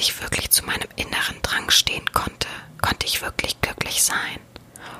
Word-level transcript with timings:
ich 0.00 0.20
wirklich 0.20 0.50
zu 0.50 0.64
meinem 0.64 0.88
inneren 0.96 1.42
Drang 1.42 1.70
stehen 1.70 2.10
konnte, 2.12 2.48
konnte 2.80 3.06
ich 3.06 3.20
wirklich 3.22 3.60
glücklich 3.60 4.02
sein. 4.02 4.40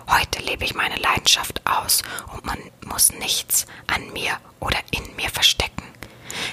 Heute 0.08 0.40
lebe 0.40 0.64
ich 0.64 0.74
meine 0.74 0.96
Leidenschaft 0.96 1.66
aus 1.66 2.02
und 2.34 2.44
man 2.44 2.58
muss 2.84 3.12
nichts 3.12 3.66
an 3.86 4.12
mir 4.12 4.38
oder 4.60 4.78
in 4.90 5.16
mir 5.16 5.30
verstecken. 5.30 5.84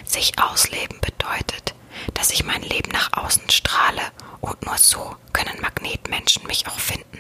Sich 0.06 0.40
ausleben 0.40 1.00
bedeutet, 1.02 1.76
dass 2.14 2.32
ich 2.32 2.46
mein 2.46 2.62
Leben 2.62 2.92
nach 2.92 3.12
außen 3.14 3.50
strahle 3.50 4.02
und 4.40 4.66
nur 4.66 4.78
so 4.78 5.16
können 5.34 5.60
Magnetmenschen 5.62 6.48
mich 6.48 6.68
auch 6.68 6.80
finden. 6.80 7.20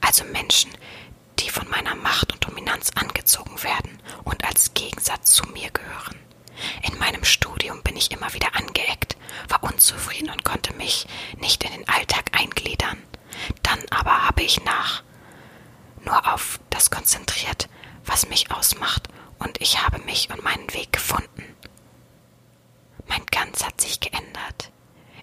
Also 0.00 0.24
Menschen, 0.24 0.70
die 1.38 1.50
von 1.50 1.68
meiner 1.68 1.94
Macht 1.94 2.32
und 2.32 2.44
Dominanz 2.44 2.90
angezogen 2.96 3.62
werden 3.62 4.02
und 4.24 4.44
als 4.44 4.74
Gegensatz 4.74 5.32
zu 5.32 5.44
mir 5.50 5.70
gehören. 5.70 6.18
In 6.82 6.98
meinem 6.98 7.24
Studium 7.24 7.82
bin 7.82 7.96
ich 7.96 8.10
immer 8.10 8.32
wieder 8.34 8.54
angeeckt, 8.56 9.16
war 9.48 9.62
unzufrieden 9.62 10.30
und 10.30 10.44
konnte 10.44 10.74
mich 10.74 11.06
nicht 11.38 11.64
in 11.64 11.72
den 11.72 11.88
Alltag 11.88 12.30
eingliedern. 12.32 13.02
Dann 13.62 13.80
aber 13.90 14.26
habe 14.26 14.42
ich 14.42 14.62
nach 14.64 15.02
nur 16.04 16.32
auf 16.32 16.60
das 16.70 16.90
konzentriert, 16.90 17.68
was 18.04 18.28
mich 18.28 18.50
ausmacht, 18.50 19.08
und 19.38 19.60
ich 19.60 19.82
habe 19.82 19.98
mich 20.00 20.30
und 20.30 20.42
meinen 20.42 20.72
Weg 20.74 20.92
gefunden. 20.92 21.44
Mein 23.06 23.24
Ganz 23.26 23.64
hat 23.64 23.80
sich 23.80 24.00
geändert. 24.00 24.70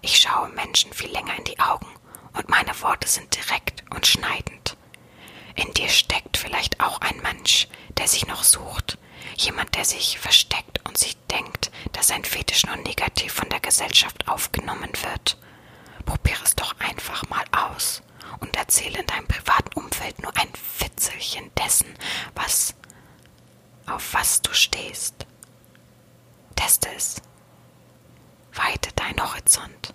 Ich 0.02 0.20
schaue 0.20 0.50
Menschen 0.50 0.94
viel 0.94 1.12
länger 1.12 1.38
in 1.38 1.44
die 1.44 1.60
Augen 1.60 1.88
und 2.34 2.50
meine 2.50 2.80
Worte 2.82 3.08
sind 3.08 3.36
direkt 3.36 3.84
und 3.90 4.06
schneidend. 4.06 4.78
In 5.56 5.74
dir 5.74 5.90
steckt 5.90 6.38
vielleicht 6.38 6.80
auch 6.80 7.02
ein 7.02 7.18
Mensch, 7.22 7.68
der 7.98 8.08
sich 8.08 8.28
noch 8.28 8.44
sucht, 8.44 8.98
jemand, 9.38 9.76
der 9.76 9.86
sich 9.86 10.20
versteckt 10.20 10.82
und 10.88 10.98
sich 10.98 11.18
denkt, 11.28 11.72
dass 11.94 12.08
sein 12.08 12.24
Fetisch 12.24 12.66
nur 12.66 12.76
negativ 12.78 13.34
von 13.34 13.50
der 13.50 13.60
Gesellschaft 13.60 14.28
aufgenommen 14.28 14.92
wird. 15.04 15.38
Probier 16.06 16.38
es 16.44 16.56
doch 16.56 16.76
einfach 16.80 17.28
mal 17.30 17.44
aus 17.52 18.02
und 18.40 18.56
erzähle 18.56 19.00
in 19.00 19.06
deinem 19.08 19.28
privaten 19.28 19.74
Umfeld 19.80 20.22
nur 20.22 20.36
ein 20.38 20.50
Fitzelchen 20.54 21.52
dessen, 21.56 21.94
was 22.36 22.76
auf 23.86 24.14
was 24.14 24.42
du 24.42 24.54
stehst. 24.54 25.26
Teste 26.56 26.90
es. 26.96 27.22
Weite 28.54 28.92
deinen 28.96 29.22
Horizont. 29.22 29.94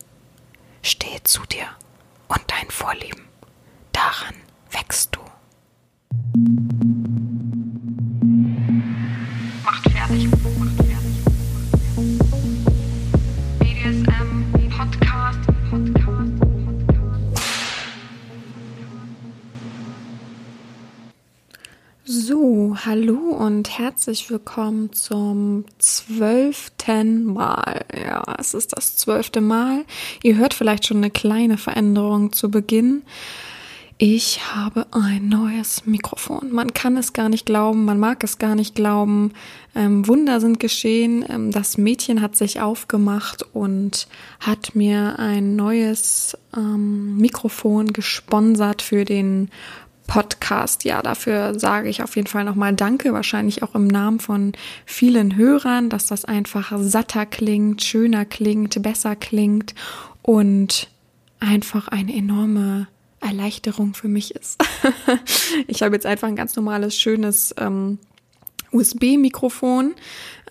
Stehe 0.83 1.23
zu 1.25 1.45
dir 1.47 1.69
und 2.29 2.43
dein 2.47 2.71
Vorlieben. 2.71 3.29
Daran 3.93 4.35
wächst 4.71 5.15
du. 5.15 5.21
So, 22.33 22.75
hallo 22.87 23.19
und 23.19 23.79
herzlich 23.79 24.31
willkommen 24.31 24.91
zum 24.95 25.67
zwölften 25.77 27.25
Mal. 27.27 27.85
Ja, 27.95 28.23
es 28.39 28.55
ist 28.55 28.75
das 28.75 28.97
zwölfte 28.97 29.43
Mal. 29.43 29.85
Ihr 30.23 30.39
hört 30.39 30.55
vielleicht 30.55 30.87
schon 30.87 30.97
eine 30.97 31.11
kleine 31.11 31.59
Veränderung 31.59 32.33
zu 32.33 32.51
Beginn. 32.51 33.03
Ich 33.99 34.41
habe 34.55 34.87
ein 34.93 35.29
neues 35.29 35.85
Mikrofon. 35.85 36.51
Man 36.53 36.73
kann 36.73 36.97
es 36.97 37.13
gar 37.13 37.29
nicht 37.29 37.45
glauben, 37.45 37.85
man 37.85 38.01
mag 38.01 38.25
es 38.25 38.39
gar 38.39 38.55
nicht 38.55 38.75
glauben. 38.75 39.33
Ähm, 39.75 40.09
Wunder 40.09 40.41
sind 40.41 40.59
geschehen. 40.59 41.25
Ähm, 41.29 41.51
das 41.53 41.77
Mädchen 41.77 42.23
hat 42.23 42.35
sich 42.35 42.61
aufgemacht 42.61 43.45
und 43.53 44.09
hat 44.41 44.75
mir 44.75 45.19
ein 45.19 45.55
neues 45.55 46.37
ähm, 46.57 47.19
Mikrofon 47.19 47.93
gesponsert 47.93 48.81
für 48.81 49.05
den 49.05 49.51
Podcast. 50.07 50.85
Ja, 50.85 51.03
dafür 51.03 51.59
sage 51.59 51.89
ich 51.89 52.03
auf 52.03 52.17
jeden 52.17 52.29
Fall 52.29 52.45
nochmal 52.45 52.75
Danke, 52.75 53.13
wahrscheinlich 53.13 53.63
auch 53.63 53.75
im 53.75 53.87
Namen 53.87 54.21
von 54.21 54.53
vielen 54.85 55.37
Hörern, 55.37 55.89
dass 55.89 56.07
das 56.07 56.25
einfach 56.25 56.73
satter 56.79 57.27
klingt, 57.27 57.83
schöner 57.83 58.25
klingt, 58.25 58.83
besser 58.83 59.17
klingt 59.17 59.75
und 60.23 60.89
einfach 61.41 61.89
eine 61.89 62.15
enorme 62.15 62.89
Erleichterung 63.21 63.95
für 63.95 64.09
mich 64.09 64.35
ist. 64.35 64.61
ich 65.67 65.83
habe 65.83 65.95
jetzt 65.95 66.07
einfach 66.07 66.29
ein 66.29 66.37
ganz 66.37 66.57
normales, 66.57 66.97
schönes 66.97 67.55
ähm, 67.59 67.99
USB-Mikrofon 68.73 69.95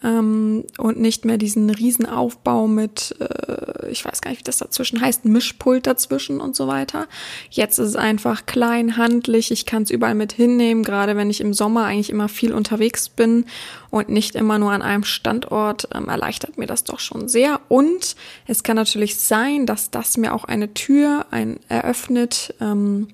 ähm, 0.03 0.65
und 0.77 0.99
nicht 0.99 1.25
mehr 1.25 1.37
diesen 1.37 1.69
Riesenaufbau 1.69 2.67
mit, 2.67 3.15
äh, 3.19 3.89
ich 3.89 4.03
weiß 4.03 4.21
gar 4.21 4.31
nicht, 4.31 4.39
wie 4.39 4.43
das 4.43 4.57
dazwischen 4.57 5.01
heißt, 5.01 5.25
Mischpult 5.25 5.87
dazwischen 5.87 6.41
und 6.41 6.55
so 6.55 6.67
weiter. 6.67 7.07
Jetzt 7.49 7.77
ist 7.77 7.89
es 7.89 7.95
einfach 7.95 8.45
klein, 8.45 8.97
handlich, 8.97 9.51
ich 9.51 9.65
kann 9.65 9.83
es 9.83 9.91
überall 9.91 10.15
mit 10.15 10.33
hinnehmen, 10.33 10.83
gerade 10.83 11.15
wenn 11.15 11.29
ich 11.29 11.41
im 11.41 11.53
Sommer 11.53 11.85
eigentlich 11.85 12.09
immer 12.09 12.29
viel 12.29 12.53
unterwegs 12.53 13.09
bin 13.09 13.45
und 13.89 14.09
nicht 14.09 14.35
immer 14.35 14.57
nur 14.57 14.71
an 14.71 14.81
einem 14.81 15.03
Standort, 15.03 15.87
ähm, 15.93 16.07
erleichtert 16.07 16.57
mir 16.57 16.67
das 16.67 16.83
doch 16.83 16.99
schon 16.99 17.27
sehr. 17.27 17.59
Und 17.67 18.15
es 18.47 18.63
kann 18.63 18.75
natürlich 18.75 19.17
sein, 19.17 19.65
dass 19.65 19.91
das 19.91 20.17
mir 20.17 20.33
auch 20.33 20.45
eine 20.45 20.73
Tür 20.73 21.25
ein, 21.31 21.59
eröffnet, 21.67 22.53
ähm, 22.59 23.07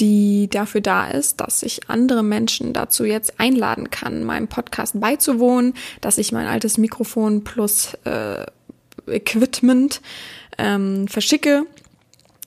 die 0.00 0.48
dafür 0.48 0.80
da 0.80 1.08
ist, 1.08 1.40
dass 1.40 1.62
ich 1.62 1.88
andere 1.88 2.22
Menschen 2.22 2.72
dazu 2.72 3.04
jetzt 3.04 3.38
einladen 3.38 3.90
kann, 3.90 4.24
meinem 4.24 4.48
Podcast 4.48 5.00
beizuwohnen, 5.00 5.74
dass 6.00 6.18
ich 6.18 6.32
mein 6.32 6.46
altes 6.46 6.78
Mikrofon 6.78 7.44
plus 7.44 7.94
äh, 8.04 8.44
Equipment 9.06 10.00
ähm, 10.58 11.08
verschicke 11.08 11.66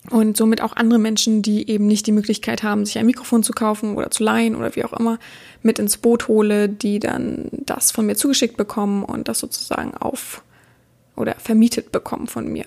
und 0.09 0.38
somit 0.38 0.62
auch 0.62 0.75
andere 0.75 1.00
Menschen, 1.00 1.41
die 1.41 1.69
eben 1.69 1.88
nicht 1.88 2.08
die 2.08 2.12
Möglichkeit 2.12 2.63
haben, 2.63 2.85
sich 2.85 2.97
ein 2.97 3.06
Mikrofon 3.06 3.44
zu 3.44 3.53
kaufen 3.53 3.96
oder 3.96 4.09
zu 4.09 4.24
leihen 4.24 4.56
oder 4.56 4.75
wie 4.75 4.85
auch 4.85 4.94
immer, 4.94 5.19
mit 5.64 5.79
ins 5.79 5.97
Boot 5.97 6.28
hole, 6.28 6.69
die 6.69 7.00
dann 7.00 7.50
das 7.52 7.91
von 7.91 8.06
mir 8.06 8.16
zugeschickt 8.16 8.58
bekommen 8.58 9.03
und 9.03 9.28
das 9.28 9.40
sozusagen 9.40 9.96
auf 9.96 10.44
oder 11.16 11.35
vermietet 11.35 11.91
bekommen 11.91 12.28
von 12.28 12.47
mir. 12.47 12.66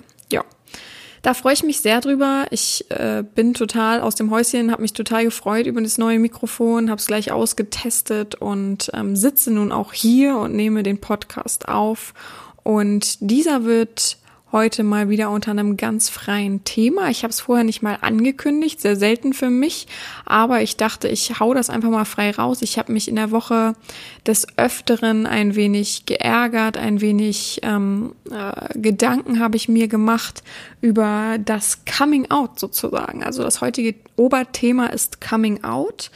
Da 1.23 1.35
freue 1.35 1.53
ich 1.53 1.63
mich 1.63 1.81
sehr 1.81 2.01
drüber. 2.01 2.47
Ich 2.51 2.91
äh, 2.91 3.23
bin 3.35 3.53
total 3.53 4.01
aus 4.01 4.15
dem 4.15 4.31
Häuschen, 4.31 4.73
habe 4.73 4.83
mich 4.83 4.95
total 4.95 5.25
gefreut 5.25 5.67
über 5.67 5.83
das 5.83 5.99
neue 5.99 6.19
Mikrofon, 6.19 6.89
habe 6.89 6.99
es 6.99 7.07
gleich 7.07 7.31
ausgetestet 7.31 8.37
und 8.37 8.91
ähm, 8.95 9.17
sitze 9.17 9.51
nun 9.51 9.71
auch 9.71 9.93
hier 9.93 10.37
und 10.37 10.55
nehme 10.55 10.83
den 10.83 10.99
Podcast 10.99 11.69
auf. 11.69 12.15
Und 12.63 13.19
dieser 13.21 13.65
wird 13.65 14.19
heute 14.53 14.83
mal 14.83 15.09
wieder 15.09 15.31
unter 15.31 15.51
einem 15.51 15.77
ganz 15.77 16.09
freien 16.09 16.65
Thema. 16.65 17.09
Ich 17.11 17.23
habe 17.23 17.31
es 17.31 17.41
vorher 17.41 17.65
nicht 17.65 17.83
mal 17.83 17.99
angekündigt, 18.01 18.81
sehr 18.81 18.97
selten 18.97 19.33
für 19.33 19.51
mich, 19.51 19.87
aber 20.25 20.63
ich 20.63 20.77
dachte, 20.77 21.09
ich 21.09 21.39
hau 21.39 21.55
das 21.55 21.71
einfach 21.71 21.91
mal 21.91 22.05
frei 22.05 22.31
raus. 22.31 22.63
Ich 22.63 22.79
habe 22.79 22.93
mich 22.93 23.09
in 23.09 23.17
der 23.17 23.31
Woche 23.31 23.75
des 24.27 24.47
Öfteren 24.57 25.27
ein 25.27 25.55
wenig 25.55 26.07
geärgert, 26.07 26.77
ein 26.77 27.01
wenig 27.01 27.61
ähm, 27.63 28.15
äh, 28.31 28.79
Gedanken 28.79 29.41
habe 29.41 29.57
ich 29.57 29.69
mir 29.69 29.89
gemacht 29.89 30.43
über 30.81 31.37
das 31.45 31.85
Coming 31.85 32.31
Out 32.31 32.59
sozusagen. 32.59 33.23
Also 33.23 33.43
das 33.43 33.61
heutige 33.61 33.95
Oberthema 34.17 34.87
ist 34.87 35.21
Coming 35.21 35.65
Out. 35.65 36.11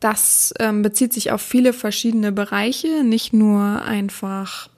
Das 0.00 0.52
ähm, 0.58 0.82
bezieht 0.82 1.12
sich 1.12 1.30
auf 1.30 1.40
viele 1.40 1.72
verschiedene 1.72 2.32
Bereiche, 2.32 3.04
nicht 3.04 3.32
nur 3.32 3.82
einfach 3.82 4.68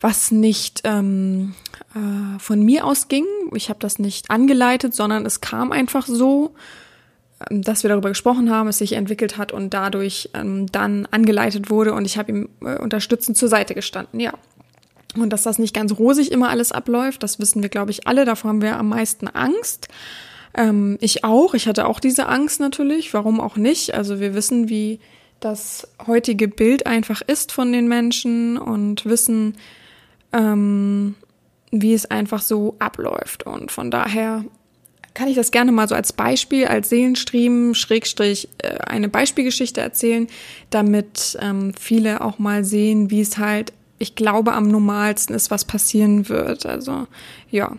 was 0.00 0.30
nicht 0.30 0.80
ähm, 0.84 1.54
äh, 1.94 2.38
von 2.38 2.62
mir 2.62 2.84
aus 2.86 3.08
ging. 3.08 3.26
Ich 3.54 3.68
habe 3.68 3.78
das 3.78 3.98
nicht 3.98 4.30
angeleitet, 4.30 4.94
sondern 4.94 5.26
es 5.26 5.40
kam 5.40 5.72
einfach 5.72 6.06
so 6.06 6.54
dass 7.50 7.82
wir 7.82 7.88
darüber 7.88 8.08
gesprochen 8.08 8.50
haben, 8.50 8.68
es 8.68 8.78
sich 8.78 8.94
entwickelt 8.94 9.36
hat 9.36 9.52
und 9.52 9.74
dadurch 9.74 10.30
ähm, 10.34 10.66
dann 10.72 11.06
angeleitet 11.10 11.70
wurde 11.70 11.92
und 11.92 12.04
ich 12.04 12.16
habe 12.16 12.32
ihm 12.32 12.48
äh, 12.62 12.78
unterstützend 12.78 13.36
zur 13.36 13.48
Seite 13.48 13.74
gestanden, 13.74 14.20
ja. 14.20 14.32
Und 15.16 15.30
dass 15.32 15.42
das 15.42 15.58
nicht 15.58 15.74
ganz 15.74 15.98
rosig 15.98 16.30
immer 16.30 16.50
alles 16.50 16.72
abläuft, 16.72 17.22
das 17.22 17.38
wissen 17.38 17.62
wir, 17.62 17.70
glaube 17.70 17.90
ich, 17.90 18.06
alle. 18.06 18.24
Davor 18.24 18.50
haben 18.50 18.62
wir 18.62 18.76
am 18.76 18.88
meisten 18.88 19.28
Angst. 19.28 19.88
Ähm, 20.54 20.98
ich 21.00 21.24
auch. 21.24 21.54
Ich 21.54 21.66
hatte 21.66 21.86
auch 21.86 22.00
diese 22.00 22.26
Angst 22.26 22.60
natürlich. 22.60 23.14
Warum 23.14 23.40
auch 23.40 23.56
nicht? 23.56 23.94
Also 23.94 24.20
wir 24.20 24.34
wissen, 24.34 24.68
wie 24.68 25.00
das 25.40 25.88
heutige 26.06 26.48
Bild 26.48 26.86
einfach 26.86 27.22
ist 27.22 27.52
von 27.52 27.72
den 27.72 27.88
Menschen 27.88 28.58
und 28.58 29.06
wissen, 29.06 29.56
ähm, 30.32 31.14
wie 31.70 31.94
es 31.94 32.06
einfach 32.06 32.42
so 32.42 32.76
abläuft. 32.78 33.44
Und 33.44 33.70
von 33.70 33.90
daher 33.90 34.44
kann 35.16 35.28
ich 35.28 35.34
das 35.34 35.50
gerne 35.50 35.72
mal 35.72 35.88
so 35.88 35.94
als 35.94 36.12
Beispiel, 36.12 36.66
als 36.66 36.90
Seelenstream, 36.90 37.72
Schrägstrich, 37.72 38.50
äh, 38.58 38.76
eine 38.80 39.08
Beispielgeschichte 39.08 39.80
erzählen, 39.80 40.26
damit 40.68 41.38
ähm, 41.40 41.72
viele 41.72 42.20
auch 42.20 42.38
mal 42.38 42.64
sehen, 42.64 43.10
wie 43.10 43.22
es 43.22 43.38
halt, 43.38 43.72
ich 43.98 44.14
glaube, 44.14 44.52
am 44.52 44.68
normalsten 44.68 45.34
ist, 45.34 45.50
was 45.50 45.64
passieren 45.64 46.28
wird. 46.28 46.66
Also 46.66 47.06
ja, 47.50 47.72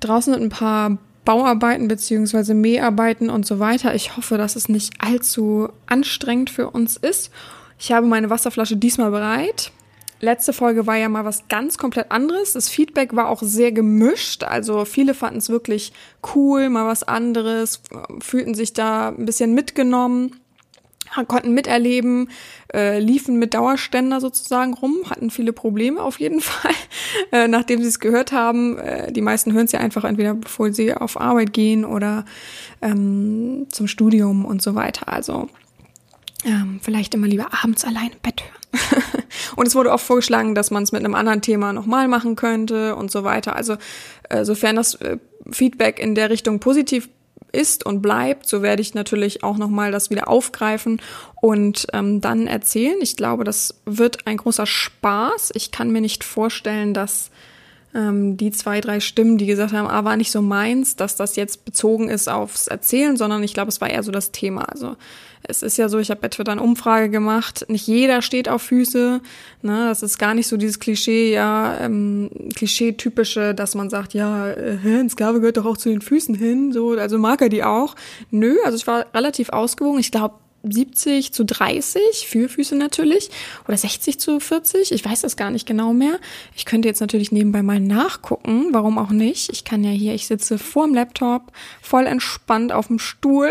draußen 0.00 0.34
sind 0.34 0.42
ein 0.42 0.50
paar 0.50 0.98
Bauarbeiten 1.24 1.88
beziehungsweise 1.88 2.52
Mäharbeiten 2.52 3.30
und 3.30 3.46
so 3.46 3.58
weiter. 3.58 3.94
Ich 3.94 4.18
hoffe, 4.18 4.36
dass 4.36 4.54
es 4.54 4.68
nicht 4.68 4.92
allzu 4.98 5.70
anstrengend 5.86 6.50
für 6.50 6.68
uns 6.68 6.98
ist. 6.98 7.30
Ich 7.78 7.90
habe 7.90 8.06
meine 8.06 8.28
Wasserflasche 8.28 8.76
diesmal 8.76 9.10
bereit. 9.10 9.72
Letzte 10.20 10.54
Folge 10.54 10.86
war 10.86 10.96
ja 10.96 11.08
mal 11.08 11.24
was 11.24 11.46
ganz 11.48 11.76
komplett 11.76 12.10
anderes. 12.10 12.54
Das 12.54 12.68
Feedback 12.68 13.14
war 13.14 13.28
auch 13.28 13.42
sehr 13.42 13.70
gemischt. 13.70 14.44
Also 14.44 14.84
viele 14.86 15.12
fanden 15.12 15.38
es 15.38 15.50
wirklich 15.50 15.92
cool, 16.34 16.70
mal 16.70 16.86
was 16.86 17.02
anderes, 17.02 17.82
fühlten 18.20 18.54
sich 18.54 18.72
da 18.72 19.08
ein 19.08 19.26
bisschen 19.26 19.52
mitgenommen, 19.52 20.40
konnten 21.28 21.52
miterleben, 21.52 22.30
äh, 22.72 22.98
liefen 22.98 23.38
mit 23.38 23.54
Dauerständer 23.54 24.20
sozusagen 24.20 24.74
rum, 24.74 24.96
hatten 25.08 25.30
viele 25.30 25.52
Probleme 25.52 26.00
auf 26.02 26.18
jeden 26.18 26.40
Fall, 26.42 26.72
äh, 27.32 27.46
nachdem 27.46 27.82
sie 27.82 27.88
es 27.88 28.00
gehört 28.00 28.32
haben. 28.32 28.78
Äh, 28.78 29.12
die 29.12 29.22
meisten 29.22 29.52
hören 29.52 29.66
es 29.66 29.72
ja 29.72 29.80
einfach 29.80 30.04
entweder 30.04 30.34
bevor 30.34 30.72
sie 30.72 30.94
auf 30.94 31.20
Arbeit 31.20 31.52
gehen 31.52 31.84
oder 31.84 32.24
ähm, 32.80 33.66
zum 33.70 33.86
Studium 33.86 34.44
und 34.44 34.62
so 34.62 34.74
weiter. 34.74 35.12
Also 35.12 35.48
ähm, 36.44 36.80
vielleicht 36.82 37.14
immer 37.14 37.26
lieber 37.26 37.48
abends 37.62 37.84
allein 37.84 38.12
im 38.12 38.18
Bett 38.22 38.42
hören. 38.42 38.65
und 39.56 39.66
es 39.66 39.74
wurde 39.74 39.92
auch 39.92 40.00
vorgeschlagen, 40.00 40.54
dass 40.54 40.70
man 40.70 40.82
es 40.82 40.92
mit 40.92 41.04
einem 41.04 41.14
anderen 41.14 41.42
Thema 41.42 41.72
nochmal 41.72 42.08
machen 42.08 42.36
könnte 42.36 42.96
und 42.96 43.10
so 43.10 43.24
weiter. 43.24 43.56
Also 43.56 43.76
äh, 44.28 44.44
sofern 44.44 44.76
das 44.76 44.94
äh, 44.96 45.18
Feedback 45.50 45.98
in 45.98 46.14
der 46.14 46.30
Richtung 46.30 46.60
positiv 46.60 47.08
ist 47.52 47.86
und 47.86 48.02
bleibt, 48.02 48.46
so 48.46 48.62
werde 48.62 48.82
ich 48.82 48.94
natürlich 48.94 49.42
auch 49.42 49.56
nochmal 49.56 49.90
das 49.90 50.10
wieder 50.10 50.28
aufgreifen 50.28 51.00
und 51.40 51.86
ähm, 51.92 52.20
dann 52.20 52.46
erzählen. 52.46 52.96
Ich 53.00 53.16
glaube, 53.16 53.44
das 53.44 53.80
wird 53.86 54.26
ein 54.26 54.36
großer 54.36 54.66
Spaß. 54.66 55.52
Ich 55.54 55.70
kann 55.70 55.90
mir 55.90 56.00
nicht 56.00 56.24
vorstellen, 56.24 56.92
dass 56.92 57.30
ähm, 57.96 58.36
die 58.36 58.50
zwei, 58.50 58.80
drei 58.80 59.00
Stimmen, 59.00 59.38
die 59.38 59.46
gesagt 59.46 59.72
haben, 59.72 59.88
ah, 59.88 60.04
war 60.04 60.16
nicht 60.16 60.30
so 60.30 60.42
meins, 60.42 60.96
dass 60.96 61.16
das 61.16 61.36
jetzt 61.36 61.64
bezogen 61.64 62.08
ist 62.08 62.28
aufs 62.28 62.68
Erzählen, 62.68 63.16
sondern 63.16 63.42
ich 63.42 63.54
glaube, 63.54 63.70
es 63.70 63.80
war 63.80 63.88
eher 63.88 64.02
so 64.02 64.12
das 64.12 64.32
Thema. 64.32 64.62
Also 64.62 64.96
es 65.42 65.62
ist 65.62 65.76
ja 65.76 65.88
so, 65.88 65.98
ich 65.98 66.10
habe 66.10 66.20
bei 66.20 66.28
Twitter 66.28 66.52
eine 66.52 66.62
Umfrage 66.62 67.08
gemacht, 67.08 67.64
nicht 67.68 67.86
jeder 67.86 68.20
steht 68.20 68.48
auf 68.48 68.62
Füße. 68.62 69.20
Ne? 69.62 69.86
Das 69.88 70.02
ist 70.02 70.18
gar 70.18 70.34
nicht 70.34 70.48
so 70.48 70.56
dieses 70.56 70.80
Klischee, 70.80 71.32
ja, 71.32 71.78
ähm, 71.80 72.30
Klischee-typische, 72.54 73.54
dass 73.54 73.74
man 73.74 73.88
sagt, 73.88 74.14
ja, 74.14 74.50
äh, 74.50 74.78
ein 74.84 75.08
Sklave 75.08 75.40
gehört 75.40 75.56
doch 75.56 75.66
auch 75.66 75.76
zu 75.76 75.88
den 75.88 76.02
Füßen 76.02 76.34
hin, 76.34 76.72
so, 76.72 76.90
also 76.90 77.18
mag 77.18 77.40
er 77.40 77.48
die 77.48 77.64
auch. 77.64 77.94
Nö, 78.30 78.56
also 78.64 78.76
ich 78.76 78.86
war 78.86 79.06
relativ 79.14 79.50
ausgewogen. 79.50 80.00
Ich 80.00 80.10
glaube, 80.10 80.34
70 80.72 81.32
zu 81.32 81.44
30 81.44 82.26
für 82.28 82.48
Füße 82.48 82.76
natürlich 82.76 83.30
oder 83.66 83.76
60 83.76 84.18
zu 84.18 84.40
40. 84.40 84.92
Ich 84.92 85.04
weiß 85.04 85.22
das 85.22 85.36
gar 85.36 85.50
nicht 85.50 85.66
genau 85.66 85.92
mehr. 85.92 86.18
Ich 86.54 86.64
könnte 86.64 86.88
jetzt 86.88 87.00
natürlich 87.00 87.32
nebenbei 87.32 87.62
mal 87.62 87.80
nachgucken. 87.80 88.68
Warum 88.72 88.98
auch 88.98 89.10
nicht? 89.10 89.50
Ich 89.52 89.64
kann 89.64 89.84
ja 89.84 89.90
hier, 89.90 90.14
ich 90.14 90.26
sitze 90.26 90.58
vorm 90.58 90.94
Laptop, 90.94 91.52
voll 91.82 92.06
entspannt 92.06 92.72
auf 92.72 92.88
dem 92.88 92.98
Stuhl, 92.98 93.50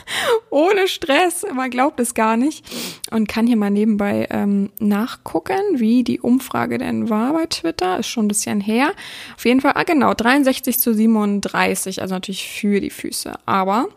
ohne 0.50 0.88
Stress. 0.88 1.44
Man 1.52 1.70
glaubt 1.70 2.00
es 2.00 2.14
gar 2.14 2.36
nicht. 2.36 2.64
Und 3.10 3.28
kann 3.28 3.46
hier 3.46 3.56
mal 3.56 3.70
nebenbei 3.70 4.26
ähm, 4.30 4.70
nachgucken, 4.78 5.60
wie 5.74 6.04
die 6.04 6.20
Umfrage 6.20 6.78
denn 6.78 7.10
war 7.10 7.32
bei 7.32 7.46
Twitter. 7.46 7.98
Ist 7.98 8.08
schon 8.08 8.26
ein 8.26 8.28
bisschen 8.28 8.60
her. 8.60 8.92
Auf 9.36 9.44
jeden 9.44 9.60
Fall, 9.60 9.72
ah 9.74 9.84
genau, 9.84 10.14
63 10.14 10.78
zu 10.78 10.94
37. 10.94 12.00
Also 12.02 12.14
natürlich 12.14 12.48
für 12.48 12.80
die 12.80 12.90
Füße. 12.90 13.32
Aber 13.46 13.88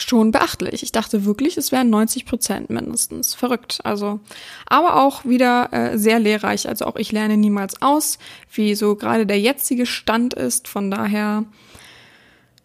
schon 0.00 0.30
beachtlich. 0.30 0.82
Ich 0.82 0.92
dachte 0.92 1.24
wirklich, 1.24 1.56
es 1.56 1.72
wären 1.72 1.90
90 1.90 2.26
Prozent 2.26 2.70
mindestens. 2.70 3.34
Verrückt. 3.34 3.80
Also, 3.84 4.20
aber 4.66 5.02
auch 5.02 5.24
wieder 5.24 5.72
äh, 5.72 5.98
sehr 5.98 6.18
lehrreich. 6.18 6.68
Also 6.68 6.86
auch 6.86 6.96
ich 6.96 7.12
lerne 7.12 7.36
niemals 7.36 7.80
aus, 7.82 8.18
wie 8.52 8.74
so 8.74 8.96
gerade 8.96 9.26
der 9.26 9.40
jetzige 9.40 9.86
Stand 9.86 10.34
ist. 10.34 10.68
Von 10.68 10.90
daher, 10.90 11.44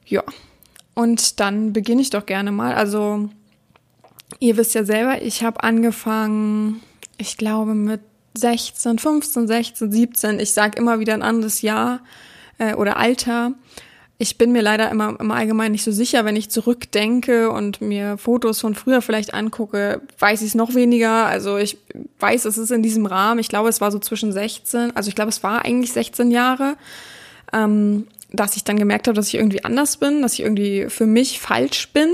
ja. 0.05 0.23
Und 0.93 1.39
dann 1.39 1.73
beginne 1.73 2.01
ich 2.01 2.11
doch 2.11 2.25
gerne 2.25 2.51
mal. 2.51 2.75
Also, 2.75 3.29
ihr 4.39 4.57
wisst 4.57 4.75
ja 4.75 4.83
selber, 4.83 5.21
ich 5.21 5.43
habe 5.43 5.63
angefangen, 5.63 6.81
ich 7.17 7.37
glaube 7.37 7.73
mit 7.73 8.01
16, 8.35 8.99
15, 8.99 9.47
16, 9.47 9.91
17. 9.91 10.39
Ich 10.39 10.53
sage 10.53 10.77
immer 10.77 10.99
wieder 10.99 11.13
ein 11.13 11.21
anderes 11.21 11.61
Jahr 11.61 12.01
äh, 12.57 12.73
oder 12.73 12.97
Alter. 12.97 13.53
Ich 14.19 14.37
bin 14.37 14.51
mir 14.51 14.61
leider 14.61 14.89
immer 14.91 15.17
im 15.19 15.31
Allgemeinen 15.31 15.71
nicht 15.71 15.83
so 15.83 15.91
sicher, 15.91 16.23
wenn 16.23 16.35
ich 16.35 16.49
zurückdenke 16.49 17.49
und 17.49 17.81
mir 17.81 18.17
Fotos 18.17 18.61
von 18.61 18.75
früher 18.75 19.01
vielleicht 19.01 19.33
angucke, 19.33 20.01
weiß 20.19 20.41
ich 20.41 20.49
es 20.49 20.55
noch 20.55 20.75
weniger. 20.75 21.25
Also 21.25 21.57
ich 21.57 21.77
weiß, 22.19 22.45
es 22.45 22.57
ist 22.57 22.71
in 22.71 22.83
diesem 22.83 23.05
Rahmen. 23.05 23.39
Ich 23.39 23.49
glaube, 23.49 23.69
es 23.69 23.81
war 23.81 23.91
so 23.91 23.99
zwischen 23.99 24.31
16, 24.31 24.95
also 24.95 25.09
ich 25.09 25.15
glaube, 25.15 25.29
es 25.29 25.43
war 25.43 25.65
eigentlich 25.65 25.91
16 25.91 26.31
Jahre, 26.31 26.77
ähm, 27.51 28.07
dass 28.31 28.55
ich 28.55 28.63
dann 28.63 28.77
gemerkt 28.77 29.07
habe, 29.07 29.15
dass 29.15 29.27
ich 29.27 29.35
irgendwie 29.35 29.63
anders 29.63 29.97
bin, 29.97 30.21
dass 30.21 30.33
ich 30.33 30.41
irgendwie 30.41 30.85
für 30.89 31.07
mich 31.07 31.39
falsch 31.39 31.89
bin 31.89 32.09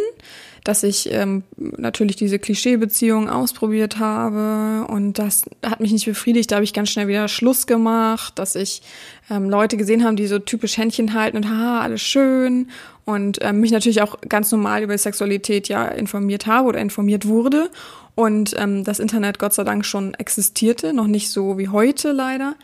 dass 0.64 0.84
ich 0.84 1.12
ähm, 1.12 1.44
natürlich 1.58 2.16
diese 2.16 2.40
Klischeebeziehung 2.40 3.30
ausprobiert 3.30 4.00
habe 4.00 4.86
und 4.92 5.20
das 5.20 5.44
hat 5.66 5.80
mich 5.80 5.92
nicht 5.92 6.06
befriedigt. 6.06 6.52
Da 6.52 6.56
habe 6.56 6.64
ich 6.64 6.74
ganz 6.74 6.90
schnell 6.90 7.08
wieder 7.08 7.28
Schluss 7.28 7.68
gemacht, 7.68 8.38
dass 8.38 8.56
ich 8.56 8.82
ähm, 9.30 9.50
Leute 9.50 9.78
gesehen 9.78 10.04
haben, 10.04 10.16
die 10.16 10.28
so 10.28 10.40
typisch 10.40 10.78
Händchen 10.78 11.14
halten 11.14 11.38
und 11.38 11.50
haha, 11.50 11.82
alles 11.82 12.02
schön. 12.02 12.70
Und 13.06 13.40
ähm, 13.42 13.60
mich 13.60 13.72
natürlich 13.72 14.02
auch 14.02 14.22
ganz 14.28 14.52
normal 14.52 14.84
über 14.84 14.96
Sexualität 14.98 15.68
ja 15.68 15.88
informiert 15.88 16.46
habe 16.46 16.68
oder 16.68 16.80
informiert 16.80 17.28
wurde. 17.28 17.72
Und 18.16 18.54
ähm, 18.58 18.84
das 18.84 19.00
Internet 19.00 19.40
Gott 19.40 19.54
sei 19.54 19.64
Dank 19.64 19.86
schon 19.86 20.14
existierte, 20.14 20.94
noch 20.94 21.08
nicht 21.08 21.32
so 21.32 21.58
wie 21.58 21.70
heute 21.70 22.12
leider. 22.12 22.56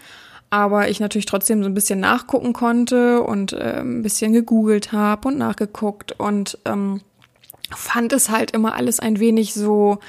Aber 0.49 0.89
ich 0.89 0.99
natürlich 0.99 1.25
trotzdem 1.25 1.63
so 1.63 1.69
ein 1.69 1.73
bisschen 1.73 1.99
nachgucken 1.99 2.53
konnte 2.53 3.21
und 3.21 3.53
äh, 3.53 3.79
ein 3.79 4.03
bisschen 4.03 4.33
gegoogelt 4.33 4.91
habe 4.91 5.29
und 5.29 5.37
nachgeguckt 5.37 6.11
und 6.19 6.59
ähm, 6.65 7.01
fand 7.73 8.13
es 8.13 8.29
halt 8.29 8.51
immer 8.51 8.75
alles 8.75 8.99
ein 8.99 9.19
wenig 9.19 9.53
so, 9.53 9.99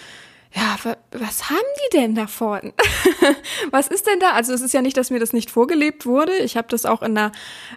ja, 0.55 0.77
was 1.11 1.51
haben 1.51 1.59
die 1.59 1.99
denn 1.99 2.15
davon? 2.15 2.73
was 3.71 3.89
ist 3.89 4.07
denn 4.07 4.19
da? 4.21 4.31
Also 4.31 4.55
es 4.55 4.63
ist 4.63 4.73
ja 4.73 4.81
nicht, 4.81 4.97
dass 4.97 5.11
mir 5.11 5.21
das 5.21 5.35
nicht 5.35 5.51
vorgelebt 5.51 6.07
wurde. 6.07 6.35
Ich 6.39 6.57
habe 6.57 6.69
das 6.71 6.87
auch 6.87 7.03
in 7.03 7.15
der 7.15 7.33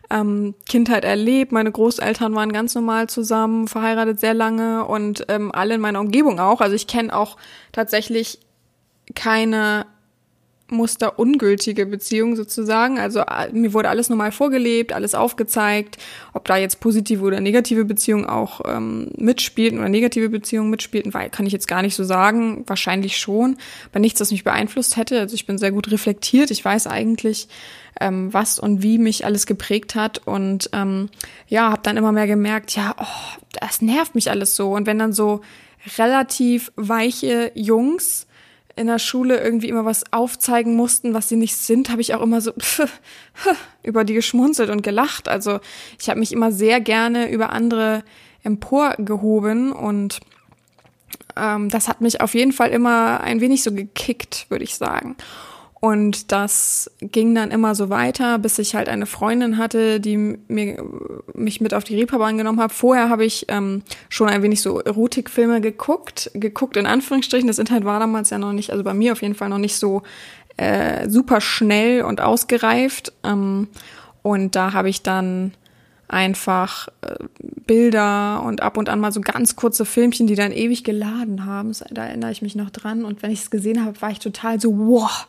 ähm, 0.10 0.56
Kindheit 0.68 1.04
erlebt. 1.04 1.52
Meine 1.52 1.72
Großeltern 1.72 2.34
waren 2.36 2.54
ganz 2.54 2.76
normal 2.76 3.08
zusammen, 3.08 3.68
verheiratet 3.68 4.20
sehr 4.20 4.34
lange 4.34 4.86
und 4.86 5.26
ähm, 5.28 5.52
alle 5.54 5.76
in 5.76 5.82
meiner 5.82 6.00
Umgebung 6.00 6.40
auch. 6.40 6.62
Also 6.62 6.76
ich 6.76 6.88
kenne 6.88 7.14
auch 7.14 7.36
tatsächlich 7.74 8.40
keine 9.14 9.86
musterungültige 10.72 11.86
Beziehung 11.86 12.36
sozusagen. 12.36 13.00
Also 13.00 13.20
äh, 13.20 13.52
mir 13.52 13.74
wurde 13.74 13.90
alles 13.90 14.10
normal 14.10 14.32
vorgelebt, 14.32 14.94
alles 14.94 15.16
aufgezeigt, 15.16 15.98
ob 16.34 16.46
da 16.46 16.58
jetzt 16.58 16.80
positive 16.80 17.24
oder 17.24 17.40
negative 17.40 17.86
Beziehungen 17.86 18.26
auch 18.26 18.62
ähm, 18.66 19.12
mitspielten 19.18 19.80
oder 19.80 19.90
negative 19.90 20.30
Beziehungen 20.30 20.70
mitspielten, 20.70 21.14
weil 21.14 21.30
kann 21.30 21.46
ich 21.46 21.54
jetzt 21.54 21.68
gar 21.68 21.82
nicht 21.82 21.96
so 21.96 22.04
sagen. 22.04 22.64
Wahrscheinlich 22.68 23.18
schon, 23.18 23.58
aber 23.92 24.00
nichts, 24.00 24.20
das 24.20 24.32
mich 24.32 24.44
beeinflusst 24.44 24.98
hätte. 24.98 25.20
Also 25.20 25.36
ich 25.36 25.46
bin 25.46 25.58
sehr 25.58 25.72
gut 25.72 25.92
reflektiert. 25.92 26.52
Ich 26.52 26.64
weiß 26.64 26.88
eigentlich, 26.88 27.48
ähm, 28.00 28.34
was 28.34 28.60
und 28.60 28.82
wie 28.82 28.98
mich 28.98 29.26
alles 29.26 29.46
geprägt 29.46 29.96
hat 29.96 30.20
und 30.26 30.70
ähm, 30.74 31.10
ja, 31.48 31.72
habe 31.72 31.82
dann 31.84 31.98
immer 31.98 32.12
mehr 32.12 32.28
gemerkt, 32.28 32.76
ja, 32.76 32.96
oh, 32.98 33.42
das 33.60 33.82
nervt 33.82 34.16
mich 34.16 34.30
alles 34.30 34.56
so. 34.56 34.74
Und 34.74 34.86
wenn 34.86 35.00
dann 35.00 35.14
so 35.14 35.42
relativ 35.98 36.72
weiche 36.76 37.52
Jungs 37.56 38.28
in 38.80 38.88
der 38.88 38.98
Schule 38.98 39.42
irgendwie 39.42 39.68
immer 39.68 39.84
was 39.84 40.14
aufzeigen 40.14 40.76
mussten, 40.76 41.14
was 41.14 41.28
sie 41.28 41.36
nicht 41.36 41.58
sind, 41.58 41.90
habe 41.90 42.00
ich 42.02 42.16
auch 42.16 42.22
immer 42.22 42.40
so 42.40 42.54
über 43.84 44.06
die 44.06 44.14
geschmunzelt 44.14 44.70
und 44.70 44.84
gelacht. 44.84 45.28
Also 45.28 45.60
ich 46.00 46.10
habe 46.10 46.20
mich 46.20 46.32
immer 46.32 46.54
sehr 46.54 46.80
gerne 46.80 47.30
über 47.30 47.52
andere 47.52 48.04
emporgehoben 48.42 49.74
und 49.74 50.22
ähm, 51.36 51.68
das 51.68 51.90
hat 51.90 52.00
mich 52.00 52.22
auf 52.22 52.34
jeden 52.34 52.54
Fall 52.54 52.70
immer 52.70 53.20
ein 53.22 53.42
wenig 53.42 53.64
so 53.64 53.74
gekickt, 53.74 54.46
würde 54.50 54.64
ich 54.64 54.76
sagen. 54.76 55.18
Und 55.82 56.34
das 56.34 56.92
ging 57.00 57.34
dann 57.34 57.52
immer 57.52 57.74
so 57.74 57.90
weiter, 57.90 58.38
bis 58.38 58.60
ich 58.60 58.76
halt 58.76 58.90
eine 58.90 59.06
Freundin 59.06 59.58
hatte, 59.58 60.02
die 60.02 60.18
mir, 60.18 60.84
mich 61.34 61.62
mit 61.62 61.74
auf 61.74 61.86
die 61.86 61.96
Reeperbahn 61.96 62.38
genommen 62.38 62.60
hat. 62.60 62.74
Vorher 62.74 63.10
habe 63.10 63.24
ich 63.24 63.46
ähm, 63.48 63.84
schon 64.10 64.28
ein 64.28 64.44
wenig 64.44 64.62
so 64.62 64.80
Erotikfilme 64.80 65.62
geguckt, 65.62 66.32
geguckt 66.34 66.76
in 66.76 66.86
Anführungsstrichen. 66.86 67.48
Das 67.48 67.60
Internet 67.60 67.86
war 67.86 68.00
damals 68.00 68.30
ja 68.30 68.38
noch 68.38 68.52
nicht, 68.52 68.72
also 68.72 68.84
bei 68.84 68.94
mir 68.94 69.14
auf 69.14 69.22
jeden 69.22 69.36
Fall 69.36 69.48
noch 69.48 69.58
nicht 69.58 69.78
so 69.78 70.04
äh, 70.58 71.10
super 71.10 71.40
schnell 71.40 72.02
und 72.02 72.20
ausgereift. 72.20 73.14
Ähm, 73.24 73.70
und 74.22 74.58
da 74.58 74.74
habe 74.74 74.90
ich 74.90 75.02
dann 75.02 75.54
einfach 76.10 76.90
äh, 77.02 77.16
Bilder 77.40 78.44
und 78.44 78.62
ab 78.62 78.78
und 78.78 78.90
an 78.90 79.00
mal 79.00 79.14
so 79.14 79.22
ganz 79.22 79.56
kurze 79.56 79.86
Filmchen, 79.86 80.28
die 80.28 80.36
dann 80.36 80.52
ewig 80.52 80.84
geladen 80.84 81.46
haben. 81.46 81.72
Da 81.92 82.06
erinnere 82.06 82.32
ich 82.32 82.42
mich 82.42 82.56
noch 82.56 82.70
dran. 82.70 83.06
Und 83.06 83.24
wenn 83.24 83.32
ich 83.32 83.42
es 83.44 83.52
gesehen 83.52 83.86
habe, 83.86 84.02
war 84.02 84.12
ich 84.12 84.20
total 84.20 84.60
so, 84.60 84.78
wow, 84.78 85.28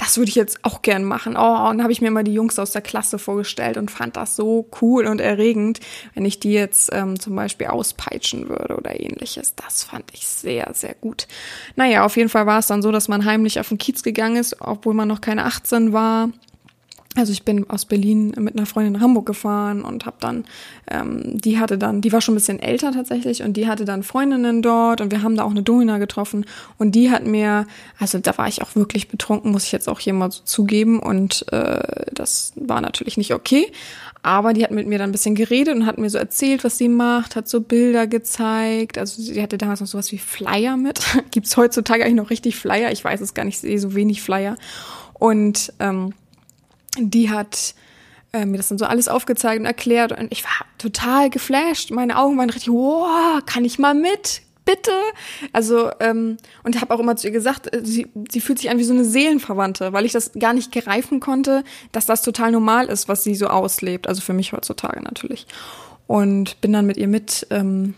das 0.00 0.16
würde 0.16 0.30
ich 0.30 0.34
jetzt 0.34 0.64
auch 0.64 0.80
gern 0.80 1.04
machen. 1.04 1.36
Oh, 1.36 1.68
und 1.68 1.82
habe 1.82 1.92
ich 1.92 2.00
mir 2.00 2.08
immer 2.08 2.22
die 2.22 2.32
Jungs 2.32 2.58
aus 2.58 2.72
der 2.72 2.80
Klasse 2.80 3.18
vorgestellt 3.18 3.76
und 3.76 3.90
fand 3.90 4.16
das 4.16 4.34
so 4.34 4.66
cool 4.80 5.04
und 5.04 5.20
erregend, 5.20 5.78
wenn 6.14 6.24
ich 6.24 6.40
die 6.40 6.52
jetzt 6.52 6.88
ähm, 6.94 7.20
zum 7.20 7.36
Beispiel 7.36 7.66
auspeitschen 7.66 8.48
würde 8.48 8.76
oder 8.78 8.98
ähnliches. 8.98 9.54
Das 9.56 9.84
fand 9.84 10.06
ich 10.14 10.26
sehr, 10.26 10.70
sehr 10.72 10.94
gut. 10.94 11.28
Naja, 11.76 12.06
auf 12.06 12.16
jeden 12.16 12.30
Fall 12.30 12.46
war 12.46 12.58
es 12.58 12.66
dann 12.66 12.80
so, 12.80 12.90
dass 12.90 13.08
man 13.08 13.26
heimlich 13.26 13.60
auf 13.60 13.68
den 13.68 13.76
Kiez 13.76 14.02
gegangen 14.02 14.36
ist, 14.36 14.56
obwohl 14.62 14.94
man 14.94 15.06
noch 15.06 15.20
keine 15.20 15.44
18 15.44 15.92
war 15.92 16.30
also 17.20 17.32
ich 17.32 17.44
bin 17.44 17.68
aus 17.70 17.84
Berlin 17.84 18.32
mit 18.38 18.56
einer 18.56 18.66
Freundin 18.66 18.94
nach 18.94 19.00
Hamburg 19.00 19.26
gefahren 19.26 19.82
und 19.82 20.06
habe 20.06 20.16
dann, 20.20 20.44
ähm, 20.90 21.38
die 21.40 21.58
hatte 21.58 21.78
dann, 21.78 22.00
die 22.00 22.12
war 22.12 22.20
schon 22.20 22.34
ein 22.34 22.36
bisschen 22.36 22.58
älter 22.58 22.92
tatsächlich 22.92 23.42
und 23.42 23.56
die 23.56 23.68
hatte 23.68 23.84
dann 23.84 24.02
Freundinnen 24.02 24.62
dort 24.62 25.00
und 25.00 25.12
wir 25.12 25.22
haben 25.22 25.36
da 25.36 25.44
auch 25.44 25.50
eine 25.50 25.62
Domina 25.62 25.98
getroffen 25.98 26.46
und 26.78 26.94
die 26.94 27.10
hat 27.10 27.26
mir, 27.26 27.66
also 27.98 28.18
da 28.18 28.36
war 28.38 28.48
ich 28.48 28.62
auch 28.62 28.74
wirklich 28.74 29.08
betrunken, 29.08 29.52
muss 29.52 29.64
ich 29.64 29.72
jetzt 29.72 29.88
auch 29.88 30.00
hier 30.00 30.14
mal 30.14 30.30
so 30.32 30.42
zugeben 30.44 30.98
und 30.98 31.50
äh, 31.52 32.06
das 32.12 32.52
war 32.56 32.80
natürlich 32.80 33.16
nicht 33.16 33.34
okay, 33.34 33.70
aber 34.22 34.52
die 34.52 34.64
hat 34.64 34.70
mit 34.70 34.86
mir 34.86 34.98
dann 34.98 35.10
ein 35.10 35.12
bisschen 35.12 35.34
geredet 35.34 35.74
und 35.74 35.86
hat 35.86 35.98
mir 35.98 36.10
so 36.10 36.18
erzählt, 36.18 36.64
was 36.64 36.78
sie 36.78 36.88
macht, 36.88 37.36
hat 37.36 37.48
so 37.48 37.60
Bilder 37.60 38.06
gezeigt, 38.06 38.98
also 38.98 39.22
sie 39.22 39.42
hatte 39.42 39.58
damals 39.58 39.80
noch 39.80 39.86
sowas 39.86 40.10
wie 40.12 40.18
Flyer 40.18 40.76
mit, 40.76 41.00
gibt's 41.30 41.56
heutzutage 41.56 42.04
eigentlich 42.04 42.16
noch 42.16 42.30
richtig 42.30 42.56
Flyer, 42.56 42.90
ich 42.90 43.04
weiß 43.04 43.20
es 43.20 43.34
gar 43.34 43.44
nicht, 43.44 43.56
ich 43.56 43.60
sehe 43.60 43.78
so 43.78 43.94
wenig 43.94 44.22
Flyer 44.22 44.56
und 45.14 45.72
ähm, 45.78 46.14
die 46.98 47.30
hat 47.30 47.74
äh, 48.32 48.46
mir 48.46 48.56
das 48.56 48.68
dann 48.68 48.78
so 48.78 48.84
alles 48.84 49.08
aufgezeigt 49.08 49.60
und 49.60 49.66
erklärt 49.66 50.18
und 50.18 50.32
ich 50.32 50.44
war 50.44 50.66
total 50.78 51.30
geflasht. 51.30 51.90
Meine 51.90 52.18
Augen 52.18 52.38
waren 52.38 52.50
richtig, 52.50 52.72
wow, 52.72 53.40
kann 53.44 53.64
ich 53.64 53.78
mal 53.78 53.94
mit? 53.94 54.42
Bitte. 54.64 54.92
Also, 55.52 55.90
ähm, 56.00 56.36
und 56.62 56.80
habe 56.80 56.94
auch 56.94 57.00
immer 57.00 57.16
zu 57.16 57.26
ihr 57.26 57.32
gesagt, 57.32 57.74
äh, 57.74 57.80
sie, 57.82 58.06
sie 58.30 58.40
fühlt 58.40 58.58
sich 58.58 58.70
an 58.70 58.78
wie 58.78 58.84
so 58.84 58.94
eine 58.94 59.04
Seelenverwandte, 59.04 59.92
weil 59.92 60.04
ich 60.04 60.12
das 60.12 60.32
gar 60.38 60.52
nicht 60.52 60.70
greifen 60.70 61.18
konnte, 61.18 61.64
dass 61.92 62.06
das 62.06 62.22
total 62.22 62.52
normal 62.52 62.86
ist, 62.86 63.08
was 63.08 63.24
sie 63.24 63.34
so 63.34 63.48
auslebt. 63.48 64.06
Also 64.06 64.20
für 64.20 64.32
mich 64.32 64.52
heutzutage 64.52 65.02
natürlich. 65.02 65.46
Und 66.06 66.60
bin 66.60 66.72
dann 66.72 66.86
mit 66.86 66.98
ihr 66.98 67.08
mit, 67.08 67.46
ähm, 67.50 67.94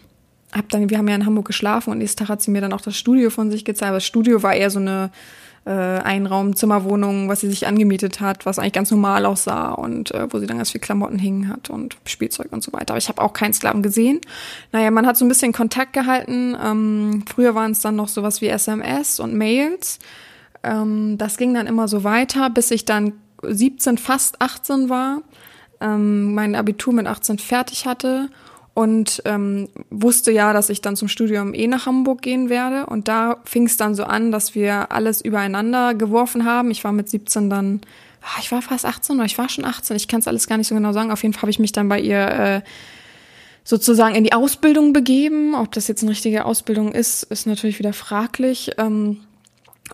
hab 0.53 0.69
dann, 0.71 0.89
wir 0.89 0.99
haben 0.99 1.09
ja 1.09 1.15
in 1.15 1.27
Hamburg 1.27 1.47
geschlafen 1.47 1.91
und 1.91 1.99
nächsten 1.99 2.21
Tag 2.21 2.29
hat 2.29 2.43
sie 2.43 2.51
mir 2.51 2.61
dann 2.61 2.73
auch 2.73 2.81
das 2.81 2.97
Studio 2.97 3.29
von 3.29 3.51
sich 3.51 3.65
gezeigt. 3.65 3.93
Das 3.95 4.05
Studio 4.07 4.43
war 4.43 4.55
eher 4.55 4.71
so 4.71 4.79
eine 4.79 5.11
äh, 5.65 5.71
Einraum-Zimmerwohnung, 5.71 7.29
was 7.29 7.41
sie 7.41 7.49
sich 7.49 7.67
angemietet 7.67 8.21
hat, 8.21 8.47
was 8.47 8.59
eigentlich 8.59 8.73
ganz 8.73 8.91
normal 8.91 9.27
aussah 9.27 9.73
und 9.73 10.13
äh, 10.13 10.33
wo 10.33 10.39
sie 10.39 10.47
dann 10.47 10.57
ganz 10.57 10.71
viel 10.71 10.81
Klamotten 10.81 11.19
hingen 11.19 11.49
hat 11.49 11.71
und 11.71 11.97
Spielzeug 12.05 12.49
und 12.53 12.63
so 12.63 12.73
weiter. 12.73 12.91
Aber 12.91 12.99
ich 12.99 13.09
habe 13.09 13.23
auch 13.23 13.33
keinen 13.33 13.53
Sklaven 13.53 13.83
gesehen. 13.83 14.21
Naja, 14.73 14.91
man 14.91 15.07
hat 15.07 15.17
so 15.17 15.25
ein 15.25 15.29
bisschen 15.29 15.53
Kontakt 15.53 15.93
gehalten. 15.93 16.57
Ähm, 16.63 17.25
früher 17.33 17.55
waren 17.55 17.73
es 17.73 17.81
dann 17.81 17.97
noch 17.97 18.09
sowas 18.09 18.41
wie 18.41 18.49
SMS 18.49 19.21
und 19.21 19.35
Mails. 19.35 19.99
Ähm, 20.63 21.17
das 21.19 21.37
ging 21.37 21.55
dann 21.55 21.67
immer 21.67 21.87
so 21.87 22.03
weiter, 22.05 22.51
bis 22.51 22.71
ich 22.71 22.85
dann 22.85 23.13
17, 23.43 23.99
fast 23.99 24.41
18 24.41 24.89
war, 24.89 25.23
ähm, 25.81 26.35
mein 26.35 26.55
Abitur 26.55 26.93
mit 26.93 27.07
18 27.07 27.39
fertig 27.39 27.87
hatte 27.87 28.31
und 28.75 29.23
ähm, 29.27 29.69
wusste 29.91 30.33
ja, 30.33 30.53
dass 30.53 30.71
ich 30.71 30.81
dann 30.81 30.97
zum 30.97 31.09
Studium 31.09 31.53
eh 31.53 31.67
nach 31.67 31.87
Hamburg 31.87 32.23
gehen 32.23 32.49
werde. 32.49 32.87
Und 32.87 33.07
da 33.09 33.37
fing 33.45 33.67
es 33.67 33.77
dann 33.77 33.95
so 33.95 34.05
an, 34.05 34.33
dass 34.33 34.55
wir 34.55 34.93
alles 34.93 35.21
übereinander 35.21 35.95
geworfen 35.95 36.47
haben. 36.47 36.71
Ich 36.71 36.83
war 36.83 36.93
mit 36.93 37.09
17 37.09 37.51
dann, 37.51 37.83
ah, 38.23 38.41
ich 38.41 38.51
war 38.51 38.63
fast 38.63 38.87
18 38.87 39.17
oder 39.17 39.27
ich 39.27 39.37
war 39.37 39.51
schon 39.51 39.67
18, 39.67 39.97
ich 39.97 40.09
kann 40.09 40.21
es 40.21 40.29
alles 40.29 40.47
gar 40.47 40.57
nicht 40.57 40.69
so 40.69 40.75
genau 40.75 40.93
sagen. 40.93 41.11
Auf 41.11 41.23
jeden 41.23 41.35
Fall 41.35 41.43
habe 41.43 41.51
ich 41.51 41.59
mich 41.59 41.73
dann 41.73 41.89
bei 41.89 42.01
ihr 42.01 42.29
äh, 42.29 42.61
sozusagen 43.63 44.15
in 44.15 44.25
die 44.25 44.33
Ausbildung 44.33 44.95
begeben. 44.95 45.55
Ob 45.55 45.73
das 45.73 45.87
jetzt 45.87 46.03
eine 46.03 46.13
richtige 46.13 46.47
Ausbildung 46.47 46.93
ist, 46.93 47.25
ist 47.25 47.47
natürlich 47.47 47.79
wieder 47.79 47.93
fraglich. 47.93 48.71
Ähm, 48.79 49.19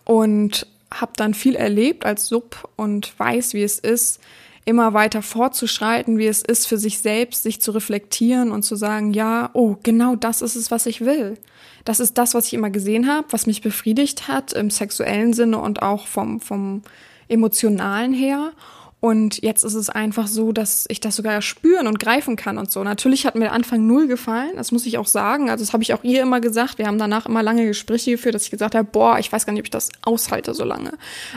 und 0.04 0.66
habe 0.92 1.12
dann 1.16 1.34
viel 1.34 1.56
erlebt 1.56 2.06
als 2.06 2.28
Sub 2.28 2.68
und 2.76 3.18
weiß, 3.18 3.54
wie 3.54 3.62
es 3.62 3.78
ist, 3.78 4.20
immer 4.68 4.92
weiter 4.92 5.22
fortzuschreiten, 5.22 6.18
wie 6.18 6.26
es 6.26 6.42
ist, 6.42 6.68
für 6.68 6.76
sich 6.76 6.98
selbst 6.98 7.42
sich 7.42 7.60
zu 7.60 7.70
reflektieren 7.70 8.52
und 8.52 8.62
zu 8.62 8.76
sagen, 8.76 9.14
ja, 9.14 9.48
oh, 9.54 9.76
genau 9.82 10.14
das 10.14 10.42
ist 10.42 10.56
es, 10.56 10.70
was 10.70 10.84
ich 10.84 11.00
will. 11.00 11.38
Das 11.86 12.00
ist 12.00 12.18
das, 12.18 12.34
was 12.34 12.46
ich 12.48 12.54
immer 12.54 12.68
gesehen 12.68 13.10
habe, 13.10 13.26
was 13.30 13.46
mich 13.46 13.62
befriedigt 13.62 14.28
hat 14.28 14.52
im 14.52 14.68
sexuellen 14.68 15.32
Sinne 15.32 15.58
und 15.58 15.80
auch 15.80 16.06
vom, 16.06 16.40
vom 16.40 16.82
emotionalen 17.28 18.12
her. 18.12 18.52
Und 19.00 19.42
jetzt 19.42 19.62
ist 19.62 19.74
es 19.74 19.90
einfach 19.90 20.26
so, 20.26 20.50
dass 20.50 20.84
ich 20.88 20.98
das 20.98 21.14
sogar 21.14 21.40
spüren 21.40 21.86
und 21.86 22.00
greifen 22.00 22.34
kann 22.34 22.58
und 22.58 22.72
so. 22.72 22.82
Natürlich 22.82 23.26
hat 23.26 23.36
mir 23.36 23.42
der 23.42 23.52
Anfang 23.52 23.86
null 23.86 24.08
gefallen, 24.08 24.50
das 24.56 24.72
muss 24.72 24.86
ich 24.86 24.98
auch 24.98 25.06
sagen. 25.06 25.50
Also 25.50 25.64
das 25.64 25.72
habe 25.72 25.84
ich 25.84 25.94
auch 25.94 26.02
ihr 26.02 26.20
immer 26.20 26.40
gesagt. 26.40 26.78
Wir 26.78 26.88
haben 26.88 26.98
danach 26.98 27.26
immer 27.26 27.44
lange 27.44 27.64
Gespräche 27.64 28.12
geführt, 28.12 28.34
dass 28.34 28.44
ich 28.44 28.50
gesagt 28.50 28.74
habe, 28.74 28.88
boah, 28.90 29.20
ich 29.20 29.30
weiß 29.30 29.46
gar 29.46 29.52
nicht, 29.52 29.60
ob 29.60 29.66
ich 29.66 29.70
das 29.70 29.90
aushalte 30.02 30.52
so 30.52 30.64
lange. 30.64 30.94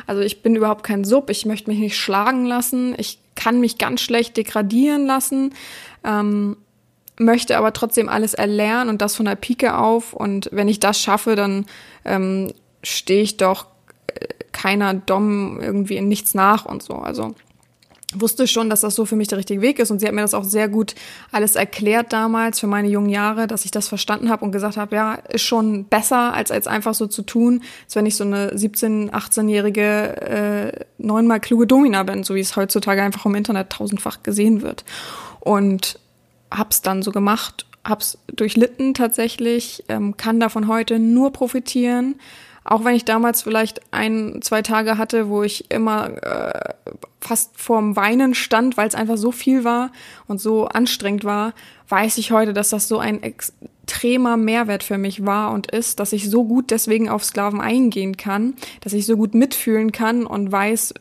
Also 0.08 0.24
ich 0.24 0.42
bin 0.42 0.56
überhaupt 0.56 0.84
kein 0.84 1.04
Sub, 1.04 1.30
ich 1.30 1.46
möchte 1.46 1.70
mich 1.70 1.80
nicht 1.80 1.98
schlagen 1.98 2.46
lassen, 2.46 2.96
ich 2.98 3.20
kann 3.36 3.60
mich 3.60 3.78
ganz 3.78 4.02
schlecht 4.02 4.38
degradieren 4.38 5.06
lassen, 5.06 5.54
ähm, 6.04 6.58
möchte 7.20 7.58
aber 7.58 7.74
trotzdem 7.74 8.10
alles 8.10 8.34
erlernen 8.34 8.90
und 8.90 9.04
das 9.04 9.16
von 9.16 9.28
der 9.28 9.36
Pike 9.36 9.78
auf. 9.78 10.14
Und 10.14 10.50
wenn 10.52 10.68
ich 10.68 10.80
das 10.80 11.00
schaffe, 11.00 11.36
dann 11.36 11.68
ähm, 12.06 12.54
stehe 12.82 13.22
ich 13.22 13.38
doch 13.38 13.68
äh, 14.08 14.28
keiner 14.52 14.96
Dom 14.96 15.62
irgendwie 15.62 15.98
in 15.98 16.08
nichts 16.08 16.34
nach 16.34 16.66
und 16.66 16.82
so. 16.82 16.96
Also 16.96 17.36
wusste 18.20 18.48
schon, 18.48 18.70
dass 18.70 18.82
das 18.82 18.96
so 18.96 19.06
für 19.06 19.16
mich 19.16 19.28
der 19.28 19.38
richtige 19.38 19.62
Weg 19.62 19.80
ist 19.80 19.92
und 19.92 20.00
sie 20.00 20.08
hat 20.08 20.14
mir 20.14 20.22
das 20.22 20.34
auch 20.34 20.44
sehr 20.44 20.68
gut 20.68 20.96
alles 21.32 21.56
erklärt 21.56 22.14
damals 22.14 22.60
für 22.60 22.68
meine 22.68 22.88
jungen 22.88 23.10
Jahre, 23.10 23.48
dass 23.48 23.66
ich 23.66 23.72
das 23.72 23.88
verstanden 23.88 24.30
habe 24.30 24.44
und 24.44 24.52
gesagt 24.52 24.78
habe, 24.78 24.96
ja, 24.96 25.14
ist 25.14 25.44
schon 25.44 25.86
besser 25.86 26.34
als 26.34 26.52
als 26.52 26.68
einfach 26.68 26.94
so 26.94 27.08
zu 27.08 27.22
tun, 27.22 27.64
als 27.86 27.96
wenn 27.96 28.06
ich 28.06 28.16
so 28.16 28.24
eine 28.24 28.58
17, 28.58 29.12
18-jährige 29.12 30.22
äh, 30.22 30.86
neunmal 30.98 31.40
kluge 31.40 31.68
Domina 31.68 32.04
bin, 32.04 32.24
so 32.24 32.36
wie 32.36 32.42
es 32.42 32.56
heutzutage 32.56 33.02
einfach 33.02 33.26
im 33.26 33.36
Internet 33.36 33.70
tausendfach 33.70 34.24
gesehen 34.24 34.62
wird. 34.62 34.84
Und 35.40 36.00
hab's 36.52 36.82
dann 36.82 37.02
so 37.02 37.12
gemacht, 37.12 37.66
hab's 37.84 38.18
durchlitten 38.28 38.94
tatsächlich, 38.94 39.84
ähm, 39.88 40.18
kann 40.18 40.40
davon 40.40 40.68
heute 40.68 41.00
nur 41.00 41.32
profitieren 41.32 42.16
auch 42.64 42.86
wenn 42.86 42.96
ich 42.96 43.06
damals 43.06 43.42
vielleicht 43.42 43.82
ein, 43.92 44.40
zwei 44.42 44.62
Tage 44.62 44.98
hatte, 44.98 45.30
wo 45.30 45.44
ich 45.44 45.72
immer 45.72 46.24
äh, 46.24 46.74
fast 47.22 47.58
vorm 47.60 47.96
Weinen 47.96 48.34
stand, 48.34 48.78
weil 48.78 48.88
es 48.88 48.96
einfach 48.96 49.18
so 49.18 49.32
viel 49.32 49.64
war 49.64 49.92
und 50.28 50.42
so 50.42 50.66
anstrengend 50.66 51.24
war, 51.24 51.54
weiß 51.88 52.18
ich 52.18 52.32
heute, 52.32 52.54
dass 52.54 52.70
das 52.70 52.88
so 52.88 53.00
ein 53.00 53.22
extremer 53.24 54.38
Mehrwert 54.38 54.84
für 54.84 54.98
mich 54.98 55.26
war 55.26 55.52
und 55.52 55.72
ist, 55.72 56.00
dass 56.00 56.14
ich 56.14 56.30
so 56.30 56.44
gut 56.46 56.72
deswegen 56.72 57.10
auf 57.10 57.24
Sklaven 57.24 57.62
eingehen 57.62 58.18
kann, 58.18 58.56
dass 58.82 58.94
ich 58.94 59.06
so 59.06 59.18
gut 59.18 59.36
mitfühlen 59.36 59.92
kann 59.92 60.26
und 60.26 60.52
weiß, 60.52 60.94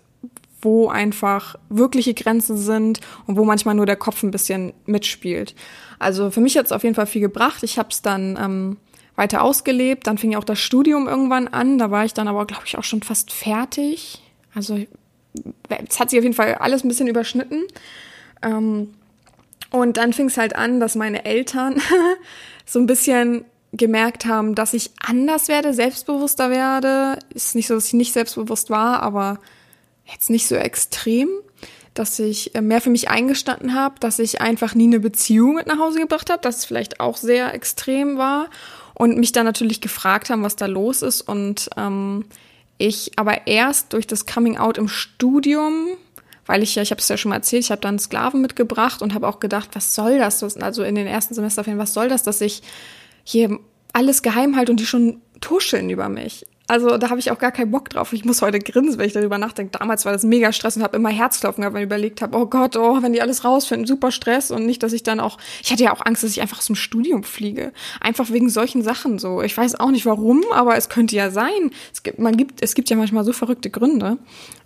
wo 0.63 0.89
einfach 0.89 1.57
wirkliche 1.69 2.15
Grenzen 2.15 2.57
sind 2.57 3.01
und 3.27 3.37
wo 3.37 3.45
manchmal 3.45 3.75
nur 3.75 3.87
der 3.87 3.97
Kopf 3.97 4.23
ein 4.23 4.31
bisschen 4.31 4.75
mitspielt. 4.87 5.55
Also 5.99 6.31
für 6.31 6.41
mich 6.41 6.57
hat 6.57 6.67
es 6.67 6.73
auf 6.73 6.83
jeden 6.83 6.95
Fall 6.95 7.07
viel 7.07 7.23
gebracht. 7.23 7.63
Ich 7.63 7.79
habe 7.79 7.89
es 7.91 8.03
dann 8.03 8.39
ähm, 8.41 8.77
weiter 9.17 9.43
ausgelebt. 9.43 10.07
Dann 10.07 10.19
fing 10.19 10.33
ja 10.33 10.39
auch 10.39 10.45
das 10.45 10.59
Studium 10.59 11.09
irgendwann 11.09 11.49
an. 11.49 11.79
Da 11.79 11.91
war 11.91 12.05
ich 12.05 12.15
dann 12.15 12.29
aber, 12.29 12.47
glaube 12.47 12.65
ich, 12.67 12.77
auch 12.77 12.85
schon 12.85 13.03
fast 13.03 13.33
fertig. 13.33 14.21
Also 14.55 14.79
es 15.69 16.01
hat 16.01 16.11
sich 16.11 16.19
auf 16.19 16.25
jeden 16.25 16.35
Fall 16.35 16.55
alles 16.55 16.85
ein 16.85 16.89
bisschen 16.89 17.09
überschnitten. 17.09 17.65
Ähm, 18.43 18.95
und 19.71 19.97
dann 19.97 20.13
fing 20.13 20.27
es 20.27 20.37
halt 20.37 20.57
an, 20.57 20.81
dass 20.81 20.97
meine 20.97 21.25
Eltern 21.25 21.81
so 22.67 22.79
ein 22.79 22.87
bisschen 22.87 23.45
gemerkt 23.73 24.27
haben, 24.27 24.55
dass 24.55 24.75
ich 24.75 24.91
anders 25.01 25.49
werde, 25.49 25.73
selbstbewusster 25.73 26.51
werde. 26.51 27.19
Ist 27.33 27.55
nicht 27.55 27.69
so, 27.69 27.75
dass 27.75 27.87
ich 27.87 27.93
nicht 27.93 28.13
selbstbewusst 28.13 28.71
war, 28.71 29.03
aber 29.03 29.39
jetzt 30.07 30.31
nicht 30.31 30.49
so 30.49 30.57
extrem, 30.57 31.29
dass 31.95 32.19
ich 32.19 32.55
äh, 32.55 32.61
mehr 32.61 32.81
für 32.81 32.91
mich 32.91 33.11
eingestanden 33.11 33.75
habe, 33.75 33.95
dass 34.01 34.19
ich 34.19 34.41
einfach 34.41 34.75
nie 34.75 34.89
eine 34.89 35.01
Beziehung 35.01 35.55
mit 35.55 35.67
nach 35.69 35.79
Hause 35.79 36.01
gebracht 36.01 36.31
habe, 36.31 36.43
dass 36.43 36.59
es 36.59 36.65
vielleicht 36.65 36.99
auch 36.99 37.17
sehr 37.17 37.55
extrem 37.55 38.19
war 38.19 38.49
und 38.95 39.19
mich 39.19 39.33
dann 39.33 39.47
natürlich 39.47 39.81
gefragt 39.81 40.31
haben, 40.31 40.43
was 40.43 40.57
da 40.57 40.67
los 40.67 41.03
ist. 41.03 41.23
Und 41.23 41.71
ähm, 41.77 42.25
ich 42.81 43.13
aber 43.17 43.47
erst 43.47 43.93
durch 43.93 44.07
das 44.07 44.27
Coming 44.27 44.57
Out 44.57 44.79
im 44.79 44.89
Studium, 44.89 45.89
weil 46.47 46.63
ich 46.63 46.75
ja, 46.75 46.83
ich 46.83 46.91
habe 46.91 47.01
es 47.01 47.09
ja 47.09 47.17
schon 47.17 47.31
mal 47.31 47.37
erzählt, 47.37 47.65
ich 47.65 47.71
habe 47.71 47.81
dann 47.81 47.99
Sklaven 47.99 48.41
mitgebracht 48.41 49.03
und 49.03 49.15
habe 49.15 49.29
auch 49.29 49.39
gedacht, 49.39 49.71
was 49.75 49.95
soll 49.95 50.19
das? 50.19 50.43
Also 50.57 50.83
in 50.83 50.95
den 50.95 51.07
ersten 51.07 51.35
Semesterferien, 51.35 51.79
was 51.79 51.95
soll 51.95 52.09
das, 52.09 52.23
dass 52.23 52.41
ich 52.41 52.63
hier 53.23 53.59
alles 53.93 54.23
geheim 54.23 54.57
halte 54.57 54.73
und 54.73 54.81
die 54.81 54.87
schon 54.87 55.21
tuscheln 55.41 55.91
über 55.91 56.09
mich? 56.09 56.47
Also 56.71 56.99
da 56.99 57.11
habe 57.11 57.19
ich 57.19 57.33
auch 57.33 57.39
gar 57.41 57.51
keinen 57.51 57.73
Bock 57.73 57.91
drauf. 57.91 58.13
Ich 58.13 58.25
muss 58.25 58.43
heute 58.43 58.61
grinsen, 58.61 58.97
wenn 58.97 59.09
ich 59.09 59.13
darüber 59.13 59.39
nachdenke. 59.39 59.77
Damals 59.77 60.05
war 60.05 60.13
das 60.13 60.23
mega 60.23 60.53
Stress 60.53 60.77
und 60.77 60.85
habe 60.85 60.97
immer 60.97 61.09
Herzklopfen 61.09 61.63
gehabt, 61.63 61.75
wenn 61.75 61.83
ich 61.83 61.87
überlegt 61.87 62.23
habe, 62.23 62.39
oh 62.39 62.47
Gott, 62.47 62.77
oh, 62.77 63.03
wenn 63.03 63.13
die 63.13 63.21
alles 63.21 63.45
rausfinden, 63.45 63.89
super 63.89 64.13
Stress 64.13 64.53
und 64.53 64.67
nicht, 64.67 64.81
dass 64.85 64.93
ich 64.93 65.03
dann 65.03 65.19
auch, 65.19 65.39
ich 65.65 65.73
hatte 65.73 65.83
ja 65.83 65.93
auch 65.93 66.07
Angst, 66.07 66.23
dass 66.23 66.31
ich 66.31 66.41
einfach 66.41 66.59
aus 66.59 66.67
dem 66.67 66.77
Studium 66.77 67.25
fliege. 67.25 67.73
Einfach 68.01 68.31
wegen 68.31 68.49
solchen 68.49 68.83
Sachen 68.83 69.19
so. 69.19 69.43
Ich 69.43 69.57
weiß 69.57 69.81
auch 69.81 69.91
nicht 69.91 70.07
warum, 70.07 70.45
aber 70.53 70.77
es 70.77 70.89
könnte 70.89 71.17
ja 71.17 71.33
sein. 71.33 71.73
Es 71.93 72.05
gibt, 72.05 72.21
man 72.21 72.37
gibt, 72.37 72.63
es 72.63 72.77
gibt 72.77 72.89
ja 72.89 72.97
manchmal 72.97 73.25
so 73.25 73.33
verrückte 73.33 73.69
Gründe. 73.69 74.19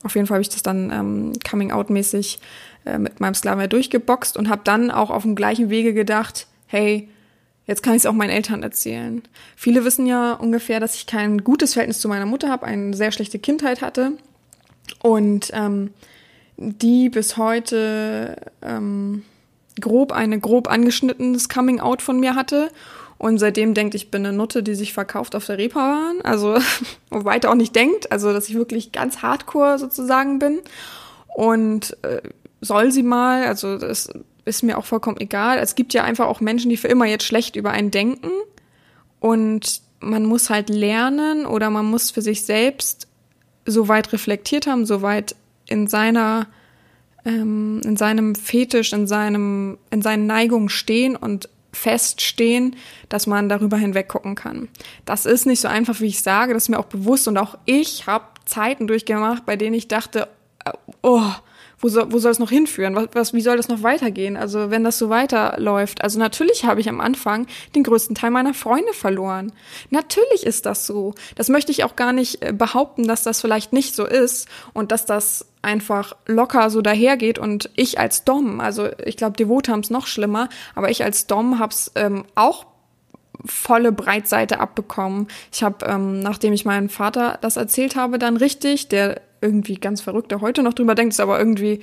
Auf 0.02 0.14
jeden 0.14 0.26
Fall 0.26 0.34
habe 0.34 0.42
ich 0.42 0.50
das 0.50 0.62
dann 0.62 0.90
ähm, 0.90 1.32
Coming-out-mäßig 1.48 2.38
äh, 2.84 2.98
mit 2.98 3.20
meinem 3.20 3.32
Sklaven 3.32 3.66
durchgeboxt 3.66 4.36
und 4.36 4.50
habe 4.50 4.60
dann 4.62 4.90
auch 4.90 5.08
auf 5.08 5.22
dem 5.22 5.36
gleichen 5.36 5.70
Wege 5.70 5.94
gedacht, 5.94 6.48
hey, 6.66 7.08
Jetzt 7.66 7.82
kann 7.82 7.94
ich 7.94 8.02
es 8.02 8.06
auch 8.06 8.12
meinen 8.12 8.30
Eltern 8.30 8.62
erzählen. 8.62 9.22
Viele 9.56 9.84
wissen 9.84 10.06
ja 10.06 10.34
ungefähr, 10.34 10.80
dass 10.80 10.96
ich 10.96 11.06
kein 11.06 11.44
gutes 11.44 11.72
Verhältnis 11.72 12.00
zu 12.00 12.08
meiner 12.08 12.26
Mutter 12.26 12.50
habe, 12.50 12.66
eine 12.66 12.94
sehr 12.94 13.10
schlechte 13.10 13.38
Kindheit 13.38 13.80
hatte. 13.80 14.12
Und 15.02 15.50
ähm, 15.54 15.90
die 16.56 17.08
bis 17.08 17.36
heute 17.36 18.36
ähm, 18.62 19.24
grob 19.80 20.12
eine 20.12 20.38
grob 20.38 20.68
angeschnittenes 20.68 21.48
Coming 21.48 21.80
Out 21.80 22.02
von 22.02 22.20
mir 22.20 22.34
hatte. 22.34 22.68
Und 23.16 23.38
seitdem 23.38 23.74
denkt, 23.74 23.94
ich 23.94 24.10
bin 24.10 24.26
eine 24.26 24.36
Nutte, 24.36 24.62
die 24.62 24.74
sich 24.74 24.92
verkauft 24.92 25.34
auf 25.34 25.46
der 25.46 25.56
Reeperbahn, 25.56 26.20
also 26.22 26.58
weiter 27.10 27.50
auch 27.50 27.54
nicht 27.54 27.74
denkt, 27.74 28.12
also 28.12 28.32
dass 28.32 28.48
ich 28.48 28.54
wirklich 28.54 28.92
ganz 28.92 29.22
Hardcore 29.22 29.78
sozusagen 29.78 30.38
bin. 30.38 30.60
Und 31.28 31.96
äh, 32.02 32.20
soll 32.60 32.92
sie 32.92 33.02
mal, 33.02 33.46
also 33.46 33.78
das 33.78 34.10
ist 34.44 34.62
mir 34.62 34.78
auch 34.78 34.84
vollkommen 34.84 35.20
egal. 35.20 35.58
Es 35.58 35.74
gibt 35.74 35.94
ja 35.94 36.04
einfach 36.04 36.26
auch 36.26 36.40
Menschen, 36.40 36.68
die 36.68 36.76
für 36.76 36.88
immer 36.88 37.06
jetzt 37.06 37.24
schlecht 37.24 37.56
über 37.56 37.70
einen 37.70 37.90
denken. 37.90 38.30
Und 39.20 39.80
man 40.00 40.26
muss 40.26 40.50
halt 40.50 40.68
lernen 40.68 41.46
oder 41.46 41.70
man 41.70 41.86
muss 41.86 42.10
für 42.10 42.22
sich 42.22 42.44
selbst 42.44 43.08
so 43.64 43.88
weit 43.88 44.12
reflektiert 44.12 44.66
haben, 44.66 44.84
so 44.84 45.02
weit 45.02 45.34
in 45.66 45.86
seiner, 45.86 46.46
ähm, 47.24 47.80
in 47.84 47.96
seinem 47.96 48.34
Fetisch, 48.34 48.92
in 48.92 49.06
seinem, 49.06 49.78
in 49.90 50.02
seinen 50.02 50.26
Neigungen 50.26 50.68
stehen 50.68 51.16
und 51.16 51.48
feststehen, 51.72 52.76
dass 53.08 53.26
man 53.26 53.48
darüber 53.48 53.76
hinweg 53.76 54.08
gucken 54.08 54.34
kann. 54.34 54.68
Das 55.04 55.26
ist 55.26 55.46
nicht 55.46 55.60
so 55.60 55.68
einfach, 55.68 56.00
wie 56.00 56.06
ich 56.06 56.22
sage, 56.22 56.54
das 56.54 56.64
ist 56.64 56.68
mir 56.68 56.78
auch 56.78 56.84
bewusst 56.84 57.26
und 57.26 57.36
auch 57.38 57.58
ich 57.64 58.06
habe 58.06 58.26
Zeiten 58.44 58.86
durchgemacht, 58.86 59.46
bei 59.46 59.56
denen 59.56 59.74
ich 59.74 59.88
dachte, 59.88 60.28
oh, 61.02 61.30
wo 61.78 61.88
soll, 61.88 62.12
wo 62.12 62.18
soll 62.18 62.32
es 62.32 62.38
noch 62.38 62.50
hinführen? 62.50 62.94
Was, 62.96 63.08
was, 63.12 63.32
wie 63.34 63.40
soll 63.40 63.56
das 63.56 63.68
noch 63.68 63.82
weitergehen? 63.82 64.36
Also 64.36 64.70
wenn 64.70 64.84
das 64.84 64.98
so 64.98 65.10
weiterläuft. 65.10 66.02
Also 66.02 66.18
natürlich 66.18 66.64
habe 66.64 66.80
ich 66.80 66.88
am 66.88 67.00
Anfang 67.00 67.46
den 67.74 67.82
größten 67.82 68.14
Teil 68.14 68.30
meiner 68.30 68.54
Freunde 68.54 68.92
verloren. 68.92 69.52
Natürlich 69.90 70.44
ist 70.44 70.66
das 70.66 70.86
so. 70.86 71.14
Das 71.34 71.48
möchte 71.48 71.72
ich 71.72 71.84
auch 71.84 71.96
gar 71.96 72.12
nicht 72.12 72.42
äh, 72.42 72.52
behaupten, 72.52 73.06
dass 73.06 73.22
das 73.22 73.40
vielleicht 73.40 73.72
nicht 73.72 73.94
so 73.94 74.04
ist 74.06 74.48
und 74.72 74.92
dass 74.92 75.06
das 75.06 75.46
einfach 75.62 76.14
locker 76.26 76.70
so 76.70 76.82
dahergeht 76.82 77.38
und 77.38 77.70
ich 77.74 77.98
als 77.98 78.24
Dom, 78.24 78.60
also 78.60 78.90
ich 79.04 79.16
glaube, 79.16 79.36
Devote 79.36 79.72
haben 79.72 79.80
es 79.80 79.88
noch 79.88 80.06
schlimmer, 80.06 80.50
aber 80.74 80.90
ich 80.90 81.02
als 81.02 81.26
Dom 81.26 81.58
hab's 81.58 81.90
ähm, 81.94 82.24
auch 82.34 82.66
volle 83.44 83.92
Breitseite 83.92 84.60
abbekommen. 84.60 85.28
Ich 85.52 85.62
habe, 85.62 85.84
ähm, 85.86 86.20
nachdem 86.20 86.52
ich 86.52 86.64
meinem 86.64 86.88
Vater 86.88 87.38
das 87.40 87.56
erzählt 87.56 87.96
habe, 87.96 88.18
dann 88.18 88.36
richtig, 88.36 88.88
der 88.88 89.20
irgendwie 89.44 89.76
ganz 89.76 90.00
verrückt, 90.00 90.30
der 90.30 90.40
heute 90.40 90.62
noch 90.62 90.74
drüber 90.74 90.94
denkt, 90.94 91.12
es 91.12 91.20
aber 91.20 91.38
irgendwie, 91.38 91.80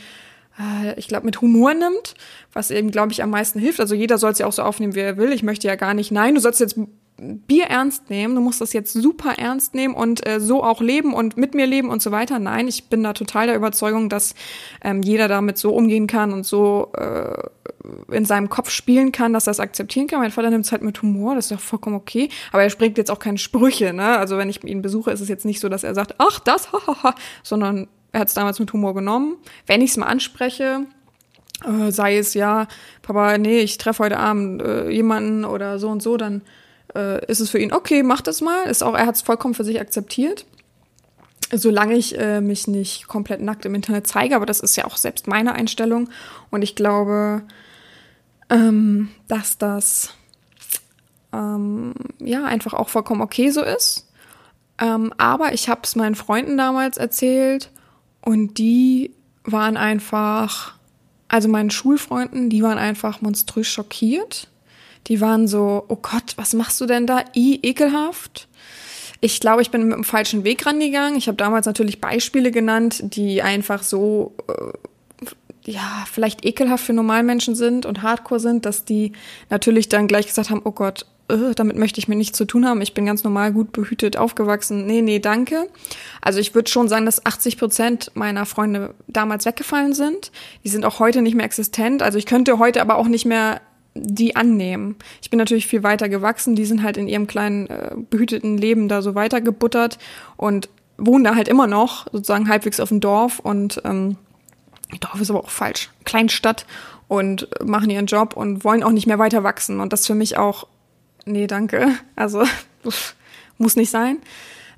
äh, 0.60 0.98
ich 0.98 1.08
glaube, 1.08 1.26
mit 1.26 1.42
Humor 1.42 1.74
nimmt, 1.74 2.16
was 2.52 2.72
eben, 2.72 2.92
glaube 2.92 3.12
ich, 3.12 3.24
am 3.24 3.30
meisten 3.30 3.60
hilft. 3.60 3.80
Also 3.80 3.96
jeder 3.96 4.18
soll 4.18 4.32
es 4.32 4.40
ja 4.40 4.48
auch 4.48 4.54
so 4.54 4.64
aufnehmen, 4.64 4.96
wie 4.96 5.00
er 5.00 5.18
will. 5.18 5.32
Ich 5.32 5.44
möchte 5.44 5.68
ja 5.68 5.76
gar 5.76 5.94
nicht, 5.94 6.12
nein, 6.12 6.36
du 6.36 6.42
sollst 6.42 6.60
jetzt 6.60 6.76
Bier 7.22 7.66
ernst 7.66 8.10
nehmen, 8.10 8.34
du 8.34 8.42
musst 8.42 8.62
das 8.62 8.74
jetzt 8.74 8.94
super 8.94 9.36
ernst 9.38 9.76
nehmen 9.76 9.94
und 9.94 10.26
äh, 10.28 10.40
so 10.40 10.64
auch 10.64 10.82
leben 10.82 11.14
und 11.14 11.38
mit 11.38 11.54
mir 11.54 11.68
leben 11.68 11.90
und 11.90 12.02
so 12.02 12.12
weiter. 12.12 12.40
Nein, 12.40 12.68
ich 12.68 12.86
bin 12.86 13.04
da 13.04 13.14
total 13.14 13.46
der 13.46 13.56
Überzeugung, 13.56 14.10
dass 14.10 14.34
ähm, 14.84 15.04
jeder 15.04 15.28
damit 15.28 15.60
so 15.60 15.72
umgehen 15.72 16.08
kann 16.08 16.34
und 16.34 16.48
so 16.48 16.92
äh, 16.98 17.44
in 18.12 18.26
seinem 18.26 18.50
Kopf 18.50 18.70
spielen 18.70 19.12
kann, 19.12 19.34
dass 19.34 19.48
er 19.48 19.52
es 19.52 19.60
akzeptieren 19.60 20.08
kann. 20.08 20.20
Mein 20.20 20.32
Vater 20.32 20.50
nimmt 20.50 20.66
es 20.66 20.72
halt 20.72 20.82
mit 20.82 21.02
Humor, 21.02 21.36
das 21.36 21.46
ist 21.46 21.52
doch 21.52 21.60
vollkommen 21.60 21.96
okay. 21.96 22.30
Aber 22.52 22.64
er 22.64 22.70
spricht 22.70 22.98
jetzt 22.98 23.12
auch 23.12 23.20
keine 23.20 23.38
Sprüche, 23.38 23.94
ne? 23.94 24.18
Also 24.18 24.38
wenn 24.38 24.50
ich 24.50 24.64
ihn 24.64 24.82
besuche, 24.82 25.12
ist 25.12 25.22
es 25.22 25.30
jetzt 25.30 25.46
nicht 25.46 25.60
so, 25.60 25.70
dass 25.70 25.84
er 25.84 25.96
sagt, 25.96 26.16
ach, 26.18 26.40
das, 26.40 26.72
hahaha, 26.72 27.16
sondern 27.44 27.88
er 28.12 28.22
hat 28.22 28.28
es 28.28 28.34
damals 28.34 28.60
mit 28.60 28.72
Humor 28.74 28.94
genommen. 28.94 29.38
Wenn 29.66 29.82
ich 29.82 29.92
es 29.92 29.98
mal 29.98 30.08
anspreche, 30.08 30.86
äh, 31.66 31.92
sei 31.92 32.18
es 32.18 32.34
ja, 32.34 32.68
Papa, 33.02 33.38
nee, 33.38 33.60
ich 33.60 33.78
treffe 33.78 34.04
heute 34.04 34.18
Abend 34.18 34.62
äh, 34.62 34.90
jemanden 34.90 35.46
oder 35.46 35.80
so 35.80 35.90
und 35.90 36.02
so, 36.02 36.18
dann 36.18 36.42
äh, 36.96 37.26
ist 37.26 37.40
es 37.40 37.50
für 37.50 37.60
ihn, 37.60 37.74
okay, 37.74 38.04
mach 38.04 38.22
das 38.22 38.42
mal. 38.42 38.64
Ist 38.64 38.84
auch, 38.84 38.96
er 38.96 39.06
hat 39.06 39.16
es 39.16 39.22
vollkommen 39.22 39.54
für 39.54 39.64
sich 39.64 39.80
akzeptiert. 39.80 40.46
Solange 41.54 41.96
ich 41.96 42.18
äh, 42.18 42.40
mich 42.40 42.68
nicht 42.68 43.08
komplett 43.08 43.42
nackt 43.42 43.66
im 43.66 43.76
Internet 43.76 44.08
zeige, 44.08 44.36
aber 44.36 44.46
das 44.46 44.62
ist 44.62 44.78
ja 44.78 44.86
auch 44.86 44.96
selbst 44.96 45.28
meine 45.28 45.54
Einstellung. 45.54 46.10
Und 46.50 46.62
ich 46.62 46.76
glaube, 46.76 47.44
ähm, 48.52 49.10
dass 49.28 49.58
das 49.58 50.14
ähm, 51.34 51.94
ja 52.20 52.46
einfach 52.46 52.74
auch 52.74 52.90
vollkommen 52.90 53.22
okay 53.22 53.50
so 53.50 53.64
ist. 53.64 54.08
Ähm, 54.80 55.14
aber 55.18 55.54
ich 55.54 55.70
habe 55.70 55.82
es 55.84 55.96
meinen 55.96 56.16
Freunden 56.16 56.58
damals 56.58 56.98
erzählt 56.98 57.72
und 58.22 58.60
die 58.60 59.16
waren 59.44 59.78
einfach, 59.78 60.76
also 61.28 61.48
meinen 61.50 61.72
Schulfreunden, 61.72 62.52
die 62.52 62.62
waren 62.62 62.78
einfach 62.78 63.22
monströs 63.22 63.68
schockiert 63.68 64.52
die 65.08 65.22
waren 65.22 65.48
so, 65.48 65.86
oh 65.88 65.96
Gott, 65.96 66.34
was 66.38 66.54
machst 66.54 66.80
du 66.82 66.86
denn 66.86 67.08
da? 67.08 67.24
I, 67.36 67.60
ekelhaft. 67.64 68.48
Ich 69.20 69.40
glaube, 69.40 69.62
ich 69.62 69.72
bin 69.72 69.84
mit 69.84 69.96
dem 69.96 70.04
falschen 70.04 70.44
Weg 70.44 70.66
rangegangen. 70.66 71.18
Ich 71.18 71.28
habe 71.28 71.38
damals 71.38 71.66
natürlich 71.66 72.02
Beispiele 72.02 72.52
genannt, 72.52 73.02
die 73.04 73.42
einfach 73.42 73.84
so, 73.84 74.36
äh, 74.48 74.78
ja, 75.64 76.06
vielleicht 76.12 76.46
ekelhaft 76.46 76.86
für 76.86 76.94
Normalmenschen 76.94 77.56
sind 77.56 77.86
und 77.86 78.02
hardcore 78.02 78.40
sind, 78.40 78.66
dass 78.66 78.86
die 78.86 79.12
natürlich 79.50 79.90
dann 79.90 80.08
gleich 80.08 80.28
gesagt 80.28 80.50
haben, 80.50 80.62
oh 80.64 80.72
Gott, 80.72 81.06
äh, 81.30 81.54
damit 81.56 81.78
möchte 81.78 82.00
ich 82.00 82.08
mir 82.08 82.16
nichts 82.16 82.38
zu 82.38 82.46
tun 82.46 82.66
haben. 82.66 82.82
Ich 82.82 82.94
bin 82.94 83.06
ganz 83.06 83.24
normal 83.24 83.54
gut 83.54 83.72
behütet 83.72 84.18
aufgewachsen. 84.18 84.86
Nee, 84.86 85.02
nee, 85.02 85.20
danke. 85.20 85.68
Also 86.22 86.40
ich 86.40 86.56
würde 86.56 86.70
schon 86.70 86.90
sagen, 86.90 87.06
dass 87.06 87.26
80 87.26 87.58
Prozent 87.58 88.12
meiner 88.16 88.46
Freunde 88.46 88.94
damals 89.08 89.46
weggefallen 89.46 89.94
sind. 89.94 90.32
Die 90.64 90.70
sind 90.70 90.86
auch 90.86 91.00
heute 91.00 91.22
nicht 91.22 91.36
mehr 91.36 91.46
existent. 91.46 92.02
Also 92.02 92.18
ich 92.18 92.26
könnte 92.26 92.60
heute 92.60 92.82
aber 92.82 92.98
auch 92.98 93.08
nicht 93.08 93.26
mehr 93.26 93.62
die 93.94 94.36
annehmen. 94.36 94.96
Ich 95.22 95.30
bin 95.30 95.38
natürlich 95.38 95.68
viel 95.68 95.84
weiter 95.84 96.08
gewachsen, 96.08 96.56
die 96.56 96.66
sind 96.66 96.82
halt 96.82 96.96
in 96.96 97.10
ihrem 97.10 97.28
kleinen 97.28 97.68
äh, 97.68 97.96
behüteten 98.10 98.58
Leben 98.58 98.88
da 98.88 99.02
so 99.02 99.16
weitergebuttert 99.16 99.98
und 100.38 100.70
wohnen 100.98 101.26
da 101.26 101.36
halt 101.36 101.50
immer 101.50 101.68
noch, 101.68 102.08
sozusagen 102.12 102.48
halbwegs 102.48 102.80
auf 102.80 102.90
dem 102.90 103.02
Dorf 103.02 103.40
und 103.40 103.82
ähm, 103.84 104.16
Dorf 105.00 105.20
ist 105.20 105.30
aber 105.30 105.40
auch 105.40 105.50
falsch, 105.50 105.90
Kleinstadt 106.04 106.66
und 107.08 107.48
machen 107.64 107.90
ihren 107.90 108.06
Job 108.06 108.36
und 108.36 108.64
wollen 108.64 108.84
auch 108.84 108.92
nicht 108.92 109.08
mehr 109.08 109.20
weiter 109.20 109.44
wachsen 109.44 109.80
und 109.80 109.94
das 109.94 110.08
für 110.08 110.16
mich 110.16 110.38
auch, 110.38 110.68
nee, 111.26 111.48
danke, 111.48 111.88
also 112.16 112.44
muss 113.58 113.76
nicht 113.76 113.92
sein. 113.92 114.18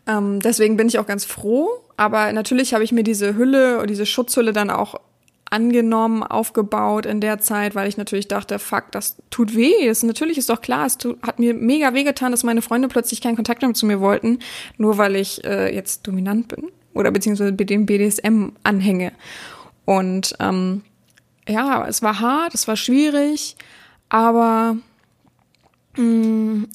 Ähm, 0.08 0.42
deswegen 0.42 0.76
bin 0.76 0.88
ich 0.88 1.00
auch 1.00 1.06
ganz 1.06 1.26
froh, 1.26 1.70
aber 1.96 2.32
natürlich 2.34 2.74
habe 2.74 2.84
ich 2.84 2.92
mir 2.92 3.04
diese 3.04 3.36
Hülle 3.36 3.86
diese 3.88 4.06
Schutzhülle 4.06 4.52
dann 4.52 4.70
auch 4.70 5.00
angenommen, 5.54 6.24
aufgebaut 6.24 7.06
in 7.06 7.22
der 7.22 7.40
Zeit, 7.40 7.76
weil 7.76 7.88
ich 7.88 7.96
natürlich 7.96 8.28
dachte, 8.28 8.58
fuck, 8.58 8.92
das 8.92 9.18
tut 9.30 9.56
weh. 9.56 9.86
Das, 9.86 10.02
natürlich 10.02 10.40
ist 10.40 10.50
doch 10.50 10.62
klar, 10.62 10.88
es 10.88 10.98
tut, 10.98 11.22
hat 11.22 11.38
mir 11.38 11.54
mega 11.54 11.94
weh 11.94 12.04
getan, 12.04 12.32
dass 12.32 12.44
meine 12.44 12.64
Freunde 12.64 12.88
plötzlich 12.88 13.22
keinen 13.22 13.36
Kontakt 13.36 13.62
mehr 13.62 13.74
zu 13.76 13.86
mir 13.86 14.02
wollten, 14.02 14.40
nur 14.78 14.98
weil 14.98 15.16
ich 15.16 15.44
äh, 15.44 15.74
jetzt 15.74 16.08
dominant 16.08 16.48
bin 16.48 16.72
oder 16.96 17.12
beziehungsweise 17.12 17.54
dem 17.54 17.86
BDSM 17.86 18.54
anhänge. 18.64 19.12
Und 19.86 20.36
ähm, 20.40 20.84
ja, 21.48 21.86
es 21.88 22.02
war 22.02 22.20
hart, 22.20 22.54
es 22.54 22.68
war 22.68 22.78
schwierig, 22.78 23.56
aber 24.10 24.78
mh, 25.98 26.04
mm, 26.04 26.68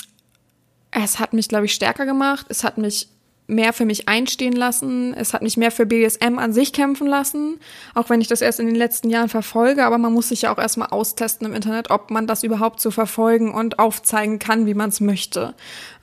es 0.91 1.19
hat 1.19 1.33
mich, 1.33 1.49
glaube 1.49 1.67
ich, 1.67 1.75
stärker 1.75 2.07
gemacht. 2.07 2.47
Es 2.49 2.65
hat 2.65 2.79
mich 2.79 3.09
mehr 3.49 3.73
für 3.73 3.87
mich 3.87 4.09
einstehen 4.09 4.53
lassen. 4.53 5.15
Es 5.15 5.33
hat 5.33 5.43
mich 5.43 5.57
mehr 5.57 5.71
für 5.71 5.87
BDSM 5.87 6.39
an 6.39 6.53
sich 6.53 6.73
kämpfen 6.73 7.07
lassen, 7.07 7.59
auch 7.95 8.11
wenn 8.11 8.21
ich 8.21 8.29
das 8.29 8.43
erst 8.43 8.61
in 8.61 8.67
den 8.67 8.75
letzten 8.75 9.09
Jahren 9.09 9.31
verfolge. 9.31 9.85
Aber 9.85 9.99
man 9.99 10.13
muss 10.13 10.29
sich 10.29 10.43
ja 10.43 10.53
auch 10.53 10.59
erstmal 10.59 10.89
austesten 10.89 11.47
im 11.47 11.55
Internet, 11.55 11.91
ob 11.91 12.11
man 12.11 12.27
das 12.27 12.43
überhaupt 12.43 12.81
so 12.81 12.91
verfolgen 12.91 13.53
und 13.53 13.79
aufzeigen 13.79 14.39
kann, 14.39 14.67
wie 14.67 14.75
man 14.75 14.91
es 14.91 15.01
möchte. 15.01 15.55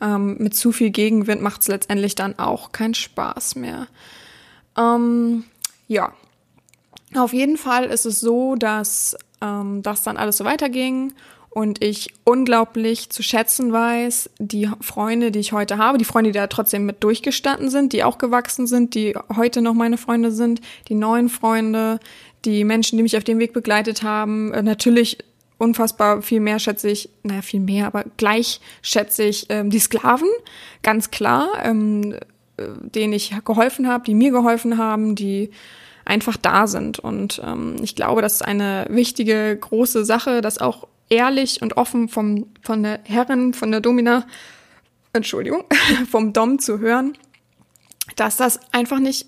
Ähm, 0.02 0.38
mit 0.40 0.56
zu 0.56 0.72
viel 0.72 0.90
Gegenwind 0.90 1.42
macht 1.42 1.62
es 1.62 1.68
letztendlich 1.68 2.16
dann 2.16 2.38
auch 2.40 2.72
keinen 2.72 2.96
Spaß 2.96 3.56
mehr. 3.56 3.88
Ähm, 4.78 5.44
ja. 5.88 6.14
Auf 7.18 7.34
jeden 7.34 7.58
Fall 7.58 7.86
ist 7.86 8.06
es 8.06 8.20
so, 8.20 8.56
dass 8.56 9.18
ähm, 9.42 9.82
das 9.82 10.04
dann 10.04 10.18
alles 10.18 10.38
so 10.38 10.46
weiterging 10.46 11.14
und 11.50 11.82
ich 11.82 12.14
unglaublich 12.26 13.10
zu 13.10 13.24
schätzen 13.24 13.72
weiß, 13.72 14.30
die 14.40 14.70
Freunde, 14.82 15.32
die 15.32 15.40
ich 15.40 15.54
heute 15.54 15.78
habe, 15.78 15.98
die 15.98 16.06
Freunde, 16.06 16.32
die 16.32 16.38
da 16.38 16.48
trotzdem 16.48 16.86
mit 16.86 17.04
durchgestanden 17.04 17.70
sind, 17.70 17.94
die 17.94 18.04
auch 18.04 18.18
gewachsen 18.18 18.68
sind, 18.68 18.94
die 18.94 19.16
heute 19.36 19.62
noch 19.62 19.74
meine 19.74 19.98
Freunde 19.98 20.32
sind, 20.32 20.60
die 20.90 20.96
neuen 20.96 21.30
Freunde, 21.30 22.00
die 22.44 22.66
Menschen, 22.66 22.98
die 22.98 23.04
mich 23.04 23.16
auf 23.16 23.24
dem 23.24 23.40
Weg 23.40 23.54
begleitet 23.54 24.04
haben, 24.04 24.54
äh, 24.54 24.62
natürlich 24.62 25.18
unfassbar 25.58 26.22
viel 26.22 26.42
mehr 26.42 26.60
schätze 26.60 26.90
ich, 26.90 27.10
naja, 27.24 27.42
viel 27.42 27.62
mehr, 27.62 27.88
aber 27.88 28.04
gleich 28.18 28.60
schätze 28.82 29.24
ich 29.24 29.46
ähm, 29.48 29.70
die 29.70 29.80
Sklaven, 29.80 30.28
ganz 30.84 31.12
klar. 31.12 31.48
Ähm, 31.64 32.16
äh, 32.58 32.68
denen 32.80 33.14
ich 33.14 33.34
geholfen 33.44 33.88
habe, 33.88 34.04
die 34.06 34.16
mir 34.16 34.32
geholfen 34.32 34.78
haben, 34.78 35.16
die 35.16 35.50
einfach 36.06 36.38
da 36.38 36.68
sind. 36.68 37.00
Und 37.00 37.42
ähm, 37.44 37.78
ich 37.82 37.96
glaube, 37.96 38.22
das 38.22 38.36
ist 38.36 38.42
eine 38.44 38.86
wichtige, 38.90 39.58
große 39.60 40.06
Sache, 40.06 40.42
das 40.42 40.60
auch 40.60 40.88
ehrlich 41.10 41.62
und 41.62 41.78
offen 41.78 42.10
vom, 42.10 42.48
von 42.62 42.84
der 42.84 43.00
Herrin, 43.04 43.54
von 43.54 43.72
der 43.72 43.82
Domina, 43.82 44.26
Entschuldigung, 45.14 45.66
vom 46.10 46.34
Dom 46.34 46.60
zu 46.60 46.80
hören, 46.80 47.18
dass 48.16 48.38
das 48.38 48.60
einfach 48.72 49.00
nicht 49.00 49.28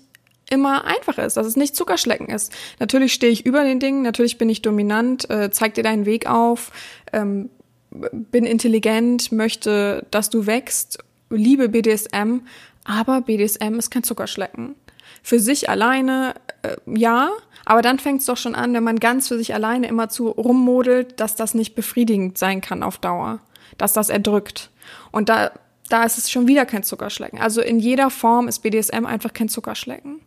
immer 0.50 0.84
einfach 0.84 1.18
ist, 1.18 1.36
dass 1.36 1.46
es 1.46 1.56
nicht 1.56 1.76
Zuckerschlecken 1.76 2.28
ist. 2.28 2.52
Natürlich 2.78 3.12
stehe 3.12 3.32
ich 3.32 3.44
über 3.44 3.64
den 3.64 3.80
Dingen, 3.80 4.02
natürlich 4.02 4.38
bin 4.38 4.48
ich 4.48 4.62
dominant, 4.62 5.28
äh, 5.28 5.50
zeig 5.50 5.74
dir 5.74 5.82
deinen 5.82 6.06
Weg 6.06 6.28
auf, 6.28 6.72
ähm, 7.12 7.50
bin 7.90 8.46
intelligent, 8.46 9.30
möchte, 9.32 10.06
dass 10.10 10.30
du 10.30 10.46
wächst, 10.46 10.98
liebe 11.30 11.68
BDSM, 11.68 12.40
aber 12.84 13.20
BDSM 13.20 13.74
ist 13.78 13.90
kein 13.90 14.02
Zuckerschlecken. 14.02 14.74
Für 15.22 15.40
sich 15.40 15.68
alleine, 15.68 16.34
äh, 16.68 16.76
ja, 16.86 17.30
aber 17.64 17.82
dann 17.82 17.98
fängt 17.98 18.20
es 18.20 18.26
doch 18.26 18.36
schon 18.36 18.54
an, 18.54 18.72
wenn 18.74 18.84
man 18.84 18.98
ganz 18.98 19.28
für 19.28 19.36
sich 19.38 19.54
alleine 19.54 19.88
immer 19.88 20.08
zu 20.08 20.28
rummodelt, 20.28 21.20
dass 21.20 21.34
das 21.34 21.54
nicht 21.54 21.74
befriedigend 21.74 22.38
sein 22.38 22.60
kann 22.60 22.82
auf 22.82 22.98
Dauer, 22.98 23.40
dass 23.76 23.92
das 23.92 24.08
erdrückt. 24.08 24.70
Und 25.10 25.28
da 25.28 25.50
da 25.88 26.04
ist 26.04 26.18
es 26.18 26.30
schon 26.30 26.46
wieder 26.46 26.66
kein 26.66 26.82
Zuckerschlecken. 26.82 27.40
Also 27.40 27.60
in 27.60 27.78
jeder 27.78 28.10
Form 28.10 28.48
ist 28.48 28.60
BDSM 28.60 29.06
einfach 29.06 29.32
kein 29.32 29.48
Zuckerschlecken. 29.48 30.20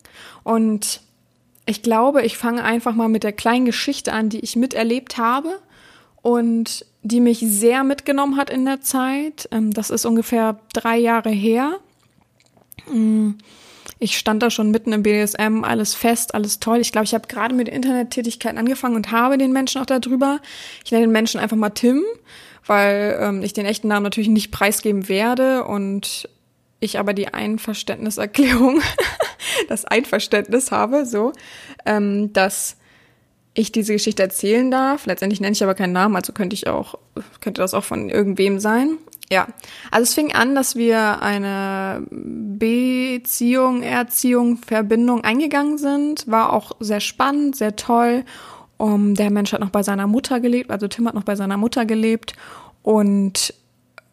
Und 0.44 1.02
ich 1.66 1.84
glaube, 1.84 2.24
ich 2.24 2.38
fange 2.38 2.64
einfach 2.64 2.96
mal 2.96 3.10
mit 3.10 3.24
der 3.24 3.34
kleinen 3.34 3.66
Geschichte 3.66 4.14
an, 4.14 4.30
die 4.30 4.40
ich 4.40 4.56
miterlebt 4.56 5.18
habe 5.18 5.60
und 6.22 6.86
die 7.04 7.20
mich 7.20 7.40
sehr 7.40 7.84
mitgenommen 7.84 8.38
hat 8.38 8.50
in 8.50 8.66
der 8.66 8.82
Zeit. 8.82 9.48
Ähm, 9.52 9.72
das 9.72 9.90
ist 9.90 10.06
ungefähr 10.06 10.60
drei 10.74 10.98
Jahre 10.98 11.30
her. 11.30 11.80
Ich 14.04 14.18
stand 14.18 14.42
da 14.42 14.50
schon 14.50 14.72
mitten 14.72 14.92
im 14.92 15.04
BDSM, 15.04 15.64
alles 15.64 15.94
fest, 15.94 16.34
alles 16.34 16.60
toll. 16.60 16.80
Ich 16.80 16.92
glaube, 16.92 17.06
ich 17.06 17.14
habe 17.14 17.28
gerade 17.28 17.56
mit 17.56 17.70
Internettätigkeiten 17.70 18.58
angefangen 18.58 18.96
und 18.96 19.12
habe 19.12 19.38
den 19.38 19.54
Menschen 19.54 19.80
auch 19.80 19.86
darüber. 19.86 20.40
Ich 20.84 20.92
nenne 20.92 21.06
den 21.06 21.12
Menschen 21.14 21.40
einfach 21.40 21.56
mal 21.56 21.70
Tim 21.70 22.04
weil 22.68 23.18
ähm, 23.20 23.44
ich 23.44 23.54
den 23.54 23.66
echten 23.66 23.88
Namen 23.88 24.04
natürlich 24.04 24.30
nicht 24.30 24.52
preisgeben 24.52 25.10
werde 25.10 25.66
und 25.66 26.30
ich 26.80 27.00
aber 27.00 27.14
die 27.14 27.34
Einverständniserklärung, 27.34 28.82
das 29.70 29.86
Einverständnis 29.86 30.72
habe, 30.72 31.06
so, 31.06 31.32
ähm, 31.86 32.34
dass 32.34 32.78
ich 33.54 33.72
diese 33.72 33.94
Geschichte 33.94 34.24
erzählen 34.24 34.72
darf. 34.72 35.06
Letztendlich 35.06 35.42
nenne 35.42 35.54
ich 35.54 35.64
aber 35.64 35.76
keinen 35.76 35.94
Namen, 35.94 36.16
also 36.16 36.34
könnte 36.34 36.54
ich 36.54 36.68
auch, 36.68 36.96
könnte 37.42 37.62
das 37.62 37.74
auch 37.74 37.84
von 37.84 38.10
irgendwem 38.10 38.60
sein. 38.60 38.98
Ja, 39.32 39.48
also 39.92 40.04
es 40.04 40.14
fing 40.14 40.34
an, 40.34 40.56
dass 40.56 40.76
wir 40.76 41.22
eine 41.22 42.06
Beziehung, 42.12 43.82
Erziehung, 43.82 44.58
Verbindung 44.58 45.24
eingegangen 45.24 45.78
sind. 45.78 46.28
War 46.28 46.52
auch 46.52 46.74
sehr 46.82 47.00
spannend, 47.00 47.56
sehr 47.56 47.78
toll. 47.78 48.26
Um, 48.76 49.16
der 49.16 49.32
Mensch 49.32 49.54
hat 49.54 49.62
noch 49.62 49.70
bei 49.70 49.84
seiner 49.84 50.08
Mutter 50.08 50.40
gelebt, 50.40 50.72
also 50.72 50.88
Tim 50.88 51.08
hat 51.08 51.14
noch 51.14 51.24
bei 51.24 51.36
seiner 51.36 51.56
Mutter 51.56 51.86
gelebt 51.86 52.34
und 52.82 53.54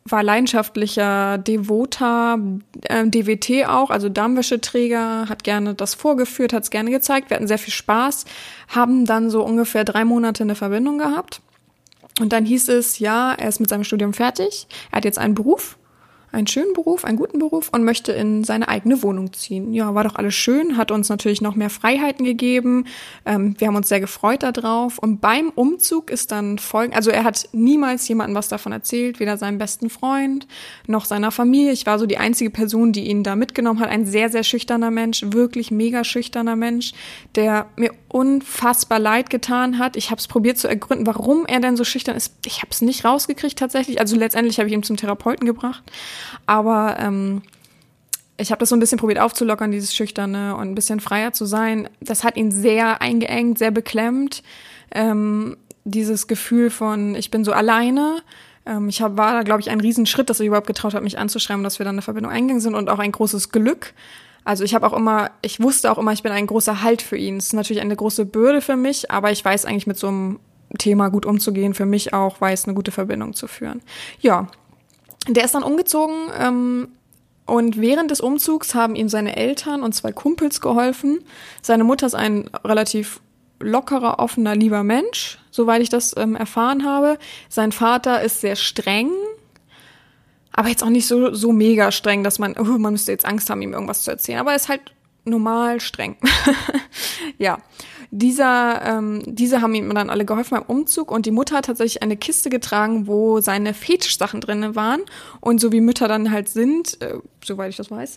war 0.04 0.22
leidenschaftlicher 0.22 1.38
Devoter, 1.38 2.38
äh, 2.83 3.07
DWT 3.07 3.66
auch, 3.66 3.90
also 3.90 4.09
Darmwäscheträger, 4.11 5.28
hat 5.28 5.42
gerne 5.42 5.74
das 5.74 5.94
vorgeführt, 5.94 6.52
hat 6.52 6.64
es 6.64 6.70
gerne 6.70 6.90
gezeigt. 6.90 7.31
Wir 7.31 7.37
hatten 7.37 7.48
sehr 7.48 7.59
viel 7.59 7.72
Spaß, 7.72 8.24
haben 8.68 9.04
dann 9.04 9.31
so 9.31 9.42
ungefähr 9.42 9.85
drei 9.85 10.04
Monate 10.04 10.44
eine 10.44 10.54
Verbindung 10.54 10.98
gehabt. 10.98 11.40
Und 12.20 12.33
dann 12.33 12.44
hieß 12.44 12.68
es, 12.68 12.98
ja, 12.98 13.33
er 13.33 13.48
ist 13.48 13.61
mit 13.61 13.68
seinem 13.68 13.85
Studium 13.85 14.12
fertig, 14.12 14.66
er 14.90 14.96
hat 14.98 15.04
jetzt 15.04 15.18
einen 15.18 15.35
Beruf 15.35 15.78
einen 16.31 16.46
schönen 16.46 16.72
Beruf, 16.74 17.04
einen 17.04 17.16
guten 17.16 17.38
Beruf 17.38 17.70
und 17.72 17.85
möchte 17.85 18.12
in 18.12 18.44
seine 18.44 18.68
eigene 18.68 19.02
Wohnung 19.02 19.33
ziehen. 19.33 19.72
Ja, 19.72 19.94
war 19.94 20.04
doch 20.04 20.16
alles 20.16 20.35
schön, 20.35 20.76
hat 20.76 20.90
uns 20.90 21.09
natürlich 21.09 21.40
noch 21.40 21.54
mehr 21.54 21.70
Freiheiten 21.70 22.24
gegeben. 22.24 22.85
Ähm, 23.24 23.54
wir 23.59 23.68
haben 23.68 23.76
uns 23.76 23.88
sehr 23.88 24.00
gefreut 24.00 24.42
darauf. 24.42 24.98
Und 24.98 25.20
beim 25.20 25.50
Umzug 25.50 26.11
ist 26.11 26.31
dann 26.31 26.59
folgend, 26.59 26.96
also 26.96 27.11
er 27.11 27.24
hat 27.24 27.48
niemals 27.52 28.07
jemandem 28.09 28.37
was 28.37 28.48
davon 28.48 28.72
erzählt, 28.72 29.20
weder 29.20 29.38
seinem 29.38 29.59
besten 29.59 29.88
Freund 29.88 30.46
noch 30.87 31.07
seiner 31.07 31.31
Familie. 31.31 31.72
Ich 31.72 31.87
war 31.87 31.98
so 31.98 32.07
die 32.07 32.18
einzige 32.18 32.50
Person, 32.50 32.92
die 32.92 33.09
ihn 33.09 33.22
da 33.22 33.35
mitgenommen 33.35 33.81
hat. 33.81 33.88
Ein 33.88 34.04
sehr, 34.04 34.28
sehr 34.28 34.44
schüchterner 34.44 34.90
Mensch, 34.90 35.22
wirklich 35.28 35.70
mega 35.70 36.04
schüchterner 36.04 36.57
Mensch, 36.57 36.92
der 37.35 37.66
mir 37.76 37.92
unfassbar 38.09 38.99
leid 38.99 39.31
getan 39.31 39.79
hat. 39.79 39.97
Ich 39.97 40.11
habe 40.11 40.18
es 40.18 40.29
probiert 40.29 40.59
zu 40.59 40.66
ergründen, 40.66 41.07
warum 41.07 41.47
er 41.47 41.61
denn 41.61 41.77
so 41.77 41.85
schüchtern 41.85 42.16
ist. 42.16 42.35
Ich 42.47 42.59
habe 42.59 42.71
es 42.71 42.81
nicht 42.81 43.05
rausgekriegt 43.05 43.59
tatsächlich. 43.59 44.01
Also 44.01 44.16
letztendlich 44.16 44.59
habe 44.59 44.68
ich 44.68 44.75
ihn 44.75 44.83
zum 44.83 44.97
Therapeuten 44.97 45.47
gebracht. 45.47 45.83
Aber 46.47 46.97
ähm, 46.99 47.42
ich 48.38 48.51
habe 48.51 48.61
das 48.61 48.71
so 48.71 48.77
ein 48.77 48.81
bisschen 48.81 48.99
probiert 48.99 49.18
aufzulockern, 49.18 49.71
dieses 49.71 49.94
Schüchterne 49.94 50.57
und 50.57 50.71
ein 50.71 50.75
bisschen 50.75 51.01
freier 51.01 51.33
zu 51.33 51.44
sein. 51.44 51.90
Das 52.01 52.25
hat 52.25 52.37
ihn 52.37 52.51
sehr 52.51 53.03
eingeengt, 53.03 53.59
sehr 53.59 53.71
beklemmt. 53.71 54.42
Ähm, 54.90 55.57
dieses 55.85 56.27
Gefühl 56.29 56.71
von, 56.71 57.14
ich 57.14 57.31
bin 57.31 57.44
so 57.44 57.53
alleine. 57.53 58.23
Ähm, 58.64 58.88
ich 58.88 59.03
hab, 59.03 59.16
war 59.16 59.33
da, 59.33 59.42
glaube 59.42 59.61
ich, 59.61 59.71
ein 59.71 59.81
Riesenschritt, 59.81 60.31
dass 60.31 60.40
er 60.40 60.47
überhaupt 60.47 60.66
getraut 60.66 60.94
hat, 60.94 61.03
mich 61.03 61.18
anzuschreiben, 61.18 61.64
dass 61.64 61.79
wir 61.79 61.85
dann 61.85 61.97
eine 61.97 62.03
Verbindung 62.03 62.33
eingegangen 62.33 62.61
sind 62.61 62.75
und 62.75 62.88
auch 62.88 63.01
ein 63.01 63.12
großes 63.12 63.51
Glück. 63.51 63.92
Also 64.44 64.64
ich 64.64 64.74
habe 64.74 64.87
auch 64.87 64.92
immer, 64.92 65.31
ich 65.42 65.61
wusste 65.61 65.90
auch 65.90 65.98
immer, 65.98 66.12
ich 66.12 66.22
bin 66.22 66.33
ein 66.33 66.46
großer 66.46 66.83
Halt 66.83 67.03
für 67.03 67.16
ihn. 67.16 67.37
Es 67.37 67.46
ist 67.46 67.53
natürlich 67.53 67.83
eine 67.83 67.96
große 67.96 68.24
Bürde 68.24 68.61
für 68.61 68.77
mich, 68.77 69.11
aber 69.11 69.31
ich 69.31 69.44
weiß 69.44 69.64
eigentlich 69.64 69.87
mit 69.87 69.98
so 69.98 70.09
einem 70.09 70.40
Thema 70.79 71.09
gut 71.09 71.27
umzugehen, 71.27 71.74
für 71.74 71.87
mich 71.87 72.12
auch 72.12 72.40
weiß, 72.40 72.64
eine 72.64 72.74
gute 72.74 72.90
Verbindung 72.90 73.35
zu 73.35 73.46
führen. 73.46 73.81
Ja, 74.20 74.48
der 75.29 75.44
ist 75.44 75.55
dann 75.55 75.62
umgezogen 75.62 76.31
ähm, 76.38 76.88
und 77.46 77.81
während 77.81 78.11
des 78.11 78.20
Umzugs 78.20 78.74
haben 78.74 78.94
ihm 78.94 79.09
seine 79.09 79.37
Eltern 79.37 79.83
und 79.83 79.94
zwei 79.94 80.12
Kumpels 80.12 80.61
geholfen. 80.61 81.20
Seine 81.62 81.85
Mutter 81.85 82.07
ist 82.07 82.14
ein 82.14 82.51
relativ 82.64 83.20
lockerer, 83.61 84.18
offener, 84.18 84.55
lieber 84.55 84.85
Mensch, 84.85 85.38
soweit 85.51 85.83
ich 85.83 85.88
das 85.88 86.14
ähm, 86.16 86.37
erfahren 86.37 86.85
habe. 86.85 87.18
Sein 87.48 87.72
Vater 87.72 88.22
ist 88.22 88.40
sehr 88.40 88.57
streng, 88.57 89.11
aber 90.59 90.71
jetzt 90.71 90.83
auch 90.83 90.90
nicht 90.90 91.07
so, 91.07 91.33
so 91.33 91.53
mega 91.53 91.92
streng, 91.92 92.25
dass 92.25 92.40
man, 92.40 92.57
oh, 92.59 92.64
man 92.64 92.90
müsste 92.90 93.12
jetzt 93.12 93.25
Angst 93.25 93.49
haben, 93.49 93.62
ihm 93.62 93.75
irgendwas 93.75 94.03
zu 94.03 94.11
erzählen. 94.11 94.40
Aber 94.40 94.51
er 94.51 94.57
ist 94.57 94.68
halt 94.68 94.81
normal 95.23 95.81
streng. 95.81 96.16
ja. 97.38 97.59
Dieser, 98.11 98.83
ähm, 98.85 99.23
diese 99.25 99.62
haben 99.62 99.73
ihm 99.77 99.94
dann 99.94 100.11
alle 100.11 100.25
geholfen 100.25 100.57
beim 100.57 100.64
Umzug 100.64 101.12
und 101.12 101.27
die 101.27 101.31
Mutter 101.31 101.59
hat 101.59 101.66
tatsächlich 101.66 102.03
eine 102.03 102.16
Kiste 102.16 102.51
getragen, 102.51 103.07
wo 103.07 103.38
seine 103.38 103.73
Fetischsachen 103.73 104.40
drin 104.40 104.75
waren. 104.75 105.03
Und 105.40 105.61
so 105.61 105.71
wie 105.71 105.81
Mütter 105.81 106.09
dann 106.09 106.33
halt 106.33 106.49
sind, 106.49 107.01
äh, 107.03 107.18
soweit 107.44 107.71
ich 107.71 107.77
das 107.77 107.92
weiß, 107.92 108.16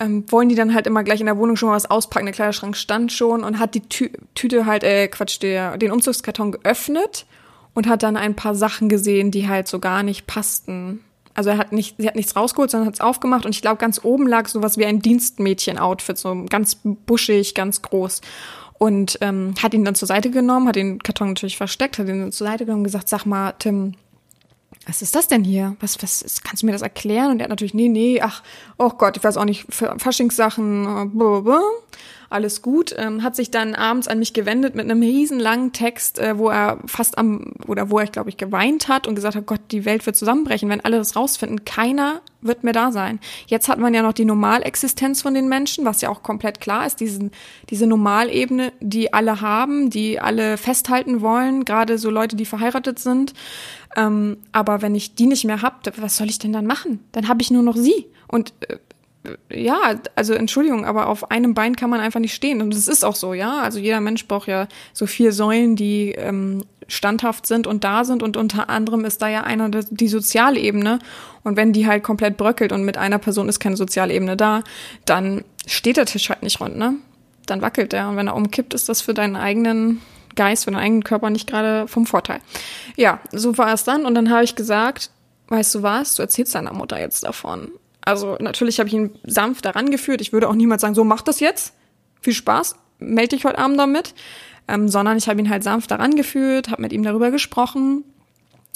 ähm, 0.00 0.24
wollen 0.28 0.48
die 0.48 0.56
dann 0.56 0.74
halt 0.74 0.88
immer 0.88 1.04
gleich 1.04 1.20
in 1.20 1.26
der 1.26 1.38
Wohnung 1.38 1.54
schon 1.54 1.68
mal 1.68 1.76
was 1.76 1.88
auspacken. 1.88 2.26
Der 2.26 2.34
Kleiderschrank 2.34 2.76
stand 2.76 3.12
schon 3.12 3.44
und 3.44 3.60
hat 3.60 3.76
die 3.76 3.82
Tü 3.82 4.10
Tüte 4.34 4.66
halt, 4.66 4.82
äh, 4.82 5.06
Quatsch, 5.06 5.40
der, 5.40 5.78
den 5.78 5.92
Umzugskarton 5.92 6.50
geöffnet 6.50 7.26
und 7.74 7.86
hat 7.86 8.02
dann 8.02 8.16
ein 8.16 8.34
paar 8.34 8.56
Sachen 8.56 8.88
gesehen, 8.88 9.30
die 9.30 9.46
halt 9.46 9.68
so 9.68 9.78
gar 9.78 10.02
nicht 10.02 10.26
passten. 10.26 11.04
Also 11.36 11.50
er 11.50 11.58
hat 11.58 11.72
nicht, 11.72 11.96
sie 11.98 12.06
hat 12.06 12.16
nichts 12.16 12.34
rausgeholt, 12.34 12.70
sondern 12.70 12.88
hat 12.88 12.94
es 12.94 13.00
aufgemacht 13.00 13.44
und 13.44 13.54
ich 13.54 13.62
glaube, 13.62 13.76
ganz 13.76 14.00
oben 14.02 14.26
lag 14.26 14.48
sowas 14.48 14.78
wie 14.78 14.86
ein 14.86 15.00
Dienstmädchen-Outfit, 15.00 16.18
so 16.18 16.44
ganz 16.48 16.78
buschig, 16.82 17.54
ganz 17.54 17.82
groß 17.82 18.22
und 18.78 19.18
ähm, 19.20 19.54
hat 19.62 19.74
ihn 19.74 19.84
dann 19.84 19.94
zur 19.94 20.08
Seite 20.08 20.30
genommen, 20.30 20.68
hat 20.68 20.76
den 20.76 21.02
Karton 21.02 21.28
natürlich 21.28 21.56
versteckt, 21.56 21.98
hat 21.98 22.08
ihn 22.08 22.32
zur 22.32 22.46
Seite 22.46 22.64
genommen 22.64 22.80
und 22.80 22.84
gesagt, 22.84 23.08
sag 23.08 23.24
mal, 23.24 23.52
Tim, 23.58 23.94
was 24.86 25.02
ist 25.02 25.14
das 25.14 25.28
denn 25.28 25.44
hier? 25.44 25.76
Was, 25.80 26.02
was, 26.02 26.42
kannst 26.42 26.62
du 26.62 26.66
mir 26.66 26.72
das 26.72 26.82
erklären? 26.82 27.32
Und 27.32 27.40
er 27.40 27.44
hat 27.44 27.50
natürlich, 27.50 27.74
nee, 27.74 27.88
nee, 27.88 28.20
ach, 28.20 28.42
oh 28.78 28.90
Gott, 28.90 29.16
ich 29.16 29.24
weiß 29.24 29.36
auch 29.36 29.44
nicht, 29.44 29.66
Faschingssachen, 29.70 30.84
äh, 30.84 31.04
blablabla 31.06 31.60
alles 32.28 32.62
gut, 32.62 32.94
ähm, 32.96 33.22
hat 33.22 33.36
sich 33.36 33.50
dann 33.50 33.74
abends 33.74 34.08
an 34.08 34.18
mich 34.18 34.32
gewendet 34.32 34.74
mit 34.74 34.84
einem 34.84 35.00
riesen 35.00 35.38
langen 35.38 35.72
Text, 35.72 36.18
äh, 36.18 36.38
wo 36.38 36.48
er 36.48 36.78
fast 36.86 37.18
am, 37.18 37.52
oder 37.66 37.90
wo 37.90 37.98
er, 37.98 38.06
glaube 38.06 38.30
ich, 38.30 38.36
geweint 38.36 38.88
hat 38.88 39.06
und 39.06 39.14
gesagt 39.14 39.36
hat, 39.36 39.46
Gott, 39.46 39.60
die 39.70 39.84
Welt 39.84 40.04
wird 40.06 40.16
zusammenbrechen, 40.16 40.68
wenn 40.68 40.84
alle 40.84 40.98
das 40.98 41.16
rausfinden. 41.16 41.64
Keiner 41.64 42.20
wird 42.40 42.64
mehr 42.64 42.72
da 42.72 42.92
sein. 42.92 43.20
Jetzt 43.46 43.68
hat 43.68 43.78
man 43.78 43.94
ja 43.94 44.02
noch 44.02 44.12
die 44.12 44.24
Normalexistenz 44.24 45.22
von 45.22 45.34
den 45.34 45.48
Menschen, 45.48 45.84
was 45.84 46.00
ja 46.00 46.08
auch 46.08 46.22
komplett 46.22 46.60
klar 46.60 46.86
ist, 46.86 47.00
diesen, 47.00 47.30
diese 47.70 47.86
Normalebene, 47.86 48.72
die 48.80 49.12
alle 49.12 49.40
haben, 49.40 49.90
die 49.90 50.20
alle 50.20 50.56
festhalten 50.56 51.20
wollen, 51.20 51.64
gerade 51.64 51.98
so 51.98 52.10
Leute, 52.10 52.36
die 52.36 52.44
verheiratet 52.44 52.98
sind. 52.98 53.34
Ähm, 53.96 54.38
aber 54.52 54.82
wenn 54.82 54.94
ich 54.94 55.14
die 55.14 55.26
nicht 55.26 55.44
mehr 55.44 55.62
hab, 55.62 55.86
was 56.00 56.16
soll 56.16 56.28
ich 56.28 56.38
denn 56.38 56.52
dann 56.52 56.66
machen? 56.66 57.00
Dann 57.12 57.28
habe 57.28 57.42
ich 57.42 57.50
nur 57.50 57.62
noch 57.62 57.76
sie. 57.76 58.06
Und 58.28 58.52
äh, 58.68 58.78
ja, 59.50 59.94
also 60.14 60.34
Entschuldigung, 60.34 60.84
aber 60.84 61.08
auf 61.08 61.30
einem 61.30 61.54
Bein 61.54 61.76
kann 61.76 61.90
man 61.90 62.00
einfach 62.00 62.20
nicht 62.20 62.34
stehen. 62.34 62.60
Und 62.60 62.74
das 62.74 62.88
ist 62.88 63.04
auch 63.04 63.16
so, 63.16 63.34
ja. 63.34 63.60
Also 63.60 63.78
jeder 63.78 64.00
Mensch 64.00 64.26
braucht 64.26 64.48
ja 64.48 64.68
so 64.92 65.06
vier 65.06 65.32
Säulen, 65.32 65.76
die 65.76 66.12
ähm, 66.12 66.64
standhaft 66.88 67.46
sind 67.46 67.66
und 67.66 67.84
da 67.84 68.04
sind. 68.04 68.22
Und 68.22 68.36
unter 68.36 68.68
anderem 68.68 69.04
ist 69.04 69.22
da 69.22 69.28
ja 69.28 69.42
einer 69.42 69.68
die 69.70 70.08
soziale 70.08 70.58
Ebene. 70.60 70.98
Und 71.42 71.56
wenn 71.56 71.72
die 71.72 71.86
halt 71.86 72.02
komplett 72.02 72.36
bröckelt 72.36 72.72
und 72.72 72.84
mit 72.84 72.96
einer 72.96 73.18
Person 73.18 73.48
ist 73.48 73.60
keine 73.60 73.76
soziale 73.76 74.14
Ebene 74.14 74.36
da, 74.36 74.62
dann 75.04 75.44
steht 75.66 75.96
der 75.96 76.06
Tisch 76.06 76.28
halt 76.28 76.42
nicht 76.42 76.60
rund, 76.60 76.76
ne? 76.76 76.94
Dann 77.46 77.62
wackelt 77.62 77.92
der. 77.92 78.08
Und 78.08 78.16
wenn 78.16 78.26
er 78.26 78.34
umkippt, 78.34 78.74
ist 78.74 78.88
das 78.88 79.00
für 79.00 79.14
deinen 79.14 79.36
eigenen 79.36 80.02
Geist, 80.34 80.64
für 80.64 80.70
deinen 80.70 80.82
eigenen 80.82 81.04
Körper 81.04 81.30
nicht 81.30 81.48
gerade 81.48 81.88
vom 81.88 82.06
Vorteil. 82.06 82.40
Ja, 82.96 83.20
so 83.32 83.56
war 83.58 83.72
es 83.72 83.84
dann. 83.84 84.04
Und 84.04 84.14
dann 84.14 84.30
habe 84.30 84.44
ich 84.44 84.56
gesagt, 84.56 85.10
weißt 85.48 85.76
du 85.76 85.82
was, 85.82 86.16
du 86.16 86.22
erzählst 86.22 86.54
deiner 86.54 86.72
Mutter 86.72 86.98
jetzt 86.98 87.24
davon 87.24 87.70
Also 88.06 88.36
natürlich 88.40 88.78
habe 88.78 88.88
ich 88.88 88.94
ihn 88.94 89.10
sanft 89.24 89.64
daran 89.64 89.90
geführt. 89.90 90.20
Ich 90.22 90.32
würde 90.32 90.48
auch 90.48 90.54
niemals 90.54 90.80
sagen, 90.80 90.94
so 90.94 91.04
mach 91.04 91.22
das 91.22 91.40
jetzt. 91.40 91.74
Viel 92.22 92.32
Spaß, 92.32 92.76
melde 92.98 93.36
dich 93.36 93.44
heute 93.44 93.58
Abend 93.58 93.78
damit. 93.78 94.14
Ähm, 94.68 94.88
sondern 94.88 95.18
ich 95.18 95.28
habe 95.28 95.38
ihn 95.40 95.50
halt 95.50 95.62
sanft 95.62 95.90
daran 95.90 96.16
geführt, 96.16 96.70
habe 96.70 96.82
mit 96.82 96.92
ihm 96.92 97.02
darüber 97.02 97.30
gesprochen. 97.30 98.04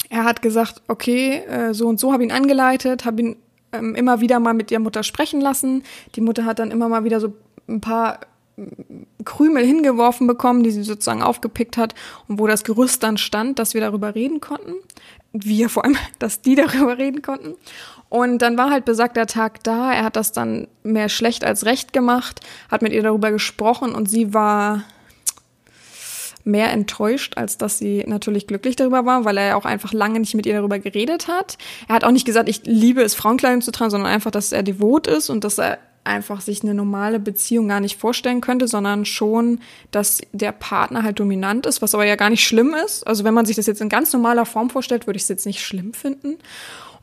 Er 0.09 0.25
hat 0.25 0.41
gesagt, 0.41 0.81
okay, 0.87 1.37
äh, 1.47 1.73
so 1.73 1.87
und 1.87 1.99
so 1.99 2.13
habe 2.13 2.23
ihn 2.23 2.31
angeleitet, 2.31 3.05
habe 3.05 3.21
ihn 3.21 3.35
ähm, 3.71 3.95
immer 3.95 4.21
wieder 4.21 4.39
mal 4.39 4.53
mit 4.53 4.69
der 4.69 4.79
Mutter 4.79 5.03
sprechen 5.03 5.41
lassen. 5.41 5.83
Die 6.15 6.21
Mutter 6.21 6.45
hat 6.45 6.59
dann 6.59 6.71
immer 6.71 6.87
mal 6.87 7.03
wieder 7.03 7.19
so 7.19 7.33
ein 7.67 7.81
paar 7.81 8.19
Krümel 9.23 9.65
hingeworfen 9.65 10.27
bekommen, 10.27 10.63
die 10.63 10.71
sie 10.71 10.83
sozusagen 10.83 11.23
aufgepickt 11.23 11.77
hat 11.77 11.95
und 12.27 12.39
wo 12.39 12.47
das 12.47 12.63
Gerüst 12.63 13.03
dann 13.03 13.17
stand, 13.17 13.59
dass 13.59 13.73
wir 13.73 13.81
darüber 13.81 14.15
reden 14.15 14.41
konnten. 14.41 14.75
Wir 15.31 15.69
vor 15.69 15.85
allem, 15.85 15.97
dass 16.19 16.41
die 16.41 16.55
darüber 16.55 16.97
reden 16.97 17.21
konnten. 17.21 17.55
Und 18.11 18.39
dann 18.39 18.57
war 18.57 18.69
halt 18.69 18.83
besagter 18.83 19.25
Tag 19.25 19.63
da. 19.63 19.93
Er 19.93 20.03
hat 20.03 20.17
das 20.17 20.33
dann 20.33 20.67
mehr 20.83 21.07
schlecht 21.07 21.45
als 21.45 21.65
recht 21.65 21.93
gemacht, 21.93 22.41
hat 22.69 22.81
mit 22.81 22.91
ihr 22.91 23.03
darüber 23.03 23.31
gesprochen 23.31 23.95
und 23.95 24.09
sie 24.09 24.33
war 24.33 24.83
mehr 26.43 26.73
enttäuscht, 26.73 27.37
als 27.37 27.57
dass 27.57 27.77
sie 27.77 28.03
natürlich 28.05 28.47
glücklich 28.47 28.75
darüber 28.75 29.05
war, 29.05 29.23
weil 29.23 29.37
er 29.37 29.55
auch 29.55 29.63
einfach 29.63 29.93
lange 29.93 30.19
nicht 30.19 30.35
mit 30.35 30.45
ihr 30.45 30.55
darüber 30.55 30.77
geredet 30.77 31.29
hat. 31.29 31.57
Er 31.87 31.95
hat 31.95 32.03
auch 32.03 32.11
nicht 32.11 32.25
gesagt, 32.25 32.49
ich 32.49 32.65
liebe 32.65 33.01
es, 33.01 33.15
Frauenkleidung 33.15 33.61
zu 33.61 33.71
tragen, 33.71 33.91
sondern 33.91 34.11
einfach, 34.11 34.31
dass 34.31 34.51
er 34.51 34.63
devot 34.63 35.07
ist 35.07 35.29
und 35.29 35.45
dass 35.45 35.57
er 35.57 35.79
einfach 36.03 36.41
sich 36.41 36.63
eine 36.63 36.73
normale 36.73 37.17
Beziehung 37.17 37.69
gar 37.69 37.79
nicht 37.79 37.97
vorstellen 37.97 38.41
könnte, 38.41 38.67
sondern 38.67 39.05
schon, 39.05 39.61
dass 39.91 40.19
der 40.33 40.51
Partner 40.51 41.03
halt 41.03 41.21
dominant 41.21 41.65
ist, 41.65 41.81
was 41.81 41.95
aber 41.95 42.05
ja 42.05 42.17
gar 42.17 42.29
nicht 42.29 42.43
schlimm 42.43 42.73
ist. 42.73 43.07
Also 43.07 43.23
wenn 43.23 43.33
man 43.33 43.45
sich 43.45 43.55
das 43.55 43.67
jetzt 43.67 43.79
in 43.79 43.87
ganz 43.87 44.11
normaler 44.11 44.45
Form 44.45 44.69
vorstellt, 44.69 45.07
würde 45.07 45.15
ich 45.15 45.23
es 45.23 45.29
jetzt 45.29 45.45
nicht 45.45 45.61
schlimm 45.63 45.93
finden. 45.93 46.39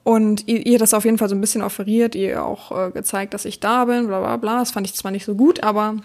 Und 0.08 0.48
ihr, 0.48 0.64
ihr 0.64 0.78
das 0.78 0.94
auf 0.94 1.04
jeden 1.04 1.18
Fall 1.18 1.28
so 1.28 1.34
ein 1.34 1.40
bisschen 1.42 1.60
offeriert, 1.60 2.14
ihr 2.14 2.42
auch 2.42 2.72
äh, 2.72 2.90
gezeigt, 2.90 3.34
dass 3.34 3.44
ich 3.44 3.60
da 3.60 3.84
bin, 3.84 4.06
bla 4.06 4.20
bla 4.20 4.38
bla. 4.38 4.60
Das 4.60 4.70
fand 4.70 4.86
ich 4.86 4.94
zwar 4.94 5.10
nicht 5.10 5.26
so 5.26 5.34
gut, 5.34 5.62
aber 5.62 5.96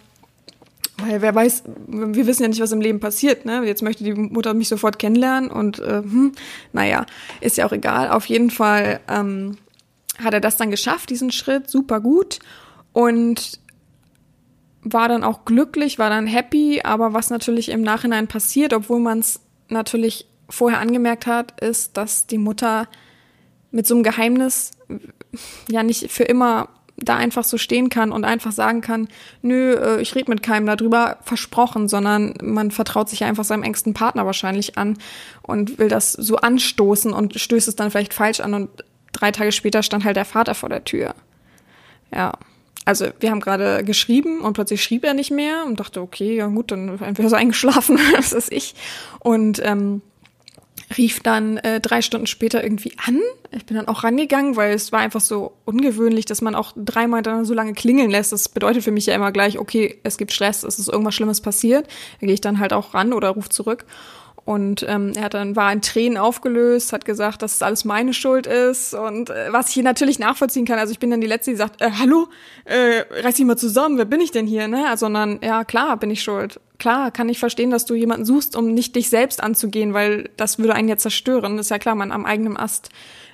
weil 0.97 1.21
wer 1.21 1.33
weiß, 1.33 1.63
wir 1.87 2.27
wissen 2.27 2.41
ja 2.41 2.49
nicht, 2.49 2.59
was 2.59 2.73
im 2.73 2.81
Leben 2.81 2.99
passiert. 2.99 3.45
Ne? 3.45 3.63
Jetzt 3.63 3.81
möchte 3.81 4.03
die 4.03 4.13
Mutter 4.13 4.53
mich 4.55 4.67
sofort 4.67 4.99
kennenlernen 4.99 5.49
und 5.49 5.79
äh, 5.79 6.01
hm, 6.01 6.33
naja, 6.73 7.05
ist 7.39 7.55
ja 7.55 7.65
auch 7.65 7.71
egal. 7.71 8.09
Auf 8.09 8.25
jeden 8.25 8.51
Fall 8.51 8.99
ähm, 9.07 9.57
hat 10.21 10.33
er 10.33 10.41
das 10.41 10.57
dann 10.57 10.69
geschafft, 10.69 11.09
diesen 11.09 11.31
Schritt, 11.31 11.69
super 11.69 12.01
gut 12.01 12.39
und 12.91 13.57
war 14.81 15.07
dann 15.07 15.23
auch 15.23 15.45
glücklich, 15.45 15.97
war 15.97 16.09
dann 16.09 16.27
happy, 16.27 16.81
aber 16.83 17.13
was 17.13 17.29
natürlich 17.29 17.69
im 17.69 17.83
Nachhinein 17.83 18.27
passiert, 18.27 18.73
obwohl 18.73 18.99
man 18.99 19.19
es 19.19 19.39
natürlich 19.69 20.27
vorher 20.49 20.81
angemerkt 20.81 21.25
hat, 21.25 21.61
ist, 21.61 21.95
dass 21.95 22.27
die 22.27 22.37
Mutter 22.37 22.89
mit 23.73 23.87
so 23.87 23.95
einem 23.95 24.03
Geheimnis 24.03 24.71
ja 25.69 25.83
nicht 25.83 26.11
für 26.11 26.23
immer 26.23 26.69
da 26.95 27.17
einfach 27.17 27.43
so 27.43 27.57
stehen 27.57 27.89
kann 27.89 28.11
und 28.11 28.23
einfach 28.23 28.51
sagen 28.51 28.81
kann, 28.81 29.09
nö, 29.41 29.73
äh, 29.73 30.01
ich 30.01 30.15
rede 30.15 30.29
mit 30.29 30.43
keinem 30.43 30.67
darüber, 30.67 31.17
versprochen, 31.23 31.89
sondern 31.89 32.35
man 32.41 32.71
vertraut 32.71 33.09
sich 33.09 33.23
einfach 33.23 33.43
seinem 33.43 33.63
engsten 33.63 33.93
Partner 33.93 34.25
wahrscheinlich 34.25 34.77
an 34.77 34.97
und 35.41 35.79
will 35.79 35.89
das 35.89 36.13
so 36.13 36.37
anstoßen 36.37 37.11
und 37.11 37.39
stößt 37.39 37.67
es 37.67 37.75
dann 37.75 37.89
vielleicht 37.89 38.13
falsch 38.13 38.39
an 38.39 38.53
und 38.53 38.69
drei 39.11 39.31
Tage 39.31 39.51
später 39.51 39.83
stand 39.83 40.05
halt 40.05 40.15
der 40.15 40.25
Vater 40.25 40.53
vor 40.53 40.69
der 40.69 40.83
Tür. 40.83 41.15
Ja 42.13 42.33
also 42.85 43.07
wir 43.19 43.31
haben 43.31 43.39
gerade 43.39 43.83
geschrieben 43.83 44.41
und 44.41 44.53
plötzlich 44.53 44.83
schrieb 44.83 45.03
er 45.03 45.13
nicht 45.13 45.31
mehr 45.31 45.65
und 45.65 45.79
dachte, 45.79 46.01
okay, 46.01 46.35
ja 46.35 46.47
gut, 46.47 46.71
dann 46.71 46.99
entweder 46.99 47.29
so 47.29 47.35
eingeschlafen, 47.35 47.97
das 48.13 48.33
ist 48.33 48.51
ich. 48.51 48.75
Und 49.19 49.61
ähm, 49.63 50.01
rief 50.97 51.19
dann 51.21 51.57
äh, 51.57 51.79
drei 51.79 52.01
Stunden 52.01 52.27
später 52.27 52.63
irgendwie 52.63 52.93
an. 53.05 53.19
Ich 53.51 53.65
bin 53.65 53.77
dann 53.77 53.87
auch 53.87 54.03
rangegangen, 54.03 54.55
weil 54.55 54.73
es 54.73 54.91
war 54.91 54.99
einfach 54.99 55.21
so 55.21 55.53
ungewöhnlich, 55.65 56.25
dass 56.25 56.41
man 56.41 56.55
auch 56.55 56.73
dreimal 56.75 57.21
dann 57.21 57.45
so 57.45 57.53
lange 57.53 57.73
klingeln 57.73 58.09
lässt. 58.09 58.31
Das 58.31 58.49
bedeutet 58.49 58.83
für 58.83 58.91
mich 58.91 59.05
ja 59.05 59.15
immer 59.15 59.31
gleich, 59.31 59.59
okay, 59.59 59.99
es 60.03 60.17
gibt 60.17 60.31
Stress, 60.31 60.63
es 60.63 60.79
ist 60.79 60.89
irgendwas 60.89 61.15
Schlimmes 61.15 61.41
passiert. 61.41 61.87
Da 62.19 62.27
gehe 62.27 62.33
ich 62.33 62.41
dann 62.41 62.59
halt 62.59 62.73
auch 62.73 62.93
ran 62.93 63.13
oder 63.13 63.29
ruf 63.29 63.49
zurück. 63.49 63.85
Und 64.45 64.85
ähm, 64.89 65.13
er 65.15 65.23
hat 65.23 65.35
dann 65.35 65.55
war 65.55 65.71
in 65.71 65.81
Tränen 65.81 66.17
aufgelöst, 66.17 66.91
hat 66.91 67.05
gesagt, 67.05 67.41
dass 67.41 67.55
es 67.55 67.61
alles 67.61 67.85
meine 67.85 68.13
Schuld 68.13 68.45
ist 68.45 68.93
und 68.93 69.29
äh, 69.29 69.53
was 69.53 69.69
ich 69.69 69.75
hier 69.75 69.83
natürlich 69.83 70.19
nachvollziehen 70.19 70.65
kann. 70.65 70.79
Also 70.79 70.91
ich 70.91 70.99
bin 70.99 71.09
dann 71.11 71.21
die 71.21 71.27
letzte, 71.27 71.51
die 71.51 71.57
sagt, 71.57 71.81
äh, 71.81 71.91
hallo, 71.97 72.27
äh, 72.65 73.05
reiß 73.21 73.35
dich 73.35 73.45
mal 73.45 73.57
zusammen, 73.57 73.97
wer 73.97 74.05
bin 74.05 74.19
ich 74.19 74.31
denn 74.31 74.45
hier? 74.45 74.67
Ne? 74.67 74.85
Also 74.89 75.03
sondern 75.05 75.39
ja 75.41 75.63
klar 75.63 75.95
bin 75.97 76.11
ich 76.11 76.23
schuld. 76.23 76.59
Klar 76.77 77.11
kann 77.11 77.29
ich 77.29 77.39
verstehen, 77.39 77.71
dass 77.71 77.85
du 77.85 77.93
jemanden 77.93 78.25
suchst, 78.25 78.57
um 78.57 78.73
nicht 78.73 78.95
dich 78.95 79.09
selbst 79.09 79.41
anzugehen, 79.41 79.93
weil 79.93 80.29
das 80.35 80.59
würde 80.59 80.73
einen 80.73 80.89
ja 80.89 80.97
zerstören. 80.97 81.55
Das 81.55 81.67
ist 81.67 81.69
ja 81.69 81.79
klar, 81.79 81.95
man 81.95 82.11
am 82.11 82.25
eigenen 82.25 82.57
Ast 82.57 82.89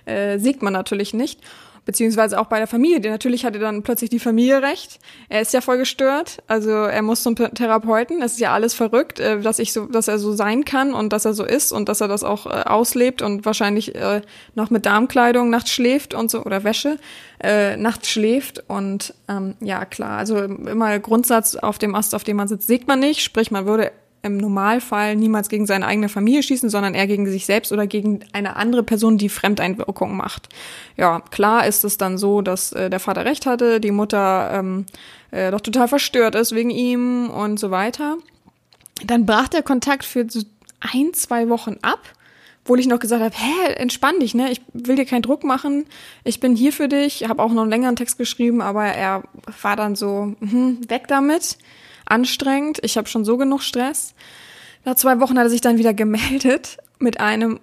äh, 0.06 0.38
siegt 0.38 0.62
man 0.62 0.74
natürlich 0.74 1.14
nicht 1.14 1.42
beziehungsweise 1.90 2.40
auch 2.40 2.46
bei 2.46 2.60
der 2.60 2.68
Familie. 2.68 3.02
Denn 3.02 3.12
natürlich 3.12 3.46
hatte 3.46 3.58
dann 3.58 3.82
plötzlich 3.82 4.12
die 4.12 4.20
Familie 4.20 4.62
recht. 4.62 5.00
Er 5.28 5.42
ist 5.42 5.56
ja 5.56 5.60
voll 5.60 5.80
gestört, 5.80 6.38
also 6.46 6.70
er 6.70 7.02
muss 7.02 7.24
zum 7.24 7.36
Therapeuten. 7.36 8.22
Es 8.22 8.34
ist 8.34 8.40
ja 8.40 8.54
alles 8.54 8.76
verrückt, 8.76 9.20
äh, 9.20 9.42
dass 9.42 9.58
ich 9.58 9.74
so, 9.74 9.88
dass 9.88 10.08
er 10.08 10.20
so 10.20 10.32
sein 10.32 10.66
kann 10.66 10.94
und 10.94 11.12
dass 11.12 11.26
er 11.26 11.34
so 11.34 11.44
ist 11.44 11.72
und 11.72 11.90
dass 11.90 12.00
er 12.00 12.08
das 12.08 12.24
auch 12.24 12.46
äh, 12.46 12.50
auslebt 12.50 13.24
und 13.24 13.44
wahrscheinlich 13.44 13.96
äh, 13.96 14.22
noch 14.54 14.70
mit 14.70 14.86
Darmkleidung 14.86 15.50
nachts 15.50 15.72
schläft 15.72 16.14
und 16.14 16.30
so 16.30 16.44
oder 16.44 16.64
Wäsche 16.64 17.00
äh, 17.42 17.76
nachts 17.76 18.08
schläft 18.08 18.64
und 18.68 19.16
ähm, 19.28 19.56
ja 19.60 19.84
klar, 19.86 20.20
also 20.20 20.38
immer 20.38 21.00
Grundsatz 21.00 21.56
auf 21.56 21.80
dem 21.80 21.96
Ast, 21.96 22.14
auf 22.14 22.24
dem 22.24 22.38
man 22.38 22.48
sitzt, 22.48 22.68
sieht 22.68 22.88
man 22.88 23.00
nicht. 23.00 23.22
Sprich, 23.24 23.50
man 23.50 23.66
würde 23.66 23.92
im 24.22 24.38
Normalfall 24.38 25.16
niemals 25.16 25.50
gegen 25.50 25.66
seine 25.66 25.86
eigene 25.86 26.10
Familie 26.10 26.44
schießen, 26.44 26.70
sondern 26.70 26.94
eher 26.94 27.08
gegen 27.08 27.30
sich 27.30 27.46
selbst 27.46 27.72
oder 27.72 27.88
gegen 27.88 28.20
eine 28.34 28.56
andere 28.56 28.84
Person, 28.84 29.18
die 29.18 29.30
Fremdeinwirkung 29.30 30.16
macht. 30.16 30.50
Ja, 30.98 31.22
klar 31.32 31.66
ist 31.66 31.86
es 31.86 31.98
dann 31.98 32.18
so, 32.18 32.42
dass 32.42 32.74
äh, 32.74 32.90
der 32.90 33.00
Vater 33.00 33.26
recht 33.26 33.46
hatte, 33.46 33.80
die 33.80 33.92
Mutter 33.92 34.52
ähm, 34.54 34.86
äh, 35.32 35.52
doch 35.52 35.62
total 35.62 35.88
verstört 35.88 36.36
ist 36.36 36.54
wegen 36.54 36.70
ihm 36.70 37.30
und 37.30 37.60
so 37.60 37.72
weiter. 37.72 38.18
Dann 39.06 39.26
brach 39.26 39.48
der 39.48 39.64
Kontakt 39.64 40.04
für 40.04 40.26
so 40.30 40.42
ein, 40.82 41.14
zwei 41.14 41.48
Wochen 41.48 41.78
ab, 41.82 42.00
obwohl 42.64 42.80
ich 42.80 42.88
noch 42.88 43.00
gesagt 43.00 43.24
habe, 43.24 43.36
hä, 43.36 43.74
entspann 43.76 44.20
dich, 44.20 44.36
ne? 44.36 44.52
Ich 44.52 44.62
will 44.74 44.98
dir 44.98 45.06
keinen 45.06 45.22
Druck 45.22 45.46
machen. 45.46 45.86
Ich 46.26 46.42
bin 46.42 46.56
hier 46.56 46.74
für 46.74 46.90
dich. 46.90 47.22
Ich 47.22 47.30
habe 47.30 47.42
auch 47.42 47.52
noch 47.54 47.62
einen 47.62 47.72
längeren 47.72 47.96
Text 47.96 48.18
geschrieben, 48.18 48.62
aber 48.62 48.84
er 48.86 49.24
war 49.62 49.78
dann 49.78 49.96
so, 49.96 50.36
hm, 50.40 50.80
weg 50.90 51.08
damit 51.08 51.58
anstrengend. 52.10 52.80
Ich 52.84 52.98
habe 52.98 53.08
schon 53.08 53.26
so 53.26 53.38
genug 53.38 53.62
Stress. 53.62 54.14
Nach 54.86 54.96
zwei 54.96 55.20
Wochen 55.20 55.38
hat 55.38 55.46
er 55.46 55.50
sich 55.50 55.62
dann 55.62 55.78
wieder 55.78 55.94
gemeldet 55.94 56.78
mit 57.00 57.20
einem 57.20 57.60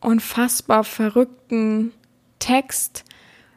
unfassbar 0.00 0.84
verrückten 0.84 1.92
Text, 2.38 3.04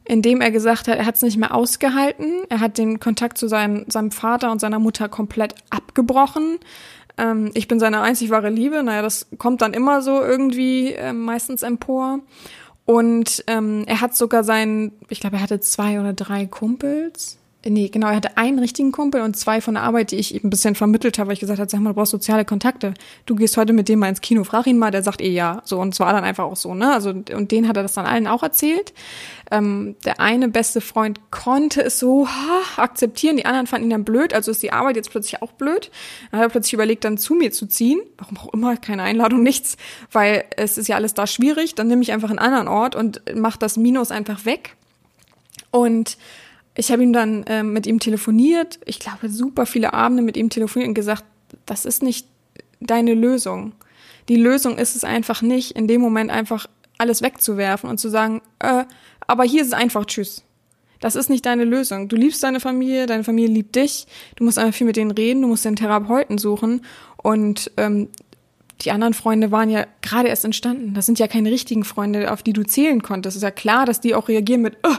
in 0.03 0.21
dem 0.21 0.41
er 0.41 0.51
gesagt 0.51 0.87
hat, 0.87 0.97
er 0.97 1.05
hat 1.05 1.15
es 1.15 1.21
nicht 1.21 1.37
mehr 1.37 1.53
ausgehalten. 1.53 2.43
Er 2.49 2.59
hat 2.59 2.77
den 2.77 2.99
Kontakt 2.99 3.37
zu 3.37 3.47
seinem, 3.47 3.85
seinem 3.89 4.11
Vater 4.11 4.51
und 4.51 4.59
seiner 4.59 4.79
Mutter 4.79 5.07
komplett 5.09 5.55
abgebrochen. 5.69 6.57
Ähm, 7.17 7.51
ich 7.53 7.67
bin 7.67 7.79
seine 7.79 8.01
einzig 8.01 8.29
wahre 8.29 8.49
Liebe. 8.49 8.81
Naja, 8.83 9.01
das 9.01 9.27
kommt 9.37 9.61
dann 9.61 9.73
immer 9.73 10.01
so 10.01 10.21
irgendwie 10.21 10.93
äh, 10.93 11.13
meistens 11.13 11.63
empor. 11.63 12.19
Und 12.85 13.43
ähm, 13.47 13.83
er 13.85 14.01
hat 14.01 14.15
sogar 14.15 14.43
seinen, 14.43 14.93
ich 15.09 15.19
glaube, 15.19 15.37
er 15.37 15.43
hatte 15.43 15.59
zwei 15.59 15.99
oder 15.99 16.13
drei 16.13 16.47
Kumpels, 16.47 17.37
Nee, 17.63 17.89
genau, 17.89 18.07
er 18.07 18.15
hatte 18.15 18.37
einen 18.37 18.57
richtigen 18.57 18.91
Kumpel 18.91 19.21
und 19.21 19.37
zwei 19.37 19.61
von 19.61 19.75
der 19.75 19.83
Arbeit, 19.83 20.09
die 20.09 20.15
ich 20.15 20.33
ihm 20.33 20.41
ein 20.45 20.49
bisschen 20.49 20.73
vermittelt 20.73 21.19
habe, 21.19 21.27
weil 21.27 21.33
ich 21.35 21.39
gesagt 21.39 21.59
habe, 21.59 21.69
sag 21.69 21.79
mal, 21.79 21.91
du 21.91 21.95
brauchst 21.95 22.11
soziale 22.11 22.43
Kontakte. 22.43 22.95
Du 23.27 23.35
gehst 23.35 23.55
heute 23.55 23.71
mit 23.71 23.87
dem 23.87 23.99
mal 23.99 24.09
ins 24.09 24.21
Kino, 24.21 24.43
frag 24.43 24.65
ihn 24.65 24.79
mal, 24.79 24.89
der 24.89 25.03
sagt 25.03 25.21
eh 25.21 25.29
ja. 25.29 25.61
So, 25.63 25.79
und 25.79 25.93
es 25.93 25.99
war 25.99 26.11
dann 26.11 26.23
einfach 26.23 26.45
auch 26.45 26.55
so, 26.55 26.73
ne? 26.73 26.91
Also, 26.91 27.11
und 27.11 27.51
den 27.51 27.67
hat 27.67 27.77
er 27.77 27.83
das 27.83 27.93
dann 27.93 28.07
allen 28.07 28.25
auch 28.25 28.41
erzählt. 28.41 28.93
Ähm, 29.51 29.95
der 30.05 30.19
eine 30.19 30.47
beste 30.47 30.81
Freund 30.81 31.19
konnte 31.29 31.83
es 31.83 31.99
so 31.99 32.27
ha, 32.27 32.81
akzeptieren, 32.81 33.37
die 33.37 33.45
anderen 33.45 33.67
fanden 33.67 33.87
ihn 33.87 33.91
dann 33.91 34.05
blöd, 34.05 34.33
also 34.33 34.49
ist 34.49 34.63
die 34.63 34.73
Arbeit 34.73 34.95
jetzt 34.95 35.11
plötzlich 35.11 35.43
auch 35.43 35.51
blöd. 35.51 35.91
Dann 36.31 36.39
hat 36.39 36.47
er 36.47 36.51
plötzlich 36.51 36.73
überlegt, 36.73 37.03
dann 37.03 37.19
zu 37.19 37.35
mir 37.35 37.51
zu 37.51 37.67
ziehen. 37.67 38.01
Warum 38.17 38.37
auch 38.39 38.53
immer, 38.53 38.75
keine 38.75 39.03
Einladung, 39.03 39.43
nichts, 39.43 39.77
weil 40.11 40.45
es 40.57 40.79
ist 40.79 40.87
ja 40.87 40.95
alles 40.95 41.13
da 41.13 41.27
schwierig. 41.27 41.75
Dann 41.75 41.87
nehme 41.87 42.01
ich 42.01 42.11
einfach 42.11 42.31
einen 42.31 42.39
anderen 42.39 42.67
Ort 42.67 42.95
und 42.95 43.21
mach 43.35 43.55
das 43.57 43.77
Minus 43.77 44.09
einfach 44.09 44.45
weg. 44.45 44.77
Und 45.69 46.17
ich 46.81 46.91
habe 46.91 47.03
ihm 47.03 47.13
dann 47.13 47.43
äh, 47.43 47.61
mit 47.61 47.85
ihm 47.85 47.99
telefoniert, 47.99 48.79
ich 48.85 48.97
glaube 48.97 49.29
super 49.29 49.67
viele 49.67 49.93
Abende 49.93 50.23
mit 50.23 50.35
ihm 50.35 50.49
telefoniert 50.49 50.87
und 50.89 50.95
gesagt, 50.95 51.23
das 51.67 51.85
ist 51.85 52.01
nicht 52.01 52.25
deine 52.79 53.13
Lösung. 53.13 53.73
Die 54.29 54.35
Lösung 54.35 54.79
ist 54.79 54.95
es 54.95 55.03
einfach 55.03 55.43
nicht, 55.43 55.73
in 55.73 55.87
dem 55.87 56.01
Moment 56.01 56.31
einfach 56.31 56.65
alles 56.97 57.21
wegzuwerfen 57.21 57.87
und 57.87 57.99
zu 57.99 58.09
sagen, 58.09 58.41
äh, 58.57 58.85
aber 59.27 59.43
hier 59.43 59.61
ist 59.61 59.67
es 59.67 59.73
einfach 59.73 60.05
Tschüss. 60.05 60.43
Das 60.99 61.15
ist 61.15 61.29
nicht 61.29 61.45
deine 61.45 61.65
Lösung. 61.65 62.07
Du 62.07 62.15
liebst 62.15 62.41
deine 62.41 62.59
Familie, 62.59 63.05
deine 63.05 63.23
Familie 63.23 63.53
liebt 63.53 63.75
dich. 63.75 64.07
Du 64.35 64.43
musst 64.43 64.57
einfach 64.57 64.75
viel 64.75 64.87
mit 64.87 64.95
denen 64.95 65.11
reden, 65.11 65.43
du 65.43 65.49
musst 65.49 65.65
den 65.65 65.75
Therapeuten 65.75 66.39
suchen 66.39 66.81
und 67.21 67.69
ähm, 67.77 68.07
die 68.81 68.89
anderen 68.89 69.13
Freunde 69.13 69.51
waren 69.51 69.69
ja 69.69 69.85
gerade 70.01 70.29
erst 70.29 70.45
entstanden. 70.45 70.95
Das 70.95 71.05
sind 71.05 71.19
ja 71.19 71.27
keine 71.27 71.51
richtigen 71.51 71.83
Freunde, 71.83 72.31
auf 72.31 72.41
die 72.41 72.53
du 72.53 72.63
zählen 72.63 73.03
konntest. 73.03 73.35
Es 73.35 73.43
ist 73.43 73.43
ja 73.43 73.51
klar, 73.51 73.85
dass 73.85 74.01
die 74.01 74.15
auch 74.15 74.29
reagieren 74.29 74.63
mit, 74.63 74.77
oh, 74.81 74.95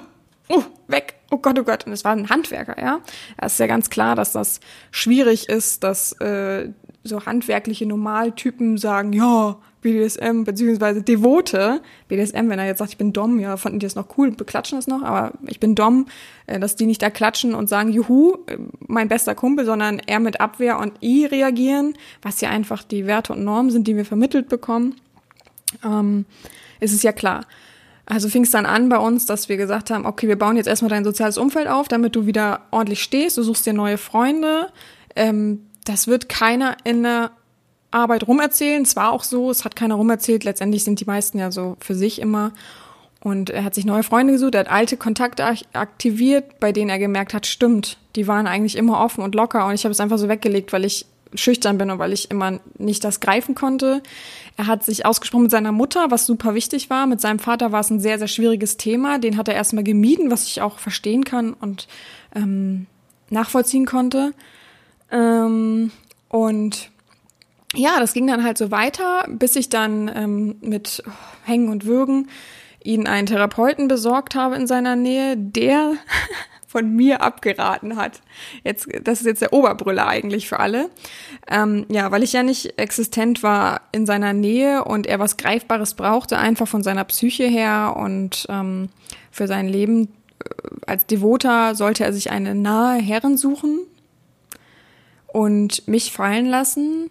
oh 0.48 0.62
weg, 0.86 1.14
oh 1.32 1.38
Gott, 1.38 1.58
oh 1.58 1.64
Gott. 1.64 1.86
Und 1.86 1.92
es 1.92 2.04
war 2.04 2.12
ein 2.12 2.28
Handwerker, 2.28 2.80
ja. 2.80 3.00
Es 3.38 3.54
ist 3.54 3.58
ja 3.58 3.66
ganz 3.66 3.90
klar, 3.90 4.14
dass 4.14 4.32
das 4.32 4.60
schwierig 4.90 5.48
ist, 5.48 5.82
dass 5.82 6.12
äh, 6.20 6.68
so 7.02 7.26
handwerkliche 7.26 7.86
Normaltypen 7.86 8.78
sagen, 8.78 9.12
ja, 9.12 9.56
BDSM, 9.80 10.44
beziehungsweise 10.44 11.02
Devote, 11.02 11.80
BDSM, 12.06 12.48
wenn 12.48 12.58
er 12.58 12.66
jetzt 12.66 12.78
sagt, 12.78 12.92
ich 12.92 12.98
bin 12.98 13.12
Dom, 13.12 13.40
ja, 13.40 13.56
fanden 13.56 13.80
die 13.80 13.86
das 13.86 13.96
noch 13.96 14.16
cool, 14.16 14.30
beklatschen 14.30 14.78
das 14.78 14.86
noch, 14.86 15.02
aber 15.02 15.32
ich 15.48 15.58
bin 15.58 15.74
Dom, 15.74 16.06
äh, 16.46 16.60
dass 16.60 16.76
die 16.76 16.86
nicht 16.86 17.02
da 17.02 17.10
klatschen 17.10 17.54
und 17.54 17.68
sagen, 17.68 17.90
juhu, 17.90 18.36
äh, 18.46 18.58
mein 18.86 19.08
bester 19.08 19.34
Kumpel, 19.34 19.64
sondern 19.64 19.98
eher 19.98 20.20
mit 20.20 20.40
Abwehr 20.40 20.78
und 20.78 21.02
I 21.02 21.24
reagieren, 21.24 21.94
was 22.20 22.40
ja 22.40 22.50
einfach 22.50 22.84
die 22.84 23.06
Werte 23.06 23.32
und 23.32 23.42
Normen 23.42 23.70
sind, 23.70 23.88
die 23.88 23.96
wir 23.96 24.04
vermittelt 24.04 24.48
bekommen, 24.48 24.94
ähm, 25.84 26.26
ist 26.78 26.92
es 26.92 27.02
ja 27.02 27.12
klar. 27.12 27.46
Also 28.06 28.28
fing 28.28 28.42
es 28.42 28.50
dann 28.50 28.66
an 28.66 28.88
bei 28.88 28.98
uns, 28.98 29.26
dass 29.26 29.48
wir 29.48 29.56
gesagt 29.56 29.90
haben, 29.90 30.06
okay, 30.06 30.26
wir 30.26 30.38
bauen 30.38 30.56
jetzt 30.56 30.66
erstmal 30.66 30.90
dein 30.90 31.04
soziales 31.04 31.38
Umfeld 31.38 31.68
auf, 31.68 31.88
damit 31.88 32.16
du 32.16 32.26
wieder 32.26 32.62
ordentlich 32.70 33.02
stehst, 33.02 33.36
du 33.36 33.42
suchst 33.42 33.64
dir 33.64 33.72
neue 33.72 33.98
Freunde. 33.98 34.68
Ähm, 35.14 35.66
das 35.84 36.06
wird 36.08 36.28
keiner 36.28 36.76
in 36.84 37.02
der 37.04 37.30
Arbeit 37.90 38.26
rumerzählen. 38.26 38.82
Es 38.82 38.96
war 38.96 39.12
auch 39.12 39.22
so, 39.22 39.50
es 39.50 39.64
hat 39.64 39.76
keiner 39.76 39.94
rumerzählt. 39.94 40.44
Letztendlich 40.44 40.84
sind 40.84 41.00
die 41.00 41.04
meisten 41.04 41.38
ja 41.38 41.52
so 41.52 41.76
für 41.80 41.94
sich 41.94 42.20
immer. 42.20 42.52
Und 43.20 43.50
er 43.50 43.62
hat 43.62 43.74
sich 43.74 43.84
neue 43.84 44.02
Freunde 44.02 44.32
gesucht, 44.32 44.56
er 44.56 44.60
hat 44.60 44.70
alte 44.70 44.96
Kontakte 44.96 45.44
aktiviert, 45.74 46.58
bei 46.58 46.72
denen 46.72 46.90
er 46.90 46.98
gemerkt 46.98 47.34
hat, 47.34 47.46
stimmt, 47.46 47.98
die 48.16 48.26
waren 48.26 48.48
eigentlich 48.48 48.76
immer 48.76 49.00
offen 49.00 49.22
und 49.22 49.36
locker. 49.36 49.64
Und 49.66 49.74
ich 49.74 49.84
habe 49.84 49.92
es 49.92 50.00
einfach 50.00 50.18
so 50.18 50.28
weggelegt, 50.28 50.72
weil 50.72 50.84
ich 50.84 51.06
schüchtern 51.34 51.78
bin 51.78 51.90
und 51.90 51.98
weil 51.98 52.12
ich 52.12 52.30
immer 52.30 52.60
nicht 52.78 53.04
das 53.04 53.20
greifen 53.20 53.54
konnte. 53.54 54.02
Er 54.56 54.66
hat 54.66 54.84
sich 54.84 55.06
ausgesprochen 55.06 55.44
mit 55.44 55.50
seiner 55.50 55.72
Mutter, 55.72 56.10
was 56.10 56.26
super 56.26 56.54
wichtig 56.54 56.90
war. 56.90 57.06
Mit 57.06 57.20
seinem 57.20 57.38
Vater 57.38 57.72
war 57.72 57.80
es 57.80 57.90
ein 57.90 58.00
sehr, 58.00 58.18
sehr 58.18 58.28
schwieriges 58.28 58.76
Thema. 58.76 59.18
Den 59.18 59.36
hat 59.36 59.48
er 59.48 59.54
erstmal 59.54 59.84
gemieden, 59.84 60.30
was 60.30 60.46
ich 60.46 60.60
auch 60.60 60.78
verstehen 60.78 61.24
kann 61.24 61.52
und 61.54 61.88
ähm, 62.34 62.86
nachvollziehen 63.30 63.86
konnte. 63.86 64.34
Ähm, 65.10 65.90
und 66.28 66.90
ja, 67.74 67.98
das 68.00 68.12
ging 68.12 68.26
dann 68.26 68.44
halt 68.44 68.58
so 68.58 68.70
weiter, 68.70 69.26
bis 69.28 69.56
ich 69.56 69.68
dann 69.68 70.10
ähm, 70.14 70.56
mit 70.60 71.02
Hängen 71.44 71.68
und 71.70 71.86
Würgen 71.86 72.28
ihn 72.84 73.06
einen 73.06 73.26
Therapeuten 73.26 73.88
besorgt 73.88 74.34
habe 74.34 74.56
in 74.56 74.66
seiner 74.66 74.96
Nähe, 74.96 75.36
der 75.36 75.94
von 76.72 76.96
mir 76.96 77.20
abgeraten 77.20 77.96
hat. 77.96 78.22
Jetzt, 78.64 78.88
das 79.04 79.20
ist 79.20 79.26
jetzt 79.26 79.42
der 79.42 79.52
Oberbrüller 79.52 80.08
eigentlich 80.08 80.48
für 80.48 80.58
alle. 80.58 80.88
Ähm, 81.50 81.84
ja, 81.90 82.10
weil 82.10 82.22
ich 82.22 82.32
ja 82.32 82.42
nicht 82.42 82.78
existent 82.78 83.42
war 83.42 83.82
in 83.92 84.06
seiner 84.06 84.32
Nähe 84.32 84.82
und 84.82 85.06
er 85.06 85.18
was 85.18 85.36
Greifbares 85.36 85.92
brauchte, 85.92 86.38
einfach 86.38 86.66
von 86.66 86.82
seiner 86.82 87.04
Psyche 87.04 87.44
her 87.44 87.94
und 87.96 88.46
ähm, 88.48 88.88
für 89.30 89.46
sein 89.46 89.68
Leben 89.68 90.08
äh, 90.42 90.48
als 90.86 91.04
Devoter 91.04 91.74
sollte 91.74 92.04
er 92.04 92.14
sich 92.14 92.30
eine 92.30 92.54
nahe 92.54 92.98
Herren 92.98 93.36
suchen 93.36 93.80
und 95.26 95.86
mich 95.86 96.10
fallen 96.10 96.46
lassen. 96.46 97.10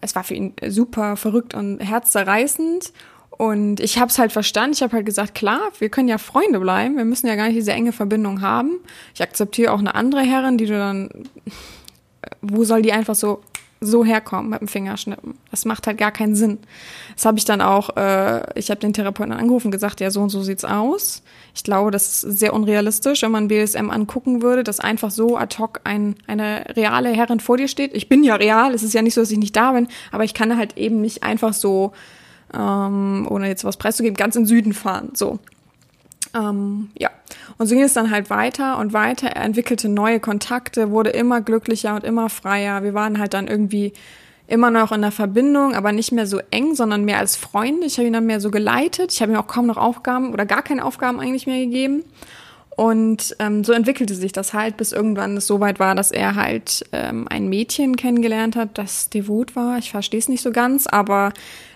Es 0.00 0.14
war 0.14 0.22
für 0.22 0.34
ihn 0.34 0.54
super 0.68 1.16
verrückt 1.16 1.54
und 1.54 1.80
herzzerreißend 1.80 2.92
und 3.36 3.80
ich 3.80 3.98
habe 3.98 4.10
es 4.10 4.18
halt 4.18 4.32
verstanden. 4.32 4.74
Ich 4.74 4.82
habe 4.82 4.92
halt 4.92 5.06
gesagt, 5.06 5.34
klar, 5.34 5.60
wir 5.78 5.88
können 5.88 6.08
ja 6.08 6.18
Freunde 6.18 6.60
bleiben. 6.60 6.96
Wir 6.96 7.04
müssen 7.04 7.26
ja 7.26 7.34
gar 7.34 7.46
nicht 7.46 7.56
diese 7.56 7.72
enge 7.72 7.92
Verbindung 7.92 8.40
haben. 8.40 8.78
Ich 9.14 9.22
akzeptiere 9.22 9.72
auch 9.72 9.80
eine 9.80 9.94
andere 9.94 10.22
Herrin, 10.22 10.56
die 10.56 10.66
du 10.66 10.78
dann, 10.78 11.10
wo 12.42 12.64
soll 12.64 12.82
die 12.82 12.92
einfach 12.92 13.14
so 13.14 13.40
so 13.86 14.04
herkommen 14.04 14.50
mit 14.50 14.60
dem 14.60 14.68
Fingerschnippen? 14.68 15.34
Das 15.50 15.64
macht 15.64 15.86
halt 15.86 15.98
gar 15.98 16.10
keinen 16.10 16.34
Sinn. 16.34 16.58
Das 17.14 17.26
habe 17.26 17.36
ich 17.38 17.44
dann 17.44 17.60
auch. 17.60 17.96
Äh, 17.96 18.58
ich 18.58 18.70
habe 18.70 18.80
den 18.80 18.92
Therapeuten 18.92 19.32
angerufen 19.32 19.70
gesagt, 19.70 20.00
ja 20.00 20.10
so 20.10 20.20
und 20.22 20.30
so 20.30 20.42
sieht's 20.42 20.64
aus. 20.64 21.22
Ich 21.54 21.64
glaube, 21.64 21.90
das 21.90 22.24
ist 22.24 22.38
sehr 22.38 22.54
unrealistisch, 22.54 23.22
wenn 23.22 23.30
man 23.30 23.48
BSM 23.48 23.90
angucken 23.90 24.42
würde, 24.42 24.64
dass 24.64 24.80
einfach 24.80 25.10
so 25.10 25.36
ad 25.36 25.56
hoc 25.58 25.80
ein, 25.84 26.16
eine 26.26 26.64
reale 26.76 27.10
Herrin 27.10 27.40
vor 27.40 27.56
dir 27.56 27.68
steht. 27.68 27.94
Ich 27.94 28.08
bin 28.08 28.24
ja 28.24 28.36
real. 28.36 28.72
Es 28.74 28.82
ist 28.82 28.94
ja 28.94 29.02
nicht 29.02 29.14
so, 29.14 29.20
dass 29.20 29.30
ich 29.30 29.38
nicht 29.38 29.56
da 29.56 29.72
bin, 29.72 29.88
aber 30.12 30.24
ich 30.24 30.34
kann 30.34 30.56
halt 30.56 30.78
eben 30.78 31.00
nicht 31.00 31.22
einfach 31.22 31.52
so 31.52 31.92
ähm, 32.52 33.26
ohne 33.30 33.48
jetzt 33.48 33.64
was 33.64 33.76
preiszugeben, 33.76 34.16
ganz 34.16 34.36
in 34.36 34.46
Süden 34.46 34.72
fahren. 34.72 35.10
So. 35.14 35.38
Ähm, 36.34 36.90
ja. 36.98 37.10
Und 37.58 37.66
so 37.66 37.74
ging 37.74 37.84
es 37.84 37.94
dann 37.94 38.10
halt 38.10 38.30
weiter 38.30 38.78
und 38.78 38.92
weiter. 38.92 39.28
Er 39.28 39.44
entwickelte 39.44 39.88
neue 39.88 40.20
Kontakte, 40.20 40.90
wurde 40.90 41.10
immer 41.10 41.40
glücklicher 41.40 41.94
und 41.94 42.04
immer 42.04 42.28
freier. 42.28 42.82
Wir 42.82 42.94
waren 42.94 43.18
halt 43.18 43.34
dann 43.34 43.46
irgendwie 43.46 43.92
immer 44.46 44.70
noch 44.70 44.92
in 44.92 45.00
der 45.00 45.12
Verbindung, 45.12 45.74
aber 45.74 45.92
nicht 45.92 46.12
mehr 46.12 46.26
so 46.26 46.40
eng, 46.50 46.74
sondern 46.74 47.04
mehr 47.04 47.18
als 47.18 47.36
Freunde. 47.36 47.86
Ich 47.86 47.96
habe 47.96 48.06
ihn 48.06 48.12
dann 48.12 48.26
mehr 48.26 48.40
so 48.40 48.50
geleitet. 48.50 49.12
Ich 49.12 49.22
habe 49.22 49.32
ihm 49.32 49.38
auch 49.38 49.46
kaum 49.46 49.66
noch 49.66 49.78
Aufgaben 49.78 50.32
oder 50.32 50.44
gar 50.44 50.62
keine 50.62 50.84
Aufgaben 50.84 51.20
eigentlich 51.20 51.46
mehr 51.46 51.60
gegeben. 51.60 52.04
Und 52.76 53.36
ähm, 53.38 53.62
so 53.62 53.72
entwickelte 53.72 54.14
sich 54.14 54.32
das 54.32 54.52
halt, 54.52 54.76
bis 54.76 54.90
irgendwann 54.90 55.36
es 55.36 55.46
so 55.46 55.60
weit 55.60 55.78
war, 55.78 55.94
dass 55.94 56.10
er 56.10 56.34
halt 56.34 56.84
ähm, 56.92 57.26
ein 57.30 57.48
Mädchen 57.48 57.96
kennengelernt 57.96 58.56
hat, 58.56 58.76
das 58.78 59.08
devot 59.10 59.54
war. 59.54 59.78
Ich 59.78 59.92
verstehe 59.92 60.18
es 60.18 60.28
nicht 60.28 60.42
so 60.42 60.50
ganz, 60.50 60.88
aber 60.88 61.32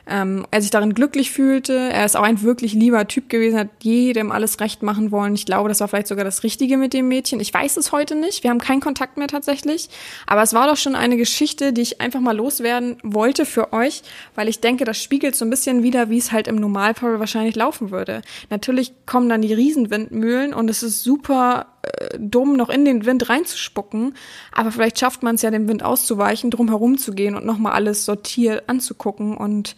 ähm, 0.09 0.47
er 0.51 0.63
sich 0.63 0.71
darin 0.71 0.95
glücklich 0.95 1.31
fühlte. 1.31 1.75
Er 1.75 2.05
ist 2.05 2.17
auch 2.17 2.23
ein 2.23 2.43
wirklich 2.43 2.73
lieber 2.73 3.07
Typ 3.07 3.29
gewesen, 3.29 3.59
hat 3.59 3.69
jedem 3.83 4.33
alles 4.33 4.61
recht 4.61 4.83
machen 4.83 5.11
wollen. 5.11 5.35
Ich 5.35 5.47
glaube, 5.47 5.69
das 5.69 5.81
war 5.81 5.89
vielleicht 5.89 6.07
sogar 6.07 6.25
das 6.25 6.43
Richtige 6.43 6.77
mit 6.77 6.93
dem 6.93 7.09
Mädchen. 7.09 7.41
Ich 7.41 7.53
weiß 7.53 7.77
es 7.77 7.93
heute 7.93 8.15
nicht. 8.15 8.43
Wir 8.43 8.51
haben 8.51 8.61
keinen 8.61 8.81
Kontakt 8.81 9.17
mehr 9.17 9.29
tatsächlich. 9.29 9.89
Aber 10.27 10.43
es 10.43 10.55
war 10.55 10.67
doch 10.67 10.77
schon 10.77 10.95
eine 10.95 11.17
Geschichte, 11.17 11.73
die 11.73 11.83
ich 11.83 12.01
einfach 12.01 12.21
mal 12.21 12.37
loswerden 12.37 12.97
wollte 13.03 13.45
für 13.45 13.73
euch, 13.73 14.03
weil 14.35 14.49
ich 14.49 14.61
denke, 14.61 14.85
das 14.85 15.03
spiegelt 15.03 15.37
so 15.37 15.45
ein 15.45 15.51
bisschen 15.51 15.83
wieder, 15.83 16.11
wie 16.11 16.19
es 16.19 16.33
halt 16.33 16.49
im 16.49 16.57
Normalfall 16.57 17.21
wahrscheinlich 17.21 17.57
laufen 17.57 17.91
würde. 17.91 18.23
Natürlich 18.51 18.93
kommen 19.07 19.29
dann 19.29 19.43
die 19.43 19.55
Riesenwindmühlen 19.55 20.55
und 20.55 20.71
es 20.71 20.83
ist 20.83 21.03
super 21.03 21.67
äh, 21.83 22.19
dumm, 22.19 22.57
noch 22.57 22.69
in 22.69 22.85
den 22.85 23.05
Wind 23.05 23.29
reinzuspucken. 23.29 24.15
Aber 24.53 24.73
vielleicht 24.73 24.99
schafft 24.99 25.23
man 25.23 25.35
es 25.37 25.43
ja, 25.43 25.51
dem 25.51 25.69
Wind 25.69 25.83
auszuweichen, 25.83 26.51
drum 26.51 26.69
herum 26.69 26.99
zu 26.99 27.13
gehen 27.13 27.35
und 27.37 27.47
nochmal 27.47 27.73
alles 27.73 28.05
sortiert 28.05 28.69
anzugucken 28.69 29.37
und 29.37 29.77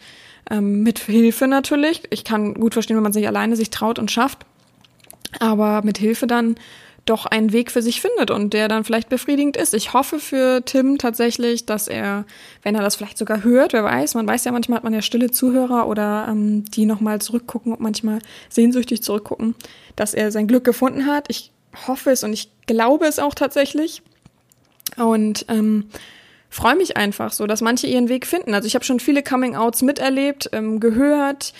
ähm, 0.49 0.83
mit 0.83 0.99
Hilfe 0.99 1.47
natürlich. 1.47 2.03
Ich 2.09 2.23
kann 2.23 2.53
gut 2.55 2.73
verstehen, 2.73 2.97
wenn 2.97 3.03
man 3.03 3.13
sich 3.13 3.27
alleine 3.27 3.55
sich 3.55 3.69
traut 3.69 3.99
und 3.99 4.11
schafft. 4.11 4.45
Aber 5.39 5.81
mit 5.83 5.97
Hilfe 5.97 6.27
dann 6.27 6.55
doch 7.05 7.25
einen 7.25 7.51
Weg 7.51 7.71
für 7.71 7.81
sich 7.81 8.01
findet 8.01 8.29
und 8.31 8.53
der 8.53 8.67
dann 8.67 8.83
vielleicht 8.83 9.09
befriedigend 9.09 9.57
ist. 9.57 9.73
Ich 9.73 9.93
hoffe 9.93 10.19
für 10.19 10.63
Tim 10.63 10.97
tatsächlich, 10.97 11.65
dass 11.65 11.87
er, 11.87 12.25
wenn 12.61 12.75
er 12.75 12.81
das 12.81 12.95
vielleicht 12.95 13.17
sogar 13.17 13.43
hört, 13.43 13.73
wer 13.73 13.83
weiß, 13.83 14.13
man 14.13 14.27
weiß 14.27 14.45
ja 14.45 14.51
manchmal 14.51 14.77
hat 14.77 14.83
man 14.83 14.93
ja 14.93 15.01
stille 15.01 15.31
Zuhörer 15.31 15.87
oder 15.87 16.27
ähm, 16.29 16.63
die 16.65 16.85
nochmal 16.85 17.19
zurückgucken 17.19 17.73
und 17.73 17.81
manchmal 17.81 18.19
sehnsüchtig 18.49 19.01
zurückgucken, 19.01 19.55
dass 19.95 20.13
er 20.13 20.31
sein 20.31 20.47
Glück 20.47 20.63
gefunden 20.63 21.07
hat. 21.07 21.25
Ich 21.29 21.51
hoffe 21.87 22.11
es 22.11 22.23
und 22.23 22.33
ich 22.33 22.49
glaube 22.67 23.05
es 23.05 23.19
auch 23.19 23.35
tatsächlich. 23.35 24.01
Und 24.97 25.45
ähm, 25.47 25.85
freue 26.49 26.75
mich 26.75 26.97
einfach 26.97 27.31
so, 27.31 27.47
dass 27.47 27.61
manche 27.61 27.87
ihren 27.87 28.09
Weg 28.09 28.27
finden. 28.27 28.53
Also 28.53 28.67
ich 28.67 28.75
habe 28.75 28.85
schon 28.85 28.99
viele 28.99 29.23
Coming-outs 29.23 29.81
miterlebt, 29.81 30.49
ähm, 30.51 30.79
gehört, 30.79 31.53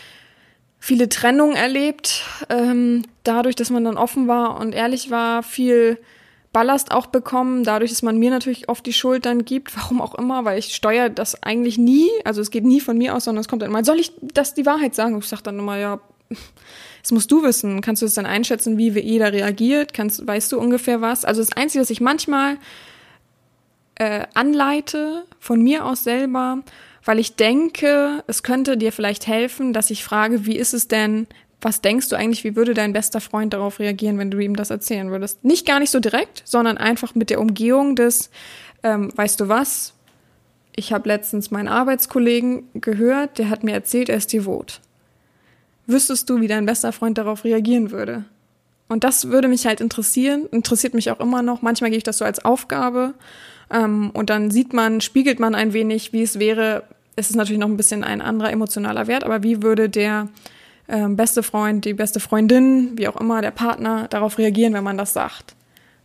viele 0.80 1.08
Trennungen 1.10 1.56
erlebt, 1.56 2.24
ähm, 2.50 3.04
dadurch, 3.24 3.56
dass 3.56 3.69
man 3.69 3.86
dann 3.86 3.97
offen 3.97 4.28
war 4.28 4.60
und 4.60 4.76
ehrlich 4.76 5.10
war, 5.10 5.43
viel 5.43 5.97
Ballast 6.52 6.91
auch 6.91 7.06
bekommen, 7.06 7.63
dadurch, 7.63 7.91
dass 7.91 8.02
man 8.02 8.17
mir 8.17 8.30
natürlich 8.30 8.67
oft 8.67 8.86
die 8.86 8.91
Schuld 8.91 9.26
dann 9.26 9.45
gibt, 9.45 9.76
warum 9.78 10.02
auch 10.02 10.15
immer, 10.15 10.43
weil 10.43 10.60
ich 10.60 10.76
steuere 10.76 11.10
das 11.10 11.41
eigentlich 11.41 11.78
nie, 11.78 12.10
also 12.26 12.41
es 12.41 12.52
geht 12.52 12.65
nie 12.65 12.82
von 12.82 12.97
mir 12.97 13.15
aus, 13.15 13.24
sondern 13.24 13.41
es 13.41 13.47
kommt 13.47 13.62
dann 13.62 13.69
immer, 13.69 13.86
soll 13.86 14.00
ich 14.00 14.12
das 14.21 14.54
die 14.54 14.65
Wahrheit 14.65 14.93
sagen? 14.93 15.13
Und 15.13 15.24
ich 15.24 15.30
sage 15.30 15.43
dann 15.43 15.60
immer, 15.60 15.78
ja, 15.78 16.02
das 17.01 17.11
musst 17.11 17.31
du 17.31 17.43
wissen. 17.43 17.81
Kannst 17.81 18.01
du 18.01 18.05
es 18.05 18.13
dann 18.13 18.25
einschätzen, 18.25 18.77
wie 18.77 18.89
jeder 18.89 19.33
reagiert? 19.33 19.93
Kannst, 19.93 20.25
weißt 20.25 20.51
du 20.51 20.59
ungefähr 20.59 21.01
was? 21.01 21.25
Also 21.25 21.41
das 21.41 21.53
Einzige, 21.53 21.81
was 21.81 21.89
ich 21.89 22.01
manchmal 22.01 22.57
äh, 23.95 24.25
anleite, 24.33 25.23
von 25.39 25.61
mir 25.61 25.85
aus 25.85 26.03
selber, 26.03 26.59
weil 27.03 27.19
ich 27.19 27.35
denke, 27.35 28.23
es 28.27 28.43
könnte 28.43 28.77
dir 28.77 28.91
vielleicht 28.91 29.27
helfen, 29.27 29.73
dass 29.73 29.89
ich 29.89 30.03
frage, 30.03 30.45
wie 30.45 30.55
ist 30.55 30.73
es 30.73 30.87
denn, 30.87 31.27
was 31.59 31.81
denkst 31.81 32.09
du 32.09 32.15
eigentlich, 32.15 32.43
wie 32.43 32.55
würde 32.55 32.73
dein 32.73 32.93
bester 32.93 33.21
Freund 33.21 33.53
darauf 33.53 33.79
reagieren, 33.79 34.17
wenn 34.17 34.31
du 34.31 34.39
ihm 34.39 34.55
das 34.55 34.69
erzählen 34.69 35.11
würdest? 35.11 35.43
Nicht 35.43 35.67
gar 35.67 35.79
nicht 35.79 35.91
so 35.91 35.99
direkt, 35.99 36.43
sondern 36.45 36.77
einfach 36.77 37.15
mit 37.15 37.29
der 37.29 37.39
Umgehung 37.39 37.95
des, 37.95 38.29
ähm, 38.83 39.11
weißt 39.15 39.39
du 39.39 39.47
was, 39.47 39.93
ich 40.75 40.93
habe 40.93 41.09
letztens 41.09 41.51
meinen 41.51 41.67
Arbeitskollegen 41.67 42.63
gehört, 42.75 43.37
der 43.37 43.49
hat 43.49 43.63
mir 43.63 43.73
erzählt, 43.73 44.09
er 44.09 44.17
ist 44.17 44.33
devot 44.33 44.81
wüsstest 45.91 46.30
du, 46.30 46.41
wie 46.41 46.47
dein 46.47 46.65
bester 46.65 46.91
Freund 46.91 47.17
darauf 47.17 47.43
reagieren 47.43 47.91
würde? 47.91 48.25
Und 48.88 49.04
das 49.04 49.30
würde 49.30 49.47
mich 49.47 49.65
halt 49.65 49.80
interessieren, 49.80 50.47
interessiert 50.51 50.93
mich 50.93 51.12
auch 51.12 51.19
immer 51.19 51.41
noch. 51.41 51.62
Manchmal 51.62 51.91
gehe 51.91 51.97
ich 51.97 52.04
das 52.04 52.17
so 52.17 52.25
als 52.25 52.43
Aufgabe 52.43 53.13
ähm, 53.71 54.12
und 54.13 54.30
dann 54.30 54.51
sieht 54.51 54.73
man, 54.73 55.01
spiegelt 55.01 55.39
man 55.39 55.56
ein 55.56 55.73
wenig, 55.73 56.13
wie 56.13 56.23
es 56.23 56.39
wäre. 56.39 56.84
Es 57.15 57.30
ist 57.30 57.36
natürlich 57.36 57.60
noch 57.60 57.69
ein 57.69 57.77
bisschen 57.77 58.04
ein 58.04 58.21
anderer 58.21 58.51
emotionaler 58.51 59.08
Wert, 59.08 59.23
aber 59.23 59.43
wie 59.43 59.63
würde 59.63 59.89
der 59.89 60.27
ähm, 60.89 61.15
beste 61.15 61.41
Freund, 61.41 61.86
die 61.86 61.93
beste 61.93 62.19
Freundin, 62.19 62.97
wie 62.97 63.08
auch 63.08 63.15
immer, 63.19 63.41
der 63.41 63.51
Partner 63.51 64.08
darauf 64.10 64.38
reagieren, 64.38 64.73
wenn 64.73 64.84
man 64.84 64.97
das 64.97 65.13
sagt? 65.13 65.56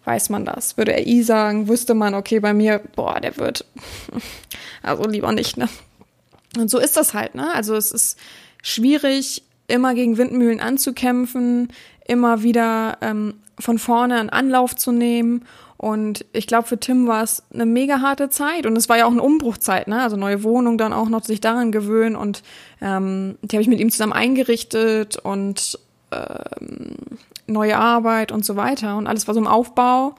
Weiß 0.04 0.28
man 0.28 0.44
das? 0.44 0.76
Würde 0.76 0.92
er 0.92 1.06
I 1.08 1.22
sagen? 1.24 1.68
Wüsste 1.68 1.94
man, 1.94 2.14
okay, 2.14 2.38
bei 2.38 2.54
mir, 2.54 2.80
boah, 2.94 3.20
der 3.20 3.36
wird, 3.36 3.64
also 4.82 5.08
lieber 5.08 5.32
nicht, 5.32 5.56
ne? 5.56 5.68
Und 6.56 6.70
so 6.70 6.78
ist 6.78 6.96
das 6.96 7.14
halt, 7.14 7.34
ne? 7.34 7.52
Also 7.52 7.74
es 7.74 7.90
ist 7.90 8.16
schwierig, 8.62 9.42
immer 9.68 9.94
gegen 9.94 10.18
Windmühlen 10.18 10.60
anzukämpfen, 10.60 11.68
immer 12.06 12.42
wieder 12.42 12.98
ähm, 13.00 13.34
von 13.58 13.78
vorne 13.78 14.18
einen 14.18 14.30
Anlauf 14.30 14.76
zu 14.76 14.92
nehmen. 14.92 15.44
Und 15.78 16.24
ich 16.32 16.46
glaube, 16.46 16.68
für 16.68 16.80
Tim 16.80 17.06
war 17.06 17.22
es 17.22 17.42
eine 17.52 17.66
mega 17.66 18.00
harte 18.00 18.30
Zeit 18.30 18.64
und 18.64 18.76
es 18.76 18.88
war 18.88 18.96
ja 18.96 19.06
auch 19.06 19.12
eine 19.12 19.22
Umbruchzeit, 19.22 19.88
ne? 19.88 20.00
Also 20.00 20.16
neue 20.16 20.42
Wohnung 20.42 20.78
dann 20.78 20.94
auch 20.94 21.10
noch 21.10 21.22
sich 21.24 21.40
daran 21.40 21.70
gewöhnen 21.70 22.16
und 22.16 22.42
ähm, 22.80 23.36
die 23.42 23.56
habe 23.56 23.62
ich 23.62 23.68
mit 23.68 23.80
ihm 23.80 23.90
zusammen 23.90 24.14
eingerichtet 24.14 25.18
und 25.18 25.78
ähm, 26.12 26.96
neue 27.46 27.76
Arbeit 27.76 28.32
und 28.32 28.44
so 28.44 28.56
weiter 28.56 28.96
und 28.96 29.06
alles 29.06 29.26
war 29.26 29.34
so 29.34 29.40
im 29.40 29.46
Aufbau. 29.46 30.14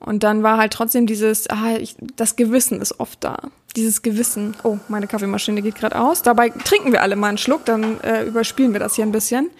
Und 0.00 0.22
dann 0.22 0.42
war 0.42 0.58
halt 0.58 0.72
trotzdem 0.72 1.06
dieses, 1.06 1.48
ah, 1.50 1.76
ich, 1.78 1.96
das 2.16 2.36
Gewissen 2.36 2.80
ist 2.80 3.00
oft 3.00 3.22
da. 3.22 3.36
Dieses 3.74 4.02
Gewissen. 4.02 4.56
Oh, 4.62 4.78
meine 4.88 5.06
Kaffeemaschine 5.06 5.60
geht 5.60 5.74
gerade 5.74 5.98
aus. 5.98 6.22
Dabei 6.22 6.50
trinken 6.50 6.92
wir 6.92 7.02
alle 7.02 7.16
mal 7.16 7.28
einen 7.28 7.38
Schluck, 7.38 7.64
dann 7.64 8.00
äh, 8.00 8.24
überspielen 8.24 8.72
wir 8.72 8.80
das 8.80 8.94
hier 8.94 9.04
ein 9.04 9.12
bisschen. 9.12 9.50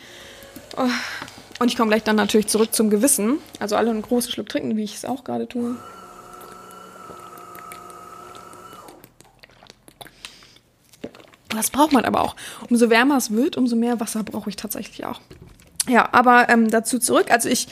Oh. 0.76 0.88
Und 1.60 1.68
ich 1.68 1.76
komme 1.76 1.90
gleich 1.90 2.04
dann 2.04 2.16
natürlich 2.16 2.46
zurück 2.46 2.72
zum 2.72 2.88
Gewissen. 2.88 3.38
Also 3.58 3.74
alle 3.76 3.90
einen 3.90 4.02
großen 4.02 4.30
Schluck 4.30 4.48
trinken, 4.48 4.76
wie 4.76 4.84
ich 4.84 4.94
es 4.94 5.04
auch 5.04 5.24
gerade 5.24 5.48
tue. 5.48 5.76
Das 11.48 11.70
braucht 11.70 11.92
man 11.92 12.04
aber 12.04 12.20
auch. 12.20 12.36
Umso 12.70 12.90
wärmer 12.90 13.16
es 13.16 13.32
wird, 13.32 13.56
umso 13.56 13.74
mehr 13.74 13.98
Wasser 13.98 14.22
brauche 14.22 14.50
ich 14.50 14.56
tatsächlich 14.56 15.04
auch. 15.04 15.20
Ja, 15.88 16.08
aber 16.12 16.48
ähm, 16.50 16.70
dazu 16.70 16.98
zurück. 16.98 17.30
Also 17.30 17.48
ich 17.48 17.68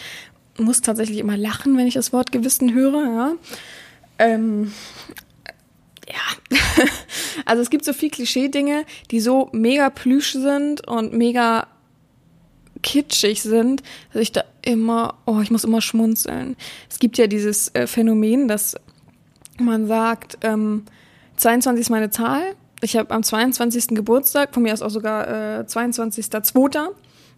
muss 0.59 0.81
tatsächlich 0.81 1.19
immer 1.19 1.37
lachen, 1.37 1.77
wenn 1.77 1.87
ich 1.87 1.95
das 1.95 2.13
Wort 2.13 2.33
Gewissen 2.33 2.75
höre. 2.75 3.05
Ja, 3.05 3.33
ähm, 4.19 4.73
ja. 6.09 6.59
also 7.45 7.63
es 7.63 7.71
gibt 7.71 7.85
so 7.85 7.93
viel 7.93 8.11
Klischee-Dinge, 8.11 8.85
die 9.11 9.21
so 9.21 9.49
mega 9.53 9.91
plüsch 9.91 10.33
sind 10.33 10.87
und 10.87 11.13
mega 11.13 11.67
kitschig 12.83 13.43
sind, 13.43 13.83
dass 14.13 14.23
ich 14.23 14.33
da 14.33 14.45
immer, 14.63 15.15
oh, 15.27 15.41
ich 15.41 15.51
muss 15.51 15.65
immer 15.65 15.81
schmunzeln. 15.81 16.57
Es 16.89 16.99
gibt 16.99 17.19
ja 17.19 17.27
dieses 17.27 17.75
äh, 17.75 17.87
Phänomen, 17.87 18.49
dass 18.49 18.77
man 19.59 19.87
sagt, 19.87 20.39
ähm, 20.43 20.85
22 21.37 21.81
ist 21.81 21.91
meine 21.91 22.11
Zahl. 22.11 22.55
Ich 22.83 22.97
habe 22.97 23.13
am 23.13 23.23
22. 23.23 23.89
Geburtstag, 23.89 24.55
von 24.55 24.63
mir 24.63 24.73
aus 24.73 24.83
auch 24.83 24.91
sogar 24.91 25.61
äh, 25.61 25.63
22.02. 25.63 26.89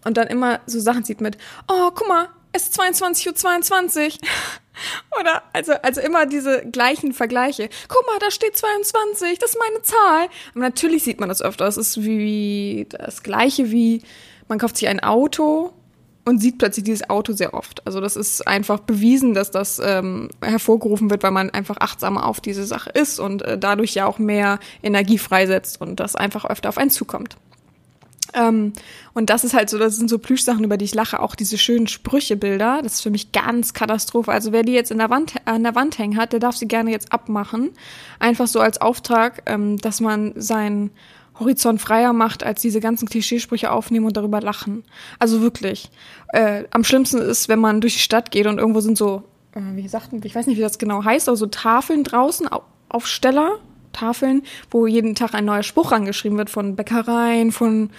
Und 0.05 0.16
dann 0.16 0.29
immer 0.29 0.61
so 0.66 0.79
Sachen 0.81 1.05
sieht 1.05 1.21
mit, 1.21 1.39
oh, 1.69 1.91
guck 1.95 2.09
mal, 2.09 2.29
es 2.53 2.65
ist 2.65 2.81
22.22 2.81 3.29
Uhr. 3.29 3.35
22. 3.35 4.19
Oder, 5.21 5.43
also, 5.53 5.73
also 5.83 6.01
immer 6.01 6.27
diese 6.27 6.65
gleichen 6.67 7.13
Vergleiche. 7.13 7.69
Guck 7.89 8.07
mal, 8.07 8.19
da 8.21 8.31
steht 8.31 8.57
22, 8.57 9.39
das 9.39 9.51
ist 9.51 9.59
meine 9.59 9.83
Zahl. 9.83 10.29
Aber 10.51 10.61
natürlich 10.61 11.03
sieht 11.03 11.21
man 11.21 11.29
das 11.29 11.43
öfter. 11.43 11.67
Es 11.67 11.77
ist 11.77 12.03
wie 12.03 12.87
das 12.91 13.23
Gleiche 13.23 13.71
wie, 13.71 14.03
man 14.49 14.59
kauft 14.59 14.77
sich 14.77 14.89
ein 14.89 15.01
Auto 15.01 15.73
und 16.25 16.41
sieht 16.41 16.59
plötzlich 16.59 16.85
dieses 16.85 17.09
Auto 17.09 17.33
sehr 17.33 17.55
oft. 17.55 17.85
Also 17.87 18.01
das 18.01 18.15
ist 18.15 18.47
einfach 18.47 18.81
bewiesen, 18.81 19.35
dass 19.35 19.51
das 19.51 19.81
ähm, 19.83 20.29
hervorgerufen 20.43 21.11
wird, 21.11 21.23
weil 21.23 21.31
man 21.31 21.51
einfach 21.51 21.79
achtsamer 21.81 22.27
auf 22.27 22.41
diese 22.41 22.65
Sache 22.65 22.91
ist 22.91 23.19
und 23.19 23.43
äh, 23.43 23.59
dadurch 23.59 23.95
ja 23.95 24.07
auch 24.07 24.19
mehr 24.19 24.59
Energie 24.83 25.19
freisetzt 25.19 25.81
und 25.81 25.99
das 26.01 26.15
einfach 26.15 26.45
öfter 26.45 26.69
auf 26.69 26.79
einen 26.79 26.91
zukommt. 26.91 27.37
Ähm, 28.35 28.72
und 29.14 29.31
das 29.31 29.45
ist 29.45 29.55
halt 29.55 29.70
so, 29.70 29.79
das 29.79 29.97
sind 29.97 30.09
so 30.11 30.18
Plüschsachen, 30.18 30.64
über 30.64 30.76
die 30.76 30.85
ich 30.85 30.95
lache, 30.95 31.20
auch 31.20 31.35
diese 31.35 31.59
schönen 31.59 31.87
Sprüchebilder. 31.87 32.81
Das 32.83 32.95
ist 32.95 33.01
für 33.03 33.11
mich 33.11 33.33
ganz 33.33 33.74
Katastrophe. 33.74 34.33
Also 34.33 34.53
wer 34.53 34.62
die 34.62 34.72
jetzt 34.72 34.91
in 34.91 34.99
der 34.99 35.11
Wand, 35.11 35.35
an 35.45 35.62
der 35.62 35.74
Wand 35.74 35.99
hängen 35.99 36.16
hat, 36.16 36.33
der 36.33 36.41
darf 36.41 36.57
sie 36.57 36.68
gerne 36.68 36.91
jetzt 36.91 37.12
abmachen. 37.12 37.70
Einfach 38.18 38.47
so 38.47 38.61
als 38.61 38.81
Auftrag, 38.81 39.43
ähm, 39.47 39.79
dass 39.79 40.01
man 40.01 40.33
seinen 40.37 40.91
Horizont 41.39 41.81
freier 41.81 42.12
macht, 42.12 42.43
als 42.43 42.61
diese 42.62 42.81
ganzen 42.81 43.09
Klischeesprüche 43.09 43.70
aufnehmen 43.70 44.07
und 44.07 44.16
darüber 44.16 44.41
lachen. 44.41 44.85
Also 45.18 45.41
wirklich. 45.41 45.91
Äh, 46.33 46.64
am 46.70 46.85
schlimmsten 46.85 47.18
ist, 47.18 47.49
wenn 47.49 47.61
man 47.61 47.81
durch 47.81 47.95
die 47.95 48.01
Stadt 48.01 48.31
geht 48.31 48.47
und 48.47 48.59
irgendwo 48.59 48.81
sind 48.81 48.99
so, 48.99 49.22
äh, 49.53 49.61
wie 49.74 49.87
sagten, 49.89 50.20
ich 50.24 50.35
weiß 50.35 50.47
nicht, 50.47 50.57
wie 50.57 50.62
das 50.62 50.79
genau 50.79 51.05
heißt, 51.05 51.29
aber 51.29 51.37
so 51.37 51.47
Tafeln 51.47 52.05
draußen, 52.05 52.49
Aufsteller, 52.89 53.59
Tafeln, 53.93 54.43
wo 54.70 54.86
jeden 54.86 55.14
Tag 55.14 55.34
ein 55.34 55.45
neuer 55.45 55.62
Spruch 55.62 55.93
angeschrieben 55.93 56.39
wird 56.39 56.51
von 56.51 56.76
Bäckereien, 56.76 57.53
von 57.53 57.91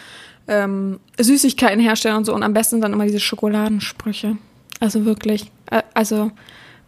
ähm, 0.47 0.99
Süßigkeitenherstellern 1.19 2.19
und 2.19 2.25
so 2.25 2.33
und 2.33 2.43
am 2.43 2.53
besten 2.53 2.81
dann 2.81 2.93
immer 2.93 3.05
diese 3.05 3.19
Schokoladensprüche. 3.19 4.37
Also 4.79 5.05
wirklich, 5.05 5.51
äh, 5.69 5.83
also 5.93 6.31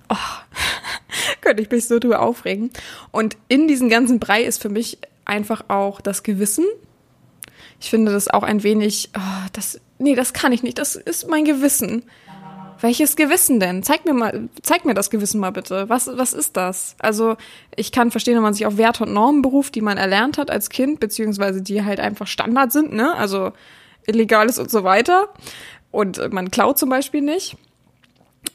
oh, 0.10 0.16
könnte 1.42 1.62
ich 1.62 1.70
mich 1.70 1.88
so 1.88 2.00
drüber 2.00 2.22
aufregen. 2.22 2.72
Und 3.12 3.38
in 3.48 3.68
diesem 3.68 3.90
ganzen 3.90 4.20
Brei 4.20 4.44
ist 4.44 4.62
für 4.62 4.70
mich 4.70 4.98
einfach 5.26 5.66
auch 5.68 6.02
das 6.02 6.24
Gewissen. 6.24 6.66
Ich 7.80 7.90
finde 7.90 8.12
das 8.12 8.28
auch 8.28 8.44
ein 8.44 8.64
wenig, 8.64 9.10
oh, 9.18 9.48
das, 9.54 9.80
nee, 9.98 10.16
das 10.16 10.34
kann 10.34 10.52
ich 10.52 10.64
nicht, 10.64 10.78
das 10.78 10.96
ist 10.96 11.28
mein 11.30 11.46
Gewissen. 11.46 12.04
Welches 12.82 13.16
Gewissen 13.16 13.60
denn? 13.60 13.84
Zeig 13.84 14.06
mir 14.06 14.14
mal, 14.14 14.50
zeig 14.64 14.86
mir 14.86 14.96
das 14.96 15.12
Gewissen 15.12 15.40
mal 15.40 15.52
bitte. 15.52 15.88
Was, 15.88 16.08
was 16.08 16.34
ist 16.34 16.58
das? 16.58 16.96
Also, 17.00 17.38
ich 17.76 17.92
kann 17.92 18.10
verstehen, 18.10 18.36
wenn 18.36 18.44
man 18.44 18.56
sich 18.56 18.66
auf 18.66 18.78
Werte 18.78 19.04
und 19.04 19.14
Normen 19.14 19.44
beruft, 19.44 19.76
die 19.76 19.82
man 19.82 19.98
erlernt 19.98 20.40
hat 20.40 20.50
als 20.50 20.70
Kind, 20.70 21.00
beziehungsweise 21.00 21.62
die 21.62 21.86
halt 21.86 22.00
einfach 22.00 22.26
Standard 22.26 22.72
sind, 22.72 22.92
ne? 22.92 23.16
Also, 23.16 23.52
illegales 24.08 24.58
und 24.58 24.72
so 24.72 24.84
weiter. 24.84 25.30
Und 25.92 26.32
man 26.34 26.50
klaut 26.50 26.80
zum 26.80 26.90
Beispiel 26.90 27.22
nicht. 27.22 27.56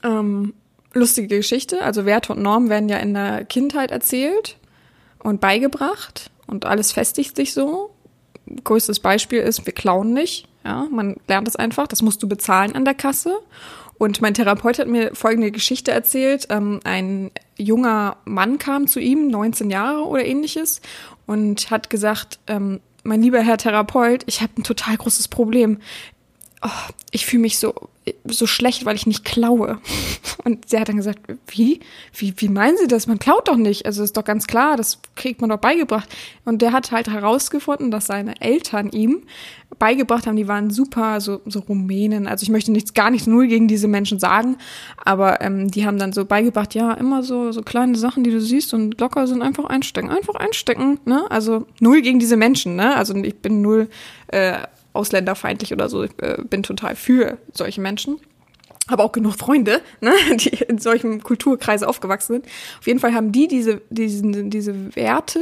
Ähm, 0.02 0.54
lustige 0.92 1.36
Geschichte. 1.36 1.82
Also, 1.82 2.04
Werte 2.04 2.32
und 2.32 2.42
Normen 2.42 2.68
werden 2.68 2.88
ja 2.88 2.96
in 2.96 3.14
der 3.14 3.44
Kindheit 3.44 3.92
erzählt 3.92 4.56
und 5.20 5.40
beigebracht 5.40 6.32
und 6.48 6.64
alles 6.64 6.90
festigt 6.90 7.36
sich 7.36 7.54
so. 7.54 7.90
Größtes 8.64 9.00
Beispiel 9.00 9.40
ist, 9.40 9.66
wir 9.66 9.72
klauen 9.72 10.12
nicht. 10.12 10.48
Ja, 10.64 10.88
man 10.90 11.16
lernt 11.28 11.46
es 11.46 11.54
einfach. 11.54 11.86
Das 11.86 12.02
musst 12.02 12.22
du 12.24 12.28
bezahlen 12.28 12.74
an 12.74 12.84
der 12.84 12.94
Kasse. 12.94 13.38
Und 13.98 14.20
mein 14.20 14.34
Therapeut 14.34 14.78
hat 14.78 14.88
mir 14.88 15.14
folgende 15.14 15.50
Geschichte 15.50 15.90
erzählt. 15.90 16.46
Ähm, 16.50 16.80
ein 16.84 17.30
junger 17.56 18.18
Mann 18.24 18.58
kam 18.58 18.86
zu 18.86 19.00
ihm, 19.00 19.28
19 19.28 19.70
Jahre 19.70 20.04
oder 20.04 20.24
ähnliches, 20.24 20.80
und 21.26 21.70
hat 21.70 21.90
gesagt, 21.90 22.38
ähm, 22.46 22.80
mein 23.04 23.22
lieber 23.22 23.40
Herr 23.40 23.56
Therapeut, 23.56 24.24
ich 24.26 24.42
habe 24.42 24.52
ein 24.58 24.64
total 24.64 24.96
großes 24.96 25.28
Problem. 25.28 25.78
Oh, 26.62 26.68
ich 27.10 27.24
fühle 27.24 27.42
mich 27.42 27.58
so 27.58 27.74
so 28.24 28.46
schlecht, 28.46 28.84
weil 28.84 28.94
ich 28.94 29.06
nicht 29.06 29.24
klaue. 29.24 29.78
Und 30.44 30.68
sie 30.68 30.78
hat 30.78 30.88
dann 30.88 30.96
gesagt, 30.96 31.20
wie? 31.48 31.80
Wie, 32.14 32.34
wie 32.36 32.48
meinen 32.48 32.76
Sie 32.76 32.86
das? 32.86 33.06
Man 33.06 33.18
klaut 33.18 33.48
doch 33.48 33.56
nicht. 33.56 33.84
Also 33.84 34.02
ist 34.02 34.16
doch 34.16 34.24
ganz 34.24 34.46
klar, 34.46 34.76
das 34.76 35.00
kriegt 35.16 35.40
man 35.40 35.50
doch 35.50 35.58
beigebracht. 35.58 36.08
Und 36.44 36.62
der 36.62 36.72
hat 36.72 36.92
halt 36.92 37.08
herausgefunden, 37.08 37.90
dass 37.90 38.06
seine 38.06 38.40
Eltern 38.40 38.90
ihm 38.90 39.24
beigebracht 39.78 40.26
haben, 40.26 40.36
die 40.36 40.46
waren 40.46 40.70
super, 40.70 41.20
so, 41.20 41.40
so 41.46 41.60
Rumänen. 41.60 42.28
Also 42.28 42.44
ich 42.44 42.48
möchte 42.48 42.70
nichts, 42.70 42.94
gar 42.94 43.10
nichts 43.10 43.26
null 43.26 43.48
gegen 43.48 43.66
diese 43.66 43.88
Menschen 43.88 44.18
sagen, 44.18 44.56
aber 45.04 45.40
ähm, 45.40 45.70
die 45.70 45.84
haben 45.84 45.98
dann 45.98 46.12
so 46.12 46.24
beigebracht, 46.24 46.74
ja, 46.74 46.92
immer 46.92 47.22
so, 47.22 47.50
so 47.52 47.62
kleine 47.62 47.96
Sachen, 47.96 48.22
die 48.22 48.30
du 48.30 48.40
siehst 48.40 48.72
und 48.72 49.00
locker 49.00 49.26
sind, 49.26 49.42
einfach 49.42 49.64
einstecken. 49.64 50.10
Einfach 50.10 50.36
einstecken, 50.36 51.00
ne? 51.04 51.26
Also 51.30 51.66
null 51.80 52.00
gegen 52.02 52.20
diese 52.20 52.36
Menschen, 52.36 52.76
ne? 52.76 52.94
Also 52.96 53.14
ich 53.16 53.36
bin 53.38 53.60
null 53.60 53.88
äh, 54.28 54.58
ausländerfeindlich 54.96 55.72
oder 55.72 55.88
so. 55.88 56.04
Ich 56.04 56.12
äh, 56.20 56.38
bin 56.42 56.62
total 56.62 56.96
für 56.96 57.38
solche 57.52 57.80
Menschen. 57.80 58.18
Aber 58.88 59.02
auch 59.02 59.12
genug 59.12 59.34
Freunde, 59.34 59.80
ne, 60.00 60.12
die 60.36 60.50
in 60.64 60.78
solchen 60.78 61.22
Kulturkreisen 61.22 61.88
aufgewachsen 61.88 62.34
sind. 62.34 62.46
Auf 62.78 62.86
jeden 62.86 63.00
Fall 63.00 63.14
haben 63.14 63.32
die 63.32 63.48
diese, 63.48 63.82
diesen, 63.90 64.50
diese 64.50 64.94
Werte, 64.94 65.40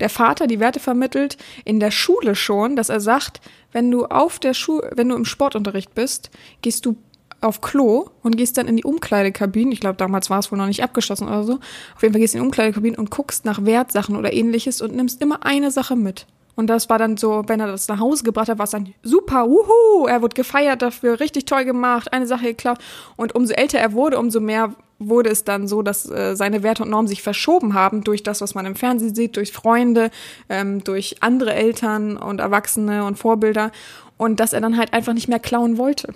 der 0.00 0.08
Vater 0.08 0.46
die 0.46 0.60
Werte 0.60 0.80
vermittelt 0.80 1.36
in 1.64 1.80
der 1.80 1.90
Schule 1.90 2.34
schon, 2.34 2.76
dass 2.76 2.88
er 2.88 3.00
sagt, 3.00 3.40
wenn 3.72 3.90
du 3.90 4.06
auf 4.06 4.38
der 4.38 4.54
Schule, 4.54 4.92
wenn 4.94 5.08
du 5.08 5.16
im 5.16 5.24
Sportunterricht 5.24 5.94
bist, 5.94 6.30
gehst 6.62 6.86
du 6.86 6.96
auf 7.40 7.60
Klo 7.60 8.06
und 8.22 8.36
gehst 8.36 8.56
dann 8.56 8.66
in 8.66 8.76
die 8.76 8.84
Umkleidekabine. 8.84 9.72
Ich 9.72 9.80
glaube, 9.80 9.96
damals 9.96 10.30
war 10.30 10.38
es 10.38 10.50
wohl 10.50 10.58
noch 10.58 10.66
nicht 10.66 10.82
abgeschlossen 10.82 11.28
oder 11.28 11.44
so. 11.44 11.54
Auf 11.94 12.02
jeden 12.02 12.14
Fall 12.14 12.20
gehst 12.20 12.34
du 12.34 12.38
in 12.38 12.42
die 12.42 12.46
Umkleidekabine 12.46 12.96
und 12.96 13.10
guckst 13.10 13.44
nach 13.44 13.64
Wertsachen 13.64 14.16
oder 14.16 14.32
ähnliches 14.32 14.80
und 14.80 14.96
nimmst 14.96 15.20
immer 15.20 15.44
eine 15.44 15.70
Sache 15.70 15.94
mit. 15.94 16.26
Und 16.56 16.68
das 16.68 16.88
war 16.88 16.98
dann 16.98 17.16
so, 17.16 17.42
wenn 17.46 17.60
er 17.60 17.66
das 17.66 17.88
nach 17.88 17.98
Hause 17.98 18.24
gebracht 18.24 18.48
hat, 18.48 18.58
war 18.58 18.64
es 18.64 18.70
dann 18.70 18.94
super, 19.02 19.48
wuhu, 19.48 20.06
er 20.06 20.22
wurde 20.22 20.34
gefeiert 20.34 20.82
dafür, 20.82 21.20
richtig 21.20 21.46
toll 21.46 21.64
gemacht, 21.64 22.12
eine 22.12 22.26
Sache 22.26 22.46
geklaut. 22.46 22.78
Und 23.16 23.34
umso 23.34 23.54
älter 23.54 23.78
er 23.78 23.92
wurde, 23.92 24.18
umso 24.18 24.40
mehr 24.40 24.72
wurde 24.98 25.30
es 25.30 25.44
dann 25.44 25.68
so, 25.68 25.82
dass 25.82 26.08
äh, 26.08 26.36
seine 26.36 26.62
Werte 26.62 26.82
und 26.82 26.90
Normen 26.90 27.08
sich 27.08 27.22
verschoben 27.22 27.74
haben 27.74 28.04
durch 28.04 28.22
das, 28.22 28.40
was 28.40 28.54
man 28.54 28.66
im 28.66 28.76
Fernsehen 28.76 29.14
sieht, 29.14 29.36
durch 29.36 29.52
Freunde, 29.52 30.10
ähm, 30.48 30.82
durch 30.84 31.16
andere 31.20 31.54
Eltern 31.54 32.16
und 32.16 32.40
Erwachsene 32.40 33.04
und 33.04 33.18
Vorbilder 33.18 33.72
und 34.16 34.40
dass 34.40 34.52
er 34.52 34.60
dann 34.60 34.76
halt 34.76 34.92
einfach 34.92 35.12
nicht 35.12 35.28
mehr 35.28 35.40
klauen 35.40 35.76
wollte. 35.78 36.14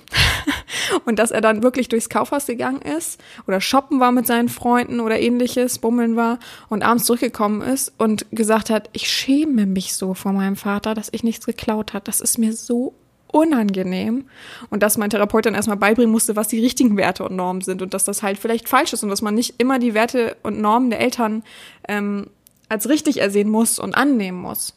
und 1.04 1.18
dass 1.18 1.30
er 1.30 1.40
dann 1.40 1.62
wirklich 1.62 1.88
durchs 1.88 2.08
Kaufhaus 2.08 2.46
gegangen 2.46 2.80
ist 2.80 3.20
oder 3.46 3.60
shoppen 3.60 4.00
war 4.00 4.12
mit 4.12 4.26
seinen 4.26 4.48
Freunden 4.48 5.00
oder 5.00 5.18
ähnliches, 5.18 5.78
bummeln 5.78 6.16
war 6.16 6.38
und 6.68 6.82
abends 6.82 7.04
zurückgekommen 7.04 7.62
ist 7.62 7.92
und 7.98 8.26
gesagt 8.30 8.70
hat, 8.70 8.88
ich 8.92 9.08
schäme 9.10 9.66
mich 9.66 9.94
so 9.94 10.14
vor 10.14 10.32
meinem 10.32 10.56
Vater, 10.56 10.94
dass 10.94 11.08
ich 11.12 11.24
nichts 11.24 11.46
geklaut 11.46 11.92
hat. 11.92 12.08
Das 12.08 12.20
ist 12.20 12.38
mir 12.38 12.52
so 12.52 12.94
unangenehm 13.32 14.26
und 14.70 14.82
dass 14.82 14.96
mein 14.96 15.10
Therapeut 15.10 15.46
dann 15.46 15.54
erstmal 15.54 15.76
beibringen 15.76 16.10
musste, 16.10 16.36
was 16.36 16.48
die 16.48 16.60
richtigen 16.60 16.96
Werte 16.96 17.24
und 17.24 17.36
Normen 17.36 17.60
sind 17.60 17.82
und 17.82 17.94
dass 17.94 18.04
das 18.04 18.22
halt 18.22 18.38
vielleicht 18.38 18.68
falsch 18.68 18.92
ist 18.92 19.02
und 19.02 19.10
dass 19.10 19.22
man 19.22 19.34
nicht 19.34 19.54
immer 19.58 19.78
die 19.78 19.94
Werte 19.94 20.36
und 20.42 20.60
Normen 20.60 20.90
der 20.90 21.00
Eltern 21.00 21.42
ähm, 21.86 22.28
als 22.68 22.88
richtig 22.88 23.20
ersehen 23.20 23.50
muss 23.50 23.78
und 23.78 23.94
annehmen 23.94 24.38
muss. 24.38 24.74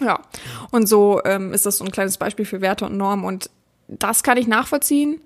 Ja, 0.00 0.20
und 0.70 0.88
so 0.88 1.20
ähm, 1.24 1.52
ist 1.52 1.66
das 1.66 1.78
so 1.78 1.84
ein 1.84 1.90
kleines 1.90 2.18
Beispiel 2.18 2.44
für 2.44 2.60
Werte 2.60 2.84
und 2.84 2.96
Normen. 2.96 3.24
Und 3.24 3.50
das 3.88 4.22
kann 4.22 4.36
ich 4.36 4.46
nachvollziehen, 4.46 5.20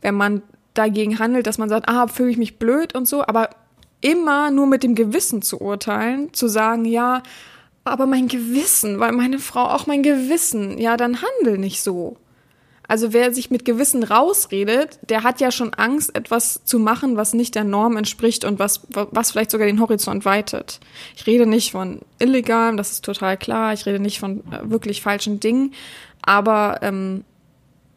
wenn 0.00 0.14
man 0.14 0.42
dagegen 0.74 1.18
handelt, 1.18 1.46
dass 1.46 1.58
man 1.58 1.68
sagt, 1.68 1.88
ah, 1.88 2.08
fühle 2.08 2.30
ich 2.30 2.36
mich 2.36 2.58
blöd 2.58 2.94
und 2.94 3.06
so, 3.06 3.22
aber 3.24 3.50
immer 4.00 4.50
nur 4.50 4.66
mit 4.66 4.82
dem 4.82 4.94
Gewissen 4.94 5.42
zu 5.42 5.60
urteilen, 5.60 6.32
zu 6.34 6.48
sagen, 6.48 6.84
ja, 6.84 7.22
aber 7.86 8.06
mein 8.06 8.28
Gewissen, 8.28 9.00
weil 9.00 9.12
meine 9.12 9.38
Frau 9.38 9.64
auch 9.64 9.86
mein 9.86 10.02
Gewissen, 10.02 10.78
ja, 10.78 10.96
dann 10.96 11.18
handel 11.22 11.58
nicht 11.58 11.82
so. 11.82 12.16
Also 12.88 13.12
wer 13.12 13.34
sich 13.34 13.50
mit 13.50 13.64
Gewissen 13.64 14.04
rausredet, 14.04 15.00
der 15.08 15.24
hat 15.24 15.40
ja 15.40 15.50
schon 15.50 15.74
Angst, 15.74 16.14
etwas 16.14 16.64
zu 16.64 16.78
machen, 16.78 17.16
was 17.16 17.34
nicht 17.34 17.54
der 17.54 17.64
Norm 17.64 17.96
entspricht 17.96 18.44
und 18.44 18.58
was, 18.58 18.82
was 18.90 19.32
vielleicht 19.32 19.50
sogar 19.50 19.66
den 19.66 19.80
Horizont 19.80 20.24
weitet. 20.24 20.78
Ich 21.16 21.26
rede 21.26 21.46
nicht 21.46 21.72
von 21.72 22.00
illegalem, 22.18 22.76
das 22.76 22.92
ist 22.92 23.04
total 23.04 23.36
klar. 23.36 23.72
Ich 23.72 23.86
rede 23.86 23.98
nicht 23.98 24.20
von 24.20 24.40
äh, 24.52 24.70
wirklich 24.70 25.02
falschen 25.02 25.40
Dingen. 25.40 25.74
Aber 26.22 26.78
ähm, 26.82 27.24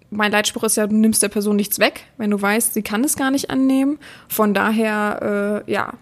mein 0.10 0.32
Leitspruch 0.32 0.64
ist 0.64 0.78
ja, 0.78 0.88
du 0.88 0.96
nimmst 0.96 1.22
der 1.22 1.30
Person 1.30 1.56
nichts 1.56 1.78
weg, 1.78 2.06
wenn 2.18 2.32
du 2.32 2.42
weißt, 2.42 2.74
sie 2.74 2.82
kann 2.82 3.04
es 3.04 3.16
gar 3.16 3.30
nicht 3.30 3.52
annehmen. 3.52 4.00
Von 4.28 4.56
daher, 4.56 5.64
äh, 5.68 5.72
ja, 5.72 5.94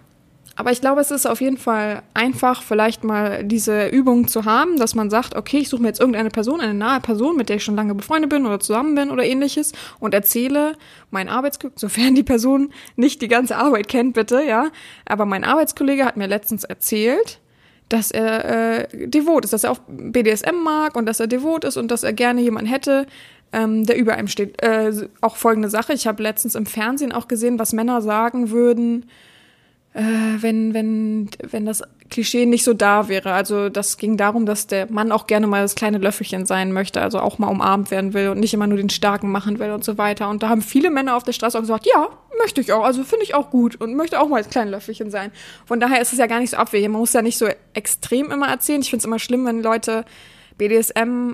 aber 0.58 0.72
ich 0.72 0.82
glaube, 0.82 1.00
es 1.02 1.12
ist 1.12 1.28
auf 1.28 1.40
jeden 1.40 1.58
Fall 1.58 2.02
einfach, 2.16 2.64
vielleicht 2.64 3.04
mal 3.04 3.44
diese 3.44 3.90
Übung 3.90 4.28
zu 4.28 4.46
haben, 4.46 4.78
dass 4.78 4.96
man 4.96 5.12
sagt, 5.12 5.36
okay, 5.36 5.60
ich 5.60 5.70
suche 5.70 5.84
mir 5.84 5.90
jetzt 5.90 6.00
irgendeine 6.00 6.32
Person, 6.32 6.62
eine 6.62 6.74
nahe 6.74 7.00
Person, 7.00 7.38
mit 7.38 7.48
der 7.48 7.58
ich 7.58 7.64
schon 7.64 7.76
lange 7.76 7.94
befreundet 7.94 8.32
bin 8.32 8.44
oder 8.44 8.60
zusammen 8.60 8.96
bin 8.96 9.12
oder 9.12 9.24
ähnliches 9.24 9.74
und 10.00 10.16
erzähle 10.16 10.74
mein 11.12 11.30
Arbeitskollege, 11.30 11.80
sofern 11.80 12.16
die 12.16 12.24
Person 12.24 12.74
nicht 12.96 13.22
die 13.22 13.28
ganze 13.28 13.56
Arbeit 13.56 13.88
kennt, 13.88 14.16
bitte, 14.16 14.42
ja. 14.42 14.72
Aber 15.06 15.28
mein 15.28 15.44
Arbeitskollege 15.44 16.04
hat 16.04 16.18
mir 16.18 16.28
letztens 16.28 16.64
erzählt, 16.64 17.40
dass 17.90 18.10
er 18.10 18.90
äh, 18.94 19.08
devot 19.08 19.46
ist, 19.46 19.54
dass 19.54 19.64
er 19.64 19.72
auch 19.72 19.80
BDSM 19.88 20.56
mag 20.64 20.96
und 20.96 21.06
dass 21.06 21.20
er 21.20 21.28
devot 21.28 21.66
ist 21.66 21.78
und 21.78 21.92
dass 21.92 22.02
er 22.02 22.14
gerne 22.14 22.42
jemanden 22.42 22.70
hätte, 22.70 23.06
ähm, 23.54 23.86
der 23.86 23.98
über 23.98 24.16
einem 24.16 24.28
steht. 24.28 24.60
Äh, 24.64 25.08
auch 25.22 25.36
folgende 25.36 25.70
Sache, 25.70 25.94
ich 25.94 26.08
habe 26.08 26.24
letztens 26.24 26.56
im 26.56 26.66
Fernsehen 26.66 27.12
auch 27.12 27.28
gesehen, 27.28 27.60
was 27.60 27.74
Männer 27.74 28.02
sagen 28.02 28.50
würden, 28.50 29.06
äh, 29.98 30.42
wenn, 30.42 30.76
wenn, 30.76 31.30
wenn 31.42 31.66
das 31.66 31.82
Klischee 32.12 32.46
nicht 32.46 32.64
so 32.64 32.76
da 32.76 33.10
wäre. 33.10 33.34
Also 33.34 33.70
das 33.70 33.98
ging 33.98 34.16
darum, 34.16 34.46
dass 34.46 34.68
der 34.68 34.92
Mann 34.92 35.12
auch 35.12 35.26
gerne 35.26 35.48
mal 35.48 35.64
das 35.64 35.74
kleine 35.74 35.98
Löffelchen 35.98 36.46
sein 36.46 36.72
möchte, 36.72 37.02
also 37.02 37.20
auch 37.20 37.40
mal 37.40 37.48
umarmt 37.48 37.90
werden 37.90 38.14
will 38.14 38.30
und 38.30 38.40
nicht 38.40 38.54
immer 38.54 38.68
nur 38.68 38.78
den 38.78 38.92
Starken 38.92 39.32
machen 39.32 39.58
will 39.58 39.72
und 39.72 39.84
so 39.84 39.98
weiter. 39.98 40.30
Und 40.30 40.44
da 40.44 40.50
haben 40.50 40.62
viele 40.62 40.92
Männer 40.92 41.18
auf 41.18 41.24
der 41.24 41.32
Straße 41.32 41.58
auch 41.58 41.62
gesagt, 41.62 41.88
ja, 41.88 42.10
möchte 42.38 42.62
ich 42.62 42.72
auch, 42.74 42.84
also 42.84 43.04
finde 43.04 43.24
ich 43.24 43.34
auch 43.34 43.50
gut 43.50 43.76
und 43.82 43.96
möchte 43.96 44.20
auch 44.22 44.28
mal 44.30 44.42
das 44.42 44.52
kleine 44.52 44.70
Löffelchen 44.70 45.10
sein. 45.10 45.32
Von 45.66 45.80
daher 45.80 46.00
ist 46.00 46.14
es 46.14 46.20
ja 46.20 46.28
gar 46.28 46.40
nicht 46.40 46.52
so 46.52 46.58
abwegig. 46.58 46.88
Man 46.90 47.02
muss 47.02 47.14
ja 47.14 47.24
nicht 47.24 47.40
so 47.40 47.48
extrem 47.74 48.30
immer 48.30 48.50
erzählen. 48.50 48.82
Ich 48.82 48.92
finde 48.92 49.02
es 49.02 49.06
immer 49.06 49.20
schlimm, 49.20 49.46
wenn 49.46 49.64
Leute 49.64 50.06
BDSM 50.60 51.32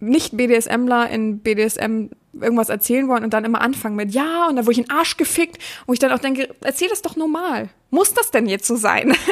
nicht 0.00 0.36
BDSMler 0.36 1.08
in 1.08 1.38
BDSM 1.38 2.10
irgendwas 2.40 2.68
erzählen 2.68 3.08
wollen 3.08 3.24
und 3.24 3.34
dann 3.34 3.44
immer 3.44 3.60
anfangen 3.60 3.96
mit 3.96 4.12
ja 4.12 4.48
und 4.48 4.56
dann 4.56 4.64
wurde 4.64 4.72
ich 4.72 4.78
in 4.78 4.84
den 4.84 4.90
Arsch 4.90 5.16
gefickt, 5.16 5.58
wo 5.86 5.92
ich 5.92 5.98
dann 5.98 6.12
auch 6.12 6.18
denke, 6.18 6.54
erzähl 6.62 6.88
das 6.88 7.02
doch 7.02 7.16
normal. 7.16 7.68
Muss 7.90 8.14
das 8.14 8.30
denn 8.30 8.46
jetzt 8.46 8.66
so 8.66 8.76
sein? 8.76 9.14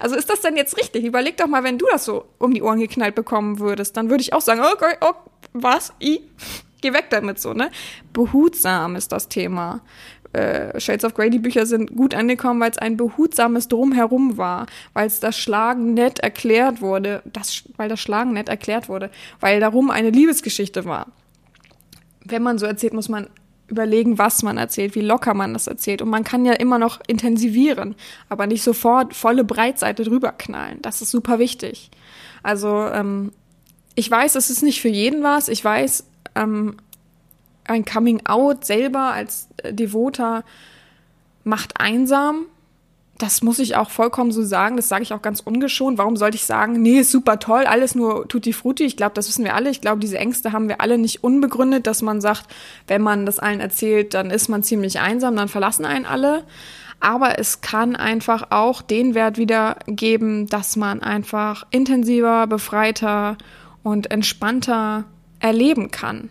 Also 0.00 0.16
ist 0.16 0.28
das 0.28 0.40
denn 0.40 0.56
jetzt 0.56 0.76
richtig? 0.76 1.04
Überleg 1.04 1.36
doch 1.36 1.46
mal, 1.46 1.62
wenn 1.62 1.78
du 1.78 1.86
das 1.90 2.04
so 2.04 2.24
um 2.38 2.52
die 2.52 2.62
Ohren 2.62 2.80
geknallt 2.80 3.14
bekommen 3.14 3.60
würdest, 3.60 3.96
dann 3.96 4.10
würde 4.10 4.22
ich 4.22 4.32
auch 4.32 4.40
sagen, 4.40 4.60
okay, 4.60 4.96
oh, 5.00 5.12
was? 5.52 5.92
I? 6.02 6.20
Geh 6.80 6.92
weg 6.92 7.06
damit 7.10 7.38
so, 7.38 7.54
ne? 7.54 7.70
Behutsam 8.12 8.96
ist 8.96 9.12
das 9.12 9.28
Thema. 9.28 9.80
Äh, 10.32 10.78
Shades 10.80 11.04
of 11.04 11.14
Grey, 11.14 11.30
die 11.30 11.38
Bücher 11.38 11.64
sind 11.64 11.94
gut 11.96 12.14
angekommen, 12.14 12.60
weil 12.60 12.72
es 12.72 12.78
ein 12.78 12.96
behutsames 12.96 13.68
Drumherum 13.68 14.36
war, 14.36 14.66
weil 14.92 15.06
es 15.06 15.20
das 15.20 15.38
Schlagen 15.38 15.94
nett 15.94 16.18
erklärt 16.18 16.82
wurde, 16.82 17.22
das, 17.24 17.62
weil 17.76 17.88
das 17.88 18.00
Schlagen 18.00 18.32
nett 18.32 18.48
erklärt 18.48 18.88
wurde, 18.88 19.10
weil 19.40 19.60
darum 19.60 19.90
eine 19.90 20.10
Liebesgeschichte 20.10 20.84
war 20.84 21.12
wenn 22.24 22.42
man 22.42 22.58
so 22.58 22.66
erzählt, 22.66 22.94
muss 22.94 23.08
man 23.08 23.28
überlegen, 23.68 24.18
was 24.18 24.42
man 24.42 24.58
erzählt, 24.58 24.94
wie 24.94 25.00
locker 25.00 25.34
man 25.34 25.54
das 25.54 25.66
erzählt. 25.66 26.02
Und 26.02 26.10
man 26.10 26.24
kann 26.24 26.44
ja 26.44 26.52
immer 26.52 26.78
noch 26.78 27.00
intensivieren, 27.06 27.94
aber 28.28 28.46
nicht 28.46 28.62
sofort 28.62 29.14
volle 29.14 29.44
Breitseite 29.44 30.04
drüber 30.04 30.32
knallen. 30.32 30.80
Das 30.82 31.00
ist 31.00 31.10
super 31.10 31.38
wichtig. 31.38 31.90
Also 32.42 32.86
ähm, 32.88 33.32
ich 33.94 34.10
weiß, 34.10 34.34
es 34.34 34.50
ist 34.50 34.62
nicht 34.62 34.80
für 34.82 34.88
jeden 34.88 35.22
was. 35.22 35.48
Ich 35.48 35.64
weiß, 35.64 36.04
ähm, 36.34 36.76
ein 37.64 37.84
Coming 37.84 38.26
Out 38.26 38.64
selber 38.64 39.12
als 39.12 39.48
äh, 39.58 39.72
Devoter 39.72 40.44
macht 41.44 41.80
einsam 41.80 42.46
das 43.18 43.42
muss 43.42 43.60
ich 43.60 43.76
auch 43.76 43.90
vollkommen 43.90 44.32
so 44.32 44.42
sagen, 44.42 44.76
das 44.76 44.88
sage 44.88 45.02
ich 45.02 45.12
auch 45.12 45.22
ganz 45.22 45.40
ungeschont. 45.40 45.98
Warum 45.98 46.16
sollte 46.16 46.36
ich 46.36 46.44
sagen, 46.44 46.82
nee, 46.82 46.98
ist 46.98 47.12
super 47.12 47.38
toll, 47.38 47.64
alles 47.64 47.94
nur 47.94 48.26
tutti 48.26 48.52
frutti? 48.52 48.84
Ich 48.84 48.96
glaube, 48.96 49.14
das 49.14 49.28
wissen 49.28 49.44
wir 49.44 49.54
alle. 49.54 49.70
Ich 49.70 49.80
glaube, 49.80 50.00
diese 50.00 50.18
Ängste 50.18 50.52
haben 50.52 50.68
wir 50.68 50.80
alle 50.80 50.98
nicht 50.98 51.22
unbegründet, 51.22 51.86
dass 51.86 52.02
man 52.02 52.20
sagt, 52.20 52.46
wenn 52.88 53.02
man 53.02 53.24
das 53.24 53.38
allen 53.38 53.60
erzählt, 53.60 54.14
dann 54.14 54.30
ist 54.30 54.48
man 54.48 54.64
ziemlich 54.64 54.98
einsam, 54.98 55.36
dann 55.36 55.48
verlassen 55.48 55.84
einen 55.84 56.06
alle. 56.06 56.42
Aber 56.98 57.38
es 57.38 57.60
kann 57.60 57.94
einfach 57.94 58.50
auch 58.50 58.82
den 58.82 59.14
Wert 59.14 59.38
wiedergeben, 59.38 60.46
dass 60.48 60.74
man 60.74 61.02
einfach 61.02 61.66
intensiver, 61.70 62.46
befreiter 62.46 63.36
und 63.82 64.10
entspannter 64.10 65.04
erleben 65.38 65.90
kann. 65.90 66.30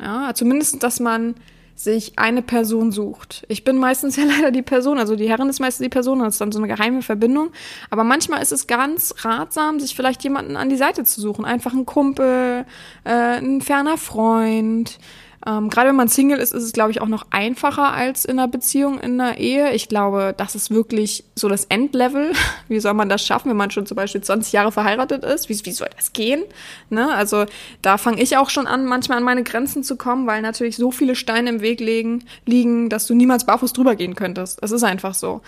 Ja, 0.00 0.34
zumindest, 0.34 0.82
dass 0.82 1.00
man 1.00 1.34
sich 1.82 2.18
eine 2.18 2.42
Person 2.42 2.92
sucht. 2.92 3.44
Ich 3.48 3.64
bin 3.64 3.78
meistens 3.78 4.16
ja 4.18 4.24
leider 4.24 4.50
die 4.50 4.62
Person, 4.62 4.98
also 4.98 5.16
die 5.16 5.28
Herrin 5.28 5.48
ist 5.48 5.60
meistens 5.60 5.84
die 5.84 5.90
Person, 5.90 6.20
das 6.20 6.34
ist 6.34 6.40
dann 6.40 6.52
so 6.52 6.58
eine 6.58 6.68
geheime 6.68 7.02
Verbindung. 7.02 7.50
Aber 7.88 8.04
manchmal 8.04 8.42
ist 8.42 8.52
es 8.52 8.66
ganz 8.66 9.14
ratsam, 9.18 9.80
sich 9.80 9.94
vielleicht 9.94 10.22
jemanden 10.22 10.56
an 10.56 10.68
die 10.68 10.76
Seite 10.76 11.04
zu 11.04 11.20
suchen. 11.20 11.44
Einfach 11.44 11.72
ein 11.72 11.86
Kumpel, 11.86 12.66
äh, 13.04 13.10
ein 13.10 13.60
ferner 13.62 13.96
Freund, 13.96 14.98
ähm, 15.46 15.70
Gerade 15.70 15.88
wenn 15.88 15.96
man 15.96 16.08
Single 16.08 16.38
ist, 16.38 16.52
ist 16.52 16.64
es, 16.64 16.72
glaube 16.72 16.90
ich, 16.90 17.00
auch 17.00 17.08
noch 17.08 17.26
einfacher 17.30 17.92
als 17.92 18.26
in 18.26 18.38
einer 18.38 18.48
Beziehung, 18.48 19.00
in 19.00 19.18
einer 19.18 19.38
Ehe. 19.38 19.72
Ich 19.72 19.88
glaube, 19.88 20.34
das 20.36 20.54
ist 20.54 20.70
wirklich 20.70 21.24
so 21.34 21.48
das 21.48 21.64
Endlevel. 21.66 22.32
Wie 22.68 22.78
soll 22.78 22.92
man 22.92 23.08
das 23.08 23.24
schaffen, 23.24 23.48
wenn 23.48 23.56
man 23.56 23.70
schon 23.70 23.86
zum 23.86 23.96
Beispiel 23.96 24.20
20 24.20 24.52
Jahre 24.52 24.70
verheiratet 24.70 25.24
ist? 25.24 25.48
Wie, 25.48 25.58
wie 25.64 25.72
soll 25.72 25.88
das 25.96 26.12
gehen? 26.12 26.42
Ne? 26.90 27.10
Also 27.14 27.46
da 27.80 27.96
fange 27.96 28.22
ich 28.22 28.36
auch 28.36 28.50
schon 28.50 28.66
an, 28.66 28.84
manchmal 28.84 29.18
an 29.18 29.24
meine 29.24 29.42
Grenzen 29.42 29.82
zu 29.82 29.96
kommen, 29.96 30.26
weil 30.26 30.42
natürlich 30.42 30.76
so 30.76 30.90
viele 30.90 31.16
Steine 31.16 31.48
im 31.48 31.60
Weg 31.62 31.80
liegen, 31.80 32.24
liegen 32.44 32.90
dass 32.90 33.06
du 33.06 33.14
niemals 33.14 33.46
barfuß 33.46 33.72
drüber 33.72 33.96
gehen 33.96 34.14
könntest. 34.14 34.62
Das 34.62 34.72
ist 34.72 34.82
einfach 34.82 35.14
so. 35.14 35.40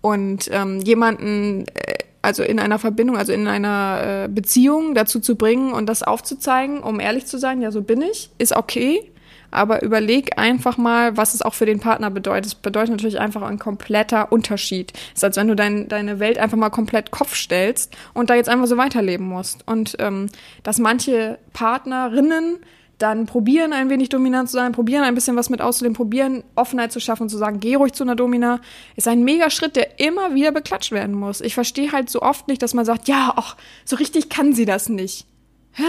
Und 0.00 0.48
ähm, 0.52 0.80
jemanden 0.80 1.66
äh, 1.74 1.94
also 2.24 2.44
in 2.44 2.60
einer 2.60 2.78
Verbindung, 2.78 3.16
also 3.16 3.32
in 3.32 3.48
einer 3.48 4.24
äh, 4.24 4.28
Beziehung 4.28 4.94
dazu 4.94 5.18
zu 5.18 5.34
bringen 5.34 5.72
und 5.72 5.86
das 5.86 6.04
aufzuzeigen, 6.04 6.78
um 6.78 7.00
ehrlich 7.00 7.26
zu 7.26 7.36
sein, 7.36 7.60
ja, 7.60 7.72
so 7.72 7.82
bin 7.82 8.00
ich, 8.00 8.30
ist 8.38 8.54
okay 8.54 9.11
aber 9.52 9.82
überleg 9.82 10.38
einfach 10.38 10.76
mal, 10.76 11.16
was 11.16 11.34
es 11.34 11.42
auch 11.42 11.54
für 11.54 11.66
den 11.66 11.80
Partner 11.80 12.10
bedeutet. 12.10 12.46
Es 12.46 12.54
bedeutet 12.54 12.90
natürlich 12.90 13.20
einfach 13.20 13.42
ein 13.42 13.58
kompletter 13.58 14.32
Unterschied. 14.32 14.92
Es 14.94 15.18
ist, 15.18 15.24
als 15.24 15.36
wenn 15.36 15.48
du 15.48 15.56
dein, 15.56 15.88
deine 15.88 16.18
Welt 16.18 16.38
einfach 16.38 16.56
mal 16.56 16.70
komplett 16.70 17.10
Kopf 17.10 17.34
stellst 17.34 17.96
und 18.14 18.30
da 18.30 18.34
jetzt 18.34 18.48
einfach 18.48 18.66
so 18.66 18.76
weiterleben 18.76 19.26
musst. 19.26 19.66
Und 19.68 19.96
ähm, 19.98 20.28
dass 20.62 20.78
manche 20.78 21.38
Partnerinnen 21.52 22.58
dann 22.98 23.26
probieren, 23.26 23.72
ein 23.72 23.90
wenig 23.90 24.08
dominant 24.08 24.48
zu 24.48 24.56
sein, 24.56 24.72
probieren 24.72 25.02
ein 25.02 25.14
bisschen 25.14 25.36
was 25.36 25.50
mit 25.50 25.60
auszuleben, 25.60 25.96
probieren 25.96 26.44
Offenheit 26.54 26.92
zu 26.92 27.00
schaffen 27.00 27.24
und 27.24 27.28
zu 27.28 27.36
sagen, 27.36 27.58
geh 27.58 27.74
ruhig 27.74 27.92
zu 27.92 28.04
einer 28.04 28.14
Domina, 28.14 28.60
ist 28.96 29.08
ein 29.08 29.24
Megaschritt, 29.24 29.76
der 29.76 29.98
immer 29.98 30.34
wieder 30.34 30.52
beklatscht 30.52 30.92
werden 30.92 31.14
muss. 31.14 31.40
Ich 31.40 31.54
verstehe 31.54 31.92
halt 31.92 32.10
so 32.10 32.22
oft 32.22 32.48
nicht, 32.48 32.62
dass 32.62 32.74
man 32.74 32.84
sagt, 32.84 33.08
ja, 33.08 33.32
ach, 33.36 33.56
so 33.84 33.96
richtig 33.96 34.28
kann 34.28 34.54
sie 34.54 34.64
das 34.64 34.88
nicht. 34.88 35.26
Hä? 35.72 35.82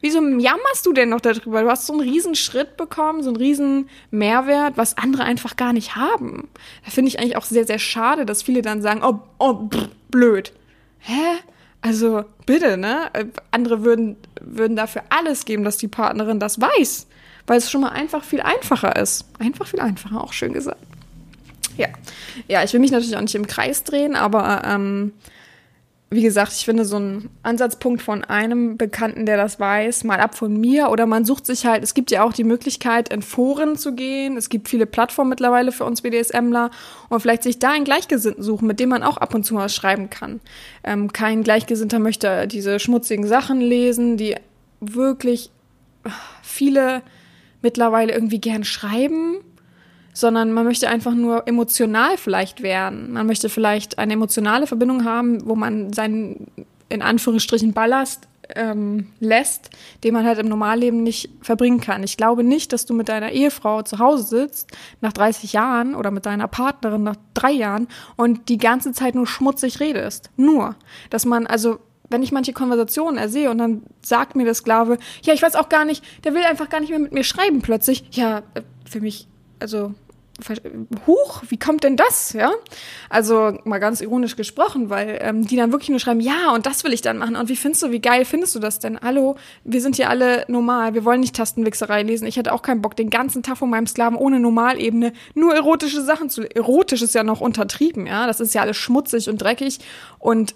Wieso 0.00 0.20
jammerst 0.22 0.86
du 0.86 0.92
denn 0.92 1.10
noch 1.10 1.20
darüber? 1.20 1.62
Du 1.62 1.68
hast 1.68 1.86
so 1.86 1.92
einen 1.92 2.02
riesen 2.02 2.34
Schritt 2.34 2.76
bekommen, 2.76 3.22
so 3.22 3.30
einen 3.30 3.36
riesen 3.36 3.88
Mehrwert, 4.10 4.76
was 4.76 4.96
andere 4.96 5.24
einfach 5.24 5.56
gar 5.56 5.72
nicht 5.72 5.96
haben. 5.96 6.48
Da 6.84 6.90
finde 6.90 7.10
ich 7.10 7.18
eigentlich 7.18 7.36
auch 7.36 7.44
sehr, 7.44 7.66
sehr 7.66 7.78
schade, 7.78 8.24
dass 8.24 8.42
viele 8.42 8.62
dann 8.62 8.80
sagen, 8.80 9.02
oh, 9.04 9.20
oh 9.38 9.68
pff, 9.68 9.88
blöd. 10.10 10.52
Hä? 11.00 11.38
Also 11.82 12.24
bitte, 12.46 12.76
ne? 12.76 13.10
Andere 13.50 13.84
würden, 13.84 14.16
würden 14.40 14.76
dafür 14.76 15.02
alles 15.10 15.44
geben, 15.44 15.64
dass 15.64 15.76
die 15.76 15.88
Partnerin 15.88 16.40
das 16.40 16.60
weiß. 16.60 17.06
Weil 17.46 17.58
es 17.58 17.70
schon 17.70 17.80
mal 17.80 17.88
einfach 17.90 18.22
viel 18.22 18.40
einfacher 18.40 18.96
ist. 18.96 19.24
Einfach 19.38 19.66
viel 19.66 19.80
einfacher, 19.80 20.22
auch 20.22 20.32
schön 20.32 20.52
gesagt. 20.52 20.80
Ja. 21.76 21.88
Ja, 22.48 22.62
ich 22.62 22.72
will 22.72 22.80
mich 22.80 22.90
natürlich 22.90 23.16
auch 23.16 23.22
nicht 23.22 23.34
im 23.34 23.46
Kreis 23.46 23.84
drehen, 23.84 24.14
aber 24.14 24.62
ähm, 24.64 25.12
wie 26.12 26.22
gesagt, 26.22 26.52
ich 26.52 26.64
finde 26.64 26.84
so 26.84 26.98
ein 26.98 27.30
Ansatzpunkt 27.44 28.02
von 28.02 28.24
einem 28.24 28.76
Bekannten, 28.76 29.26
der 29.26 29.36
das 29.36 29.60
weiß, 29.60 30.02
mal 30.02 30.18
ab 30.18 30.36
von 30.36 30.58
mir 30.58 30.90
oder 30.90 31.06
man 31.06 31.24
sucht 31.24 31.46
sich 31.46 31.66
halt, 31.66 31.84
es 31.84 31.94
gibt 31.94 32.10
ja 32.10 32.24
auch 32.24 32.32
die 32.32 32.42
Möglichkeit, 32.42 33.12
in 33.12 33.22
Foren 33.22 33.76
zu 33.76 33.94
gehen. 33.94 34.36
Es 34.36 34.48
gibt 34.48 34.68
viele 34.68 34.86
Plattformen 34.86 35.30
mittlerweile 35.30 35.70
für 35.70 35.84
uns 35.84 36.02
BDSMler 36.02 36.72
und 37.10 37.20
vielleicht 37.20 37.44
sich 37.44 37.60
da 37.60 37.70
einen 37.70 37.84
Gleichgesinnten 37.84 38.42
suchen, 38.42 38.66
mit 38.66 38.80
dem 38.80 38.88
man 38.88 39.04
auch 39.04 39.18
ab 39.18 39.36
und 39.36 39.44
zu 39.44 39.54
mal 39.54 39.68
schreiben 39.68 40.10
kann. 40.10 40.40
Ähm, 40.82 41.12
kein 41.12 41.44
Gleichgesinnter 41.44 42.00
möchte 42.00 42.48
diese 42.48 42.80
schmutzigen 42.80 43.28
Sachen 43.28 43.60
lesen, 43.60 44.16
die 44.16 44.34
wirklich 44.80 45.50
viele 46.42 47.02
mittlerweile 47.62 48.12
irgendwie 48.12 48.40
gern 48.40 48.64
schreiben 48.64 49.36
sondern 50.12 50.52
man 50.52 50.64
möchte 50.64 50.88
einfach 50.88 51.14
nur 51.14 51.46
emotional 51.46 52.16
vielleicht 52.16 52.62
werden. 52.62 53.12
Man 53.12 53.26
möchte 53.26 53.48
vielleicht 53.48 53.98
eine 53.98 54.14
emotionale 54.14 54.66
Verbindung 54.66 55.04
haben, 55.04 55.46
wo 55.48 55.54
man 55.54 55.92
seinen, 55.92 56.46
in 56.88 57.02
Anführungsstrichen, 57.02 57.72
Ballast 57.72 58.28
ähm, 58.56 59.08
lässt, 59.20 59.70
den 60.04 60.14
man 60.14 60.24
halt 60.24 60.38
im 60.38 60.48
Normalleben 60.48 61.02
nicht 61.02 61.30
verbringen 61.42 61.80
kann. 61.80 62.02
Ich 62.02 62.16
glaube 62.16 62.44
nicht, 62.44 62.72
dass 62.72 62.86
du 62.86 62.94
mit 62.94 63.08
deiner 63.08 63.30
Ehefrau 63.30 63.82
zu 63.82 63.98
Hause 63.98 64.24
sitzt 64.24 64.70
nach 65.00 65.12
30 65.12 65.52
Jahren 65.52 65.94
oder 65.94 66.10
mit 66.10 66.26
deiner 66.26 66.48
Partnerin 66.48 67.02
nach 67.02 67.16
drei 67.34 67.52
Jahren 67.52 67.88
und 68.16 68.48
die 68.48 68.58
ganze 68.58 68.92
Zeit 68.92 69.14
nur 69.14 69.26
schmutzig 69.26 69.80
redest. 69.80 70.30
Nur, 70.36 70.76
dass 71.10 71.24
man 71.24 71.46
also 71.46 71.78
wenn 72.10 72.24
ich 72.24 72.32
manche 72.32 72.52
Konversationen 72.52 73.18
ersehe 73.18 73.50
und 73.50 73.58
dann 73.58 73.82
sagt 74.02 74.34
mir 74.34 74.44
der 74.44 74.54
Sklave, 74.54 74.98
ja, 75.22 75.32
ich 75.32 75.42
weiß 75.42 75.54
auch 75.54 75.68
gar 75.68 75.84
nicht, 75.84 76.04
der 76.24 76.34
will 76.34 76.42
einfach 76.42 76.68
gar 76.68 76.80
nicht 76.80 76.90
mehr 76.90 76.98
mit 76.98 77.12
mir 77.12 77.22
schreiben 77.22 77.62
plötzlich. 77.62 78.02
Ja, 78.10 78.38
äh, 78.54 78.62
für 78.84 79.00
mich, 79.00 79.28
also 79.60 79.94
Huch, 81.06 81.42
wie 81.48 81.58
kommt 81.58 81.84
denn 81.84 81.96
das? 81.96 82.32
Ja, 82.32 82.52
also 83.08 83.58
mal 83.64 83.78
ganz 83.78 84.00
ironisch 84.00 84.36
gesprochen, 84.36 84.90
weil 84.90 85.18
ähm, 85.20 85.46
die 85.46 85.56
dann 85.56 85.72
wirklich 85.72 85.90
nur 85.90 85.98
schreiben, 85.98 86.20
ja, 86.20 86.52
und 86.54 86.66
das 86.66 86.84
will 86.84 86.92
ich 86.92 87.02
dann 87.02 87.18
machen. 87.18 87.36
Und 87.36 87.48
wie 87.48 87.56
findest 87.56 87.82
du, 87.82 87.90
wie 87.90 88.00
geil 88.00 88.24
findest 88.24 88.54
du 88.54 88.58
das 88.58 88.78
denn? 88.78 88.98
Hallo, 89.00 89.36
wir 89.64 89.80
sind 89.80 89.96
hier 89.96 90.08
alle 90.08 90.44
normal, 90.48 90.94
wir 90.94 91.04
wollen 91.04 91.20
nicht 91.20 91.36
Tastenwichserei 91.36 92.02
lesen. 92.02 92.26
Ich 92.26 92.36
hätte 92.36 92.52
auch 92.52 92.62
keinen 92.62 92.82
Bock, 92.82 92.96
den 92.96 93.10
ganzen 93.10 93.42
Tag 93.42 93.58
von 93.58 93.70
meinem 93.70 93.86
Sklaven 93.86 94.16
ohne 94.16 94.40
Normalebene 94.40 95.12
nur 95.34 95.54
erotische 95.54 96.02
Sachen 96.02 96.30
zu. 96.30 96.42
Erotisch 96.42 97.02
ist 97.02 97.14
ja 97.14 97.22
noch 97.22 97.40
untertrieben, 97.40 98.06
ja. 98.06 98.26
Das 98.26 98.40
ist 98.40 98.54
ja 98.54 98.62
alles 98.62 98.76
schmutzig 98.76 99.28
und 99.28 99.42
dreckig 99.42 99.80
und 100.18 100.54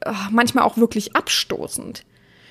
äh, 0.00 0.12
manchmal 0.30 0.64
auch 0.64 0.76
wirklich 0.76 1.16
abstoßend. 1.16 2.04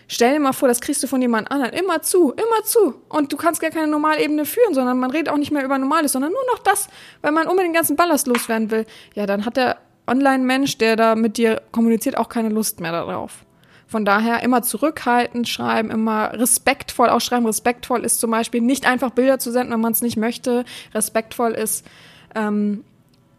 Stell 0.08 0.34
dir 0.34 0.40
mal 0.40 0.54
vor, 0.54 0.68
das 0.68 0.82
kriegst 0.82 1.02
du 1.04 1.08
von 1.08 1.22
jemand 1.22 1.52
anderen 1.52 1.74
immer 1.74 2.02
zu, 2.02 2.32
immer 2.32 2.64
zu. 2.64 2.96
Und 3.10 3.32
du 3.32 3.38
kannst 3.38 3.62
gar 3.62 3.70
keine 3.72 3.88
Normalebene 3.88 4.46
führen, 4.46 4.74
sondern 4.74 5.00
man 5.00 5.12
redet 5.12 5.30
auch 5.30 5.38
nicht 5.38 5.52
mehr 5.52 5.64
über 5.64 5.78
Normales, 5.78 6.12
sondern 6.12 6.32
nur 6.32 6.46
noch 6.52 6.60
das, 6.60 6.90
weil 7.22 7.32
man 7.32 7.48
unbedingt 7.48 7.74
den 7.74 7.80
ganzen 7.80 7.96
Ballast 7.96 8.28
loswerden 8.28 8.72
will. 8.72 8.86
Ja, 9.16 9.26
dann 9.26 9.46
hat 9.46 9.58
der 9.58 9.78
Online-Mensch, 10.08 10.78
der 10.78 10.96
da 10.96 11.16
mit 11.16 11.38
dir 11.38 11.62
kommuniziert, 11.72 12.18
auch 12.18 12.30
keine 12.30 12.50
Lust 12.50 12.80
mehr 12.80 12.92
darauf. 12.92 13.46
Von 13.88 14.06
daher 14.06 14.42
immer 14.42 14.64
zurückhaltend 14.64 15.48
schreiben, 15.48 15.92
immer 15.92 16.34
respektvoll 16.34 17.10
auch 17.10 17.22
schreiben. 17.22 17.46
Respektvoll 17.46 18.04
ist 18.04 18.20
zum 18.20 18.32
Beispiel 18.32 18.62
nicht 18.62 18.88
einfach 18.88 19.12
Bilder 19.12 19.40
zu 19.40 19.52
senden, 19.52 19.72
wenn 19.72 19.82
man 19.82 19.92
es 19.92 20.02
nicht 20.02 20.18
möchte. 20.18 20.66
Respektvoll 20.94 21.52
ist 21.52 21.86
ähm, 22.34 22.84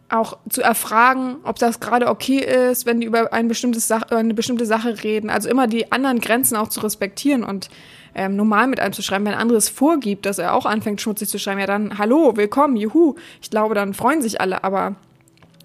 auch 0.09 0.37
zu 0.49 0.61
erfragen, 0.61 1.37
ob 1.43 1.57
das 1.57 1.79
gerade 1.79 2.07
okay 2.07 2.39
ist, 2.39 2.85
wenn 2.85 2.99
die 2.99 3.07
über 3.07 3.33
ein 3.33 3.47
bestimmtes 3.47 3.87
Sach 3.87 4.03
eine 4.11 4.33
bestimmte 4.33 4.65
Sache 4.65 5.03
reden. 5.03 5.29
Also 5.29 5.49
immer 5.49 5.67
die 5.67 5.91
anderen 5.91 6.19
Grenzen 6.19 6.55
auch 6.55 6.69
zu 6.69 6.79
respektieren 6.81 7.43
und 7.43 7.69
ähm, 8.13 8.35
normal 8.35 8.67
mit 8.67 8.79
einem 8.79 8.93
zu 8.93 9.01
schreiben. 9.01 9.25
Wenn 9.25 9.33
ein 9.33 9.39
anderes 9.39 9.67
vorgibt, 9.67 10.25
dass 10.25 10.37
er 10.37 10.53
auch 10.53 10.65
anfängt, 10.65 11.01
schmutzig 11.01 11.29
zu 11.29 11.39
schreiben, 11.39 11.59
ja 11.59 11.65
dann, 11.65 11.97
hallo, 11.97 12.37
willkommen, 12.37 12.77
juhu. 12.77 13.15
Ich 13.41 13.49
glaube, 13.49 13.75
dann 13.75 13.93
freuen 13.93 14.21
sich 14.21 14.39
alle. 14.39 14.63
Aber 14.63 14.95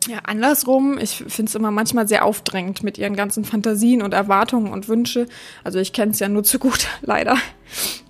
ja, 0.08 0.20
andersrum, 0.24 0.96
ich 0.98 1.16
finde 1.28 1.50
es 1.50 1.54
immer 1.54 1.70
manchmal 1.70 2.08
sehr 2.08 2.24
aufdrängend 2.24 2.82
mit 2.82 2.96
ihren 2.96 3.16
ganzen 3.16 3.44
Fantasien 3.44 4.00
und 4.00 4.14
Erwartungen 4.14 4.72
und 4.72 4.88
Wünsche. 4.88 5.26
Also 5.62 5.78
ich 5.78 5.92
kenne 5.92 6.12
es 6.12 6.20
ja 6.20 6.28
nur 6.28 6.42
zu 6.42 6.58
gut, 6.58 6.88
leider. 7.02 7.36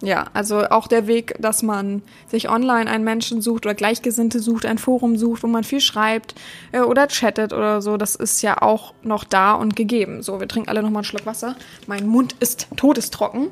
Ja, 0.01 0.27
also 0.33 0.69
auch 0.69 0.87
der 0.87 1.09
Weg, 1.09 1.35
dass 1.41 1.63
man 1.63 2.03
sich 2.29 2.49
online 2.49 2.89
einen 2.89 3.03
Menschen 3.03 3.43
sucht 3.43 3.67
oder 3.67 3.75
Gleichgesinnte 3.75 4.39
sucht, 4.39 4.67
ein 4.67 4.79
Forum 4.79 5.19
sucht, 5.19 5.43
wo 5.43 5.49
man 5.49 5.65
viel 5.65 5.81
schreibt 5.81 6.37
äh, 6.71 6.81
oder 6.81 7.09
chattet 7.09 7.53
oder 7.53 7.83
so, 7.83 7.97
das 7.97 8.15
ist 8.15 8.41
ja 8.41 8.63
auch 8.63 8.95
noch 9.03 9.25
da 9.25 9.55
und 9.55 9.75
gegeben. 9.75 10.23
So, 10.23 10.39
wir 10.39 10.47
trinken 10.47 10.69
alle 10.69 10.83
nochmal 10.83 11.01
einen 11.01 11.05
Schluck 11.05 11.27
Wasser. 11.27 11.57
Mein 11.89 12.07
Mund 12.07 12.37
ist 12.39 12.69
todestrocken. 12.77 13.49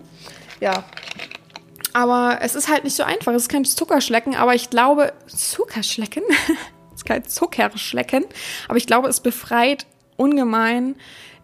Ja. 0.60 0.84
Aber 1.92 2.38
es 2.40 2.54
ist 2.54 2.68
halt 2.68 2.84
nicht 2.84 2.94
so 2.94 3.02
einfach. 3.02 3.32
Es 3.32 3.42
ist 3.42 3.48
kein 3.48 3.64
Zuckerschlecken, 3.64 4.36
aber 4.36 4.54
ich 4.54 4.70
glaube, 4.70 5.12
Zuckerschlecken? 5.26 6.22
ist 6.98 7.06
kein 7.06 7.24
Zuckerschlecken, 7.24 8.24
aber 8.68 8.76
ich 8.76 8.86
glaube, 8.86 9.08
es 9.08 9.20
befreit 9.20 9.86
ungemein. 10.16 10.96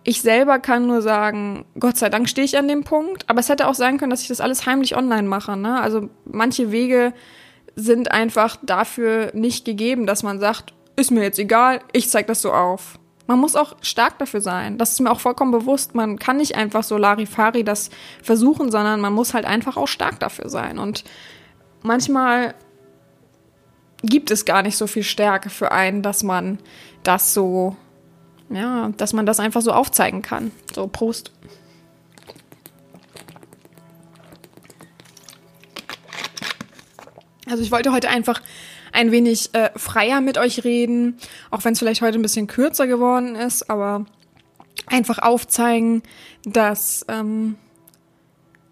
Ich 0.03 0.21
selber 0.21 0.59
kann 0.59 0.87
nur 0.87 1.01
sagen, 1.01 1.65
Gott 1.79 1.97
sei 1.97 2.11
Dank 2.11 2.29
stehe 2.29 2.45
ich 2.45 2.59
an 2.59 2.69
dem 2.69 2.85
Punkt, 2.85 3.29
aber 3.31 3.41
es 3.41 3.49
hätte 3.49 3.69
auch 3.69 3.75
sein 3.75 3.97
können, 3.97 4.11
dass 4.11 4.23
ich 4.23 4.29
das 4.29 4.41
alles 4.41 4.67
heimlich 4.67 4.97
online 4.97 5.27
mache. 5.27 5.57
Ne? 5.57 5.81
Also 5.81 6.11
manche 6.27 6.73
Wege 6.73 7.15
sind 7.77 8.11
einfach 8.11 8.57
dafür 8.63 9.31
nicht 9.33 9.65
gegeben, 9.65 10.07
dass 10.07 10.23
man 10.23 10.41
sagt, 10.41 10.75
ist 10.97 11.11
mir 11.11 11.23
jetzt 11.23 11.39
egal, 11.39 11.81
ich 11.93 12.11
zeig 12.11 12.27
das 12.27 12.43
so 12.43 12.53
auf. 12.53 12.99
Man 13.27 13.39
muss 13.39 13.57
auch 13.57 13.77
stark 13.81 14.19
dafür 14.19 14.43
sein. 14.43 14.77
Das 14.77 14.93
ist 14.93 15.01
mir 15.01 15.11
auch 15.11 15.21
vollkommen 15.21 15.53
bewusst. 15.53 15.95
Man 15.95 16.19
kann 16.19 16.37
nicht 16.37 16.57
einfach 16.57 16.83
so 16.83 16.99
Larifari 16.99 17.65
das 17.65 17.89
versuchen, 18.23 18.71
sondern 18.71 19.01
man 19.01 19.15
muss 19.15 19.33
halt 19.33 19.47
einfach 19.47 19.79
auch 19.79 19.89
stark 19.89 20.21
dafür 20.21 20.51
sein. 20.51 20.79
Und 20.79 21.05
manchmal 21.83 22.55
gibt 24.05 24.31
es 24.31 24.45
gar 24.45 24.63
nicht 24.63 24.77
so 24.77 24.87
viel 24.87 25.03
Stärke 25.03 25.51
für 25.51 25.73
einen, 25.73 26.03
dass 26.03 26.23
man 26.23 26.59
das 27.03 27.35
so, 27.35 27.77
ja, 28.51 28.91
dass 28.97 29.13
man 29.13 29.27
das 29.27 29.41
einfach 29.41 29.63
so 29.63 29.73
aufzeigen 29.73 30.23
kann. 30.23 30.51
So, 30.75 30.87
Prost. 30.87 31.33
Also 37.47 37.63
ich 37.63 37.71
wollte 37.71 37.93
heute 37.93 38.09
einfach 38.09 38.43
ein 38.93 39.11
wenig 39.11 39.55
äh, 39.55 39.71
freier 39.77 40.21
mit 40.21 40.39
euch 40.39 40.65
reden, 40.65 41.19
auch 41.51 41.65
wenn 41.65 41.73
es 41.73 41.79
vielleicht 41.79 42.01
heute 42.01 42.19
ein 42.19 42.23
bisschen 42.23 42.47
kürzer 42.47 42.87
geworden 42.87 43.35
ist, 43.35 43.69
aber 43.69 44.07
einfach 44.87 45.19
aufzeigen, 45.19 46.03
dass 46.45 47.05
ähm, 47.09 47.57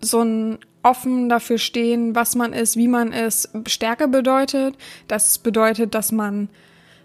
so 0.01 0.23
ein 0.23 0.59
offen 0.83 1.29
dafür 1.29 1.59
stehen, 1.59 2.15
was 2.15 2.35
man 2.35 2.53
ist, 2.53 2.77
wie 2.77 2.89
man 2.89 3.13
ist, 3.13 3.51
Stärke 3.67 4.09
bedeutet. 4.09 4.77
Das 5.09 5.39
bedeutet, 5.39 5.95
dass 5.95 6.13
man 6.13 6.49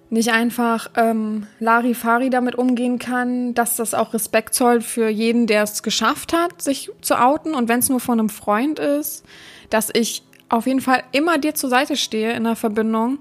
nicht 0.09 0.31
einfach 0.31 0.89
ähm, 0.95 1.47
Larifari 1.59 2.29
damit 2.29 2.55
umgehen 2.55 2.97
kann, 2.97 3.53
dass 3.53 3.75
das 3.75 3.93
auch 3.93 4.13
Respekt 4.13 4.53
zollt 4.53 4.83
für 4.83 5.09
jeden, 5.09 5.47
der 5.47 5.63
es 5.63 5.83
geschafft 5.83 6.33
hat, 6.33 6.61
sich 6.61 6.91
zu 7.01 7.21
outen 7.21 7.53
und 7.53 7.67
wenn 7.67 7.79
es 7.79 7.89
nur 7.89 7.99
von 7.99 8.19
einem 8.19 8.29
Freund 8.29 8.79
ist, 8.79 9.25
dass 9.69 9.89
ich 9.93 10.23
auf 10.49 10.65
jeden 10.65 10.79
Fall 10.79 11.03
immer 11.11 11.37
dir 11.37 11.55
zur 11.55 11.69
Seite 11.69 11.97
stehe 11.97 12.31
in 12.31 12.45
der 12.45 12.55
Verbindung. 12.55 13.19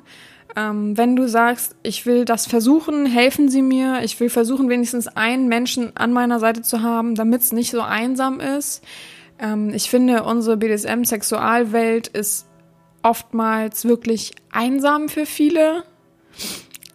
Ähm, 0.55 0.97
wenn 0.97 1.17
du 1.17 1.29
sagst, 1.29 1.75
ich 1.83 2.07
will 2.07 2.25
das 2.25 2.47
versuchen, 2.47 3.05
helfen 3.05 3.49
Sie 3.49 3.63
mir, 3.63 4.03
ich 4.05 4.19
will 4.21 4.31
versuchen, 4.31 4.69
wenigstens 4.69 5.09
einen 5.09 5.49
Menschen 5.49 5.97
an 5.97 6.13
meiner 6.13 6.39
Seite 6.39 6.63
zu 6.63 6.83
haben, 6.83 7.17
damit 7.17 7.43
es 7.43 7.53
nicht 7.53 7.73
so 7.73 7.81
einsam 7.81 8.39
ist, 8.39 8.83
ähm, 9.39 9.71
ich 9.75 9.91
finde, 9.91 10.25
unsere 10.25 10.57
BDSM-Sexualwelt 10.57 12.09
ist 12.09 12.47
oftmals 13.03 13.85
wirklich 13.85 14.33
einsam 14.51 15.09
für 15.09 15.27
viele. 15.27 15.85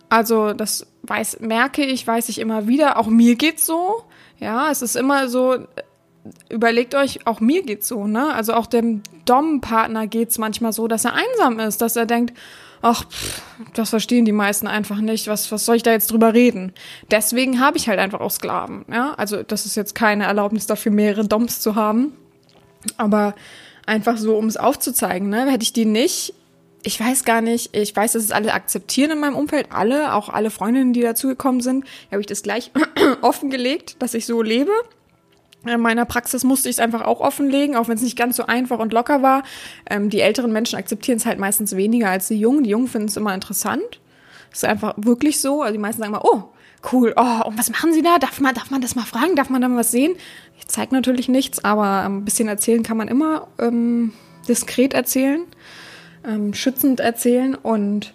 Also 0.10 0.54
das 0.54 0.88
weiß, 1.04 1.40
merke 1.40 1.86
ich, 1.86 2.06
weiß 2.06 2.30
ich 2.30 2.40
immer 2.40 2.68
wieder. 2.68 2.98
Auch 2.98 3.08
mir 3.08 3.36
geht's 3.36 3.66
so. 3.66 4.04
Ja, 4.40 4.72
es 4.72 4.82
ist 4.82 4.96
immer 4.96 5.30
so, 5.30 5.68
überlegt 6.50 6.96
euch, 6.96 7.26
auch 7.28 7.40
mir 7.40 7.64
geht's 7.64 7.88
so, 7.88 8.08
ne? 8.08 8.34
Also 8.34 8.54
auch 8.54 8.66
dem 8.66 9.04
Dom-Partner 9.26 10.08
geht's 10.08 10.38
manchmal 10.38 10.74
so, 10.74 10.88
dass 10.88 11.06
er 11.06 11.14
einsam 11.14 11.60
ist, 11.60 11.82
dass 11.82 11.96
er 11.96 12.06
denkt, 12.06 12.38
ach, 12.82 13.08
pff, 13.08 13.42
das 13.74 13.92
verstehen 13.92 14.26
die 14.26 14.32
meisten 14.32 14.68
einfach 14.68 14.98
nicht. 14.98 15.28
Was, 15.28 15.52
was 15.52 15.66
soll 15.66 15.76
ich 15.76 15.84
da 15.84 15.92
jetzt 15.92 16.12
drüber 16.12 16.34
reden? 16.34 16.74
Deswegen 17.10 17.60
habe 17.60 17.78
ich 17.78 17.88
halt 17.88 18.00
einfach 18.00 18.20
auch 18.20 18.32
Sklaven, 18.32 18.86
ja? 18.92 19.14
Also 19.14 19.44
das 19.44 19.66
ist 19.66 19.76
jetzt 19.76 19.96
keine 19.96 20.26
Erlaubnis 20.26 20.66
dafür, 20.66 20.92
mehrere 20.92 21.28
Doms 21.28 21.62
zu 21.62 21.76
haben. 21.76 22.14
Aber 22.98 23.36
einfach 23.86 24.18
so, 24.18 24.38
um 24.38 24.48
es 24.48 24.58
aufzuzeigen, 24.58 25.30
ne? 25.30 25.50
Hätte 25.50 25.64
ich 25.64 25.74
die 25.74 25.86
nicht, 25.86 26.34
ich 26.84 27.00
weiß 27.00 27.26
gar 27.26 27.42
nicht, 27.42 27.76
ich 27.76 27.96
weiß, 27.96 28.14
dass 28.14 28.24
es 28.24 28.32
alle 28.32 28.54
akzeptieren 28.54 29.12
in 29.12 29.20
meinem 29.20 29.36
Umfeld, 29.36 29.68
alle, 29.72 30.14
auch 30.14 30.30
alle 30.30 30.50
Freundinnen, 30.50 30.94
die 30.94 31.02
dazugekommen 31.02 31.62
sind, 31.62 31.86
habe 32.12 32.22
ich 32.22 32.28
das 32.28 32.44
gleich 32.44 32.72
offengelegt, 33.22 33.98
dass 34.00 34.14
ich 34.14 34.26
so 34.26 34.42
lebe. 34.42 34.72
In 35.64 35.80
meiner 35.80 36.06
Praxis 36.06 36.44
musste 36.44 36.70
ich 36.70 36.78
es 36.78 36.80
einfach 36.80 37.04
auch 37.04 37.20
offenlegen, 37.20 37.76
auch 37.76 37.88
wenn 37.88 37.96
es 37.96 38.02
nicht 38.02 38.18
ganz 38.18 38.36
so 38.36 38.48
einfach 38.48 38.80
und 38.80 38.94
locker 38.94 39.22
war. 39.22 39.44
Ähm, 39.88 40.10
die 40.10 40.22
älteren 40.22 40.52
Menschen 40.52 40.80
akzeptieren 40.80 41.18
es 41.18 41.28
halt 41.28 41.38
meistens 41.38 41.76
weniger 41.76 42.10
als 42.10 42.30
die 42.30 42.40
Jungen. 42.40 42.64
Die 42.64 42.72
Jungen 42.72 42.88
finden 42.88 43.10
es 43.10 43.18
immer 43.18 43.34
interessant. 43.36 44.00
Ist 44.52 44.66
einfach 44.66 44.96
wirklich 44.98 45.40
so. 45.40 45.62
Also 45.62 45.74
die 45.74 45.80
meisten 45.80 46.02
sagen 46.02 46.14
mal, 46.14 46.22
oh, 46.24 46.46
cool, 46.92 47.14
oh, 47.16 47.48
und 47.48 47.58
was 47.58 47.70
machen 47.70 47.94
Sie 47.94 48.02
da? 48.02 48.18
Darf 48.18 48.40
man, 48.40 48.56
darf 48.56 48.72
man 48.72 48.82
das 48.82 48.96
mal 48.96 49.06
fragen? 49.06 49.36
Darf 49.36 49.50
man 49.50 49.62
da 49.62 49.68
mal 49.68 49.80
was 49.80 49.92
sehen? 49.92 50.16
Ich 50.58 50.68
zeige 50.68 50.94
natürlich 50.94 51.30
nichts, 51.30 51.64
aber 51.64 52.04
ein 52.04 52.26
bisschen 52.26 52.48
erzählen 52.48 52.84
kann 52.84 52.98
man 52.98 53.08
immer 53.08 53.48
ähm, 53.60 54.14
diskret 54.48 54.94
erzählen, 54.94 55.46
ähm, 56.26 56.54
schützend 56.54 57.00
erzählen 57.00 57.56
und 57.56 58.14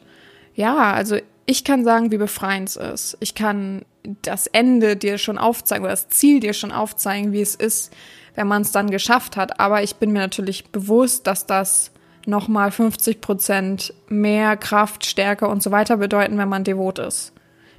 ja, 0.55 0.93
also 0.93 1.17
ich 1.45 1.65
kann 1.65 1.85
sagen, 1.85 2.11
wie 2.11 2.17
befreiend 2.17 2.69
es 2.69 2.77
ist. 2.77 3.17
Ich 3.21 3.35
kann 3.35 3.85
das 4.23 4.47
Ende 4.47 4.97
dir 4.97 5.19
schon 5.19 5.39
aufzeigen 5.39 5.85
oder 5.85 5.93
das 5.93 6.09
Ziel 6.09 6.41
dir 6.41 6.55
schon 6.55 6.73
aufzeigen, 6.73 7.33
wie 7.33 7.41
es 7.41 7.55
ist, 7.55 7.93
wenn 8.35 8.49
man 8.49 8.63
es 8.63 8.73
dann 8.73 8.91
geschafft 8.91 9.37
hat. 9.37 9.61
Aber 9.61 9.83
ich 9.83 9.97
bin 9.97 10.13
mir 10.13 10.21
natürlich 10.21 10.71
bewusst, 10.71 11.27
dass 11.27 11.47
das 11.47 11.93
nochmal 12.25 12.73
50 12.73 13.21
Prozent 13.21 13.95
mehr 14.09 14.57
Kraft, 14.57 15.07
Stärke 15.07 15.47
und 15.47 15.63
so 15.63 15.71
weiter 15.71 15.99
bedeuten, 15.99 16.39
wenn 16.39 16.49
man 16.49 16.65
devot 16.65 16.99
ist 16.99 17.33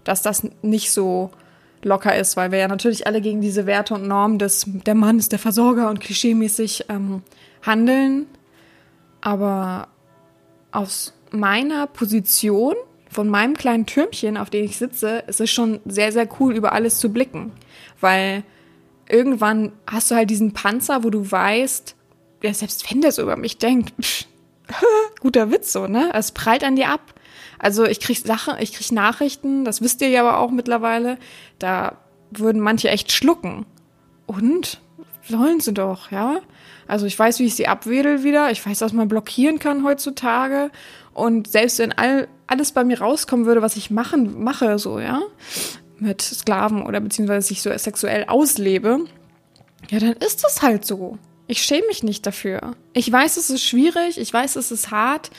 dass 0.07 0.21
das 0.21 0.47
nicht 0.61 0.91
so 0.91 1.31
locker 1.83 2.15
ist, 2.15 2.37
weil 2.37 2.51
wir 2.51 2.59
ja 2.59 2.67
natürlich 2.67 3.07
alle 3.07 3.21
gegen 3.21 3.41
diese 3.41 3.65
Werte 3.65 3.93
und 3.93 4.07
Normen 4.07 4.39
des 4.39 4.65
der 4.67 4.95
Mann 4.95 5.19
ist 5.19 5.31
der 5.31 5.39
Versorger 5.39 5.89
und 5.89 5.99
klischeemäßig 5.99 6.85
ähm, 6.89 7.21
handeln. 7.61 8.27
Aber 9.21 9.87
aus 10.71 11.13
meiner 11.31 11.87
Position, 11.87 12.75
von 13.09 13.29
meinem 13.29 13.55
kleinen 13.55 13.85
Türmchen, 13.85 14.37
auf 14.37 14.49
dem 14.49 14.65
ich 14.65 14.77
sitze, 14.77 15.23
ist 15.27 15.41
es 15.41 15.49
schon 15.49 15.79
sehr, 15.85 16.11
sehr 16.11 16.27
cool, 16.39 16.55
über 16.55 16.73
alles 16.73 16.99
zu 16.99 17.09
blicken. 17.11 17.51
Weil 17.99 18.43
irgendwann 19.09 19.71
hast 19.85 20.11
du 20.11 20.15
halt 20.15 20.29
diesen 20.29 20.53
Panzer, 20.53 21.03
wo 21.03 21.09
du 21.09 21.29
weißt, 21.29 21.95
ja, 22.43 22.53
selbst 22.53 22.89
wenn 22.91 23.01
der 23.01 23.11
so 23.11 23.21
über 23.21 23.37
mich 23.37 23.57
denkt, 23.57 23.93
pff, 24.01 24.25
guter 25.21 25.51
Witz 25.51 25.71
so, 25.71 25.87
ne? 25.87 26.11
Es 26.13 26.31
prallt 26.31 26.63
an 26.63 26.75
dir 26.75 26.89
ab. 26.89 27.13
Also 27.59 27.85
ich 27.85 27.99
krieg 27.99 28.17
Sachen, 28.17 28.55
ich 28.59 28.73
krieg 28.73 28.91
Nachrichten, 28.91 29.65
das 29.65 29.81
wisst 29.81 30.01
ihr 30.01 30.09
ja 30.09 30.21
aber 30.21 30.39
auch 30.39 30.51
mittlerweile, 30.51 31.17
da 31.59 31.97
würden 32.31 32.61
manche 32.61 32.89
echt 32.89 33.11
schlucken. 33.11 33.65
Und 34.25 34.81
sollen 35.23 35.59
sie 35.59 35.73
doch, 35.73 36.11
ja? 36.11 36.41
Also 36.87 37.05
ich 37.05 37.17
weiß, 37.17 37.39
wie 37.39 37.45
ich 37.45 37.55
sie 37.55 37.67
abwedel 37.67 38.23
wieder. 38.23 38.51
Ich 38.51 38.65
weiß, 38.65 38.79
dass 38.79 38.93
man 38.93 39.07
blockieren 39.07 39.59
kann 39.59 39.83
heutzutage. 39.83 40.71
Und 41.13 41.47
selbst 41.47 41.79
wenn 41.79 41.91
all, 41.91 42.27
alles 42.47 42.71
bei 42.71 42.83
mir 42.83 43.01
rauskommen 43.01 43.45
würde, 43.45 43.61
was 43.61 43.75
ich 43.75 43.91
machen, 43.91 44.43
mache, 44.43 44.79
so, 44.79 44.99
ja, 44.99 45.21
mit 45.99 46.21
Sklaven 46.21 46.85
oder 46.85 46.99
beziehungsweise 46.99 47.47
sich 47.47 47.61
so 47.61 47.75
sexuell 47.75 48.25
auslebe, 48.27 49.05
ja, 49.89 49.99
dann 49.99 50.13
ist 50.13 50.43
das 50.43 50.61
halt 50.61 50.85
so. 50.85 51.17
Ich 51.47 51.61
schäme 51.61 51.87
mich 51.87 52.03
nicht 52.03 52.25
dafür. 52.25 52.75
Ich 52.93 53.11
weiß, 53.11 53.37
es 53.37 53.49
ist 53.49 53.63
schwierig, 53.63 54.19
ich 54.19 54.31
weiß, 54.33 54.57
es 54.57 54.71
ist 54.71 54.91
hart, 54.91 55.31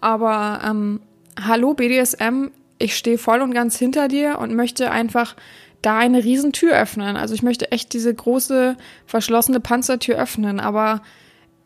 aber 0.00 0.60
ähm, 0.64 1.00
hallo 1.40 1.74
BDSM, 1.74 2.48
ich 2.78 2.96
stehe 2.96 3.18
voll 3.18 3.40
und 3.40 3.52
ganz 3.52 3.78
hinter 3.78 4.08
dir 4.08 4.38
und 4.38 4.54
möchte 4.54 4.90
einfach 4.90 5.36
da 5.82 5.98
eine 5.98 6.24
Riesentür 6.24 6.76
öffnen. 6.76 7.16
Also 7.16 7.34
ich 7.34 7.42
möchte 7.42 7.72
echt 7.72 7.92
diese 7.92 8.14
große 8.14 8.76
verschlossene 9.06 9.60
Panzertür 9.60 10.16
öffnen, 10.16 10.60
aber 10.60 11.02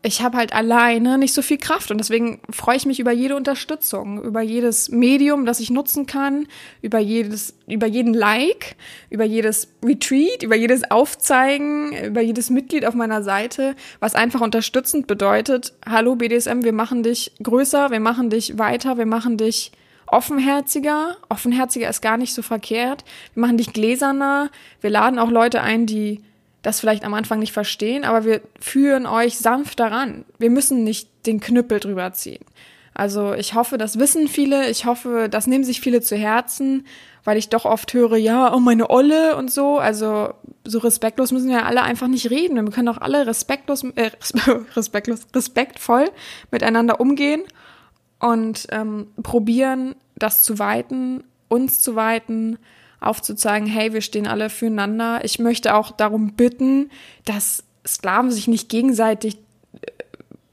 ich 0.07 0.21
habe 0.21 0.37
halt 0.37 0.53
alleine 0.53 1.17
nicht 1.17 1.33
so 1.33 1.41
viel 1.41 1.57
Kraft 1.57 1.91
und 1.91 1.97
deswegen 1.97 2.39
freue 2.49 2.77
ich 2.77 2.85
mich 2.85 3.01
über 3.01 3.11
jede 3.11 3.35
Unterstützung, 3.35 4.23
über 4.23 4.41
jedes 4.41 4.87
Medium, 4.87 5.45
das 5.45 5.59
ich 5.59 5.69
nutzen 5.69 6.05
kann, 6.05 6.47
über 6.81 6.97
jedes, 6.97 7.57
über 7.67 7.87
jeden 7.87 8.13
Like, 8.13 8.77
über 9.09 9.25
jedes 9.25 9.67
Retreat, 9.83 10.43
über 10.43 10.55
jedes 10.55 10.89
Aufzeigen, 10.89 11.91
über 12.05 12.21
jedes 12.21 12.49
Mitglied 12.49 12.85
auf 12.85 12.93
meiner 12.93 13.21
Seite, 13.21 13.75
was 13.99 14.15
einfach 14.15 14.39
unterstützend 14.39 15.07
bedeutet, 15.07 15.73
hallo 15.85 16.15
BDSM, 16.15 16.63
wir 16.63 16.73
machen 16.73 17.03
dich 17.03 17.33
größer, 17.43 17.91
wir 17.91 17.99
machen 17.99 18.29
dich 18.29 18.57
weiter, 18.57 18.97
wir 18.97 19.05
machen 19.05 19.35
dich 19.35 19.73
offenherziger. 20.05 21.17
Offenherziger 21.27 21.89
ist 21.89 21.99
gar 21.99 22.15
nicht 22.15 22.33
so 22.33 22.41
verkehrt. 22.41 23.03
Wir 23.33 23.41
machen 23.41 23.57
dich 23.57 23.73
gläserner. 23.73 24.51
Wir 24.79 24.89
laden 24.89 25.19
auch 25.19 25.29
Leute 25.29 25.61
ein, 25.61 25.85
die 25.85 26.21
das 26.61 26.79
vielleicht 26.79 27.05
am 27.05 27.13
Anfang 27.13 27.39
nicht 27.39 27.53
verstehen, 27.53 28.03
aber 28.03 28.25
wir 28.25 28.41
führen 28.59 29.05
euch 29.05 29.37
sanft 29.37 29.79
daran. 29.79 30.25
Wir 30.37 30.49
müssen 30.49 30.83
nicht 30.83 31.09
den 31.25 31.39
Knüppel 31.39 31.79
drüber 31.79 32.13
ziehen. 32.13 32.43
Also 32.93 33.33
ich 33.35 33.53
hoffe, 33.53 33.77
das 33.77 33.99
wissen 33.99 34.27
viele. 34.27 34.69
Ich 34.69 34.85
hoffe, 34.85 35.27
das 35.29 35.45
nehmen 35.45 35.63
sich 35.63 35.81
viele 35.81 36.01
zu 36.01 36.15
Herzen, 36.15 36.87
weil 37.23 37.37
ich 37.37 37.49
doch 37.49 37.65
oft 37.65 37.93
höre, 37.93 38.17
ja, 38.17 38.51
oh 38.55 38.59
meine 38.59 38.89
Olle 38.89 39.35
und 39.35 39.51
so. 39.51 39.77
Also 39.77 40.33
so 40.63 40.79
respektlos 40.79 41.31
müssen 41.31 41.49
wir 41.49 41.67
alle 41.67 41.83
einfach 41.83 42.07
nicht 42.07 42.31
reden. 42.31 42.55
Wir 42.55 42.71
können 42.71 42.87
auch 42.87 42.97
alle 42.97 43.27
respektlos, 43.27 43.83
äh, 43.95 44.09
respektlos, 44.75 45.27
respektvoll 45.35 46.09
miteinander 46.49 46.99
umgehen 46.99 47.43
und 48.19 48.65
ähm, 48.71 49.07
probieren, 49.21 49.95
das 50.15 50.41
zu 50.41 50.57
weiten, 50.57 51.23
uns 51.49 51.79
zu 51.81 51.95
weiten, 51.95 52.57
aufzuzeigen, 52.99 53.67
hey, 53.67 53.93
wir 53.93 54.01
stehen 54.01 54.27
alle 54.27 54.49
füreinander. 54.49 55.23
Ich 55.23 55.39
möchte 55.39 55.75
auch 55.75 55.91
darum 55.91 56.33
bitten, 56.33 56.89
dass 57.25 57.63
Sklaven 57.85 58.31
sich 58.31 58.47
nicht 58.47 58.69
gegenseitig 58.69 59.37
äh, 59.73 59.91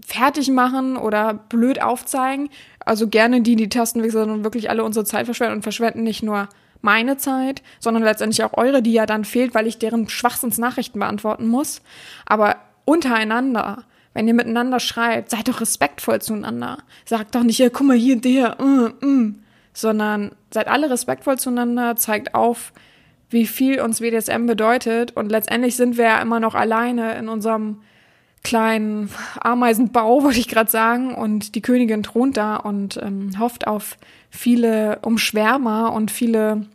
fertig 0.04 0.50
machen 0.50 0.96
oder 0.96 1.34
blöd 1.34 1.82
aufzeigen. 1.82 2.50
Also 2.80 3.08
gerne 3.08 3.40
die, 3.40 3.56
die 3.56 3.68
Tasten 3.68 4.02
wechseln 4.02 4.30
und 4.30 4.44
wirklich 4.44 4.70
alle 4.70 4.84
unsere 4.84 5.04
Zeit 5.04 5.24
verschwenden 5.24 5.56
und 5.56 5.62
verschwenden 5.62 6.02
nicht 6.02 6.22
nur 6.22 6.48
meine 6.82 7.16
Zeit, 7.16 7.62
sondern 7.80 8.02
letztendlich 8.02 8.44
auch 8.44 8.58
eure, 8.58 8.82
die 8.82 8.92
ja 8.92 9.06
dann 9.06 9.24
fehlt, 9.24 9.54
weil 9.54 9.66
ich 9.66 9.78
deren 9.78 10.08
Schwachsinnsnachrichten 10.08 11.00
beantworten 11.00 11.46
muss. 11.46 11.80
Aber 12.26 12.56
untereinander 12.84 13.84
wenn 14.14 14.28
ihr 14.28 14.34
miteinander 14.34 14.80
schreibt, 14.80 15.30
seid 15.30 15.48
doch 15.48 15.60
respektvoll 15.60 16.22
zueinander. 16.22 16.78
Sagt 17.04 17.34
doch 17.34 17.42
nicht, 17.42 17.58
ja, 17.58 17.68
guck 17.68 17.86
mal 17.86 17.96
hier, 17.96 18.16
der, 18.16 18.56
mm, 18.62 19.04
mm, 19.04 19.43
sondern 19.74 20.30
seid 20.50 20.68
alle 20.68 20.88
respektvoll 20.88 21.38
zueinander, 21.38 21.96
zeigt 21.96 22.34
auf, 22.34 22.72
wie 23.28 23.46
viel 23.46 23.80
uns 23.80 24.00
BDSM 24.00 24.46
bedeutet 24.46 25.16
und 25.16 25.30
letztendlich 25.30 25.76
sind 25.76 25.98
wir 25.98 26.04
ja 26.04 26.22
immer 26.22 26.40
noch 26.40 26.54
alleine 26.54 27.18
in 27.18 27.28
unserem 27.28 27.80
kleinen 28.44 29.10
Ameisenbau, 29.40 30.22
wollte 30.22 30.38
ich 30.38 30.48
gerade 30.48 30.70
sagen, 30.70 31.14
und 31.14 31.54
die 31.54 31.62
Königin 31.62 32.02
thront 32.02 32.36
da 32.36 32.56
und 32.56 32.98
ähm, 33.02 33.38
hofft 33.38 33.66
auf 33.66 33.96
viele 34.30 35.00
Umschwärmer 35.02 35.92
und 35.92 36.10
viele 36.10 36.66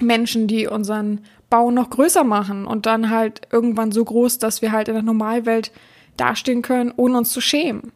Menschen, 0.00 0.46
die 0.46 0.66
unseren 0.66 1.20
Bau 1.48 1.70
noch 1.70 1.88
größer 1.88 2.24
machen 2.24 2.66
und 2.66 2.84
dann 2.84 3.10
halt 3.10 3.42
irgendwann 3.50 3.92
so 3.92 4.04
groß, 4.04 4.38
dass 4.38 4.60
wir 4.60 4.72
halt 4.72 4.88
in 4.88 4.94
der 4.94 5.02
Normalwelt 5.02 5.72
dastehen 6.16 6.62
können, 6.62 6.92
ohne 6.96 7.18
uns 7.18 7.30
zu 7.30 7.40
schämen. 7.40 7.92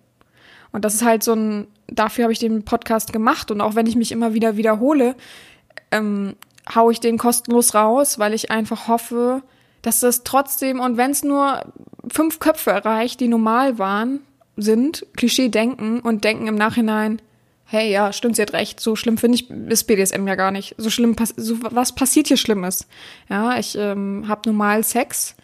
Und 0.79 0.85
das 0.85 0.95
ist 0.95 1.05
halt 1.05 1.24
so 1.24 1.33
ein, 1.33 1.66
dafür 1.89 2.22
habe 2.22 2.33
ich 2.33 2.39
den 2.39 2.64
Podcast 2.64 3.12
gemacht. 3.12 3.51
Und 3.51 3.61
auch 3.61 3.74
wenn 3.74 3.87
ich 3.87 3.97
mich 3.97 4.12
immer 4.12 4.33
wieder 4.33 4.57
wiederhole, 4.57 5.16
ähm, 5.91 6.37
hau 6.72 6.89
ich 6.93 7.01
den 7.01 7.18
kostenlos 7.18 7.74
raus, 7.74 8.20
weil 8.20 8.33
ich 8.33 8.53
einfach 8.53 8.87
hoffe, 8.87 9.43
dass 9.83 9.99
das 9.99 10.22
trotzdem, 10.22 10.79
und 10.79 10.97
wenn 10.97 11.11
es 11.11 11.24
nur 11.24 11.64
fünf 12.09 12.39
Köpfe 12.39 12.70
erreicht, 12.70 13.18
die 13.18 13.26
normal 13.26 13.81
waren, 13.81 14.20
sind, 14.57 15.05
Klischee 15.16 15.49
denken 15.49 15.99
und 15.99 16.22
denken 16.22 16.47
im 16.47 16.55
Nachhinein, 16.55 17.20
hey, 17.64 17.91
ja, 17.91 18.12
stimmt, 18.12 18.37
sie 18.37 18.43
hat 18.43 18.53
recht, 18.53 18.79
so 18.79 18.95
schlimm 18.95 19.18
finde 19.18 19.35
ich 19.35 19.51
ist 19.51 19.89
BDSM 19.89 20.29
ja 20.29 20.37
gar 20.37 20.53
nicht. 20.53 20.76
So 20.79 20.91
schlimm, 20.91 21.16
so, 21.37 21.57
was 21.61 21.93
passiert 21.93 22.29
hier 22.29 22.37
Schlimmes? 22.37 22.87
Ja, 23.29 23.59
ich 23.59 23.76
ähm, 23.76 24.26
habe 24.29 24.49
normal 24.49 24.85
Sex 24.85 25.35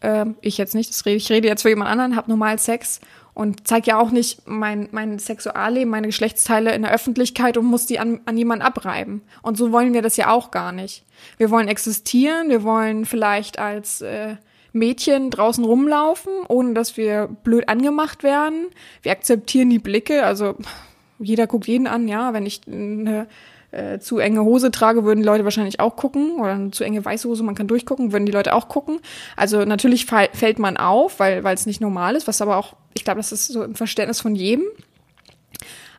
äh, 0.00 0.26
ich 0.40 0.58
jetzt 0.58 0.74
nicht, 0.74 0.90
ich 1.06 1.30
rede 1.30 1.48
jetzt 1.48 1.62
für 1.62 1.68
jemand 1.68 1.90
anderen, 1.90 2.16
habe 2.16 2.30
normal 2.30 2.58
Sex 2.58 3.00
und 3.36 3.68
zeige 3.68 3.90
ja 3.90 3.98
auch 3.98 4.12
nicht 4.12 4.48
mein, 4.48 4.88
mein 4.92 5.18
Sexualleben, 5.18 5.90
meine 5.90 6.06
Geschlechtsteile 6.06 6.74
in 6.74 6.80
der 6.80 6.90
Öffentlichkeit 6.90 7.58
und 7.58 7.66
muss 7.66 7.84
die 7.84 7.98
an, 7.98 8.20
an 8.24 8.38
jemanden 8.38 8.64
abreiben. 8.64 9.20
Und 9.42 9.58
so 9.58 9.72
wollen 9.72 9.92
wir 9.92 10.00
das 10.00 10.16
ja 10.16 10.30
auch 10.30 10.50
gar 10.50 10.72
nicht. 10.72 11.04
Wir 11.36 11.50
wollen 11.50 11.68
existieren, 11.68 12.48
wir 12.48 12.62
wollen 12.62 13.04
vielleicht 13.04 13.58
als 13.58 14.00
äh, 14.00 14.36
Mädchen 14.72 15.30
draußen 15.30 15.62
rumlaufen, 15.66 16.32
ohne 16.48 16.72
dass 16.72 16.96
wir 16.96 17.28
blöd 17.44 17.68
angemacht 17.68 18.22
werden. 18.22 18.68
Wir 19.02 19.12
akzeptieren 19.12 19.68
die 19.68 19.80
Blicke, 19.80 20.24
also 20.24 20.54
jeder 21.18 21.46
guckt 21.46 21.66
jeden 21.66 21.86
an, 21.86 22.08
ja, 22.08 22.32
wenn 22.32 22.46
ich 22.46 22.62
eine 22.66 23.26
äh, 23.70 23.98
zu 23.98 24.18
enge 24.18 24.42
Hose 24.42 24.70
trage, 24.70 25.04
würden 25.04 25.20
die 25.20 25.26
Leute 25.26 25.44
wahrscheinlich 25.44 25.80
auch 25.80 25.96
gucken. 25.96 26.38
Oder 26.38 26.52
eine 26.52 26.70
zu 26.70 26.84
enge 26.84 27.04
weiße 27.04 27.28
Hose, 27.28 27.42
man 27.42 27.54
kann 27.54 27.66
durchgucken, 27.66 28.12
würden 28.12 28.26
die 28.26 28.32
Leute 28.32 28.54
auch 28.54 28.68
gucken. 28.68 29.00
Also 29.36 29.64
natürlich 29.64 30.06
fällt 30.06 30.58
man 30.58 30.76
auf, 30.76 31.18
weil 31.18 31.44
es 31.54 31.66
nicht 31.66 31.80
normal 31.80 32.16
ist, 32.16 32.26
was 32.26 32.40
aber 32.40 32.56
auch, 32.56 32.74
ich 32.94 33.04
glaube, 33.04 33.18
das 33.18 33.32
ist 33.32 33.48
so 33.48 33.62
im 33.62 33.74
Verständnis 33.74 34.20
von 34.20 34.34
jedem. 34.34 34.64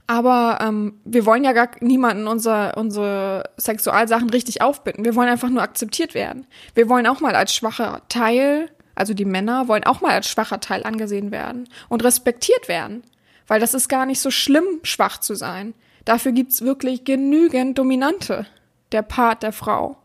Aber 0.08 0.60
ähm, 0.62 1.02
wir 1.04 1.26
wollen 1.26 1.44
ja 1.44 1.52
gar 1.52 1.70
niemanden 1.82 2.28
unser, 2.28 2.78
unsere 2.78 3.44
Sexualsachen 3.58 4.30
richtig 4.30 4.62
aufbitten. 4.62 5.04
Wir 5.04 5.16
wollen 5.16 5.28
einfach 5.28 5.50
nur 5.50 5.62
akzeptiert 5.62 6.14
werden. 6.14 6.48
Wir 6.76 6.88
wollen 6.88 7.06
auch 7.06 7.20
mal 7.20 7.36
als 7.36 7.54
schwacher 7.54 8.02
Teil, 8.08 8.70
also 8.96 9.14
die 9.14 9.26
Männer 9.26 9.68
wollen 9.68 9.84
auch 9.84 10.00
mal 10.00 10.14
als 10.14 10.30
schwacher 10.30 10.62
Teil 10.62 10.84
angesehen 10.84 11.32
werden 11.32 11.68
und 11.90 12.06
respektiert 12.06 12.70
werden. 12.70 13.04
Weil 13.48 13.60
das 13.60 13.74
ist 13.74 13.90
gar 13.90 14.06
nicht 14.06 14.22
so 14.22 14.32
schlimm, 14.32 14.80
schwach 14.84 15.20
zu 15.20 15.36
sein. 15.36 15.74
Dafür 16.08 16.32
gibt's 16.32 16.62
wirklich 16.62 17.04
genügend 17.04 17.78
Dominante, 17.78 18.46
der 18.94 19.02
Part 19.02 19.44
der 19.44 19.52
Frau. 19.52 19.98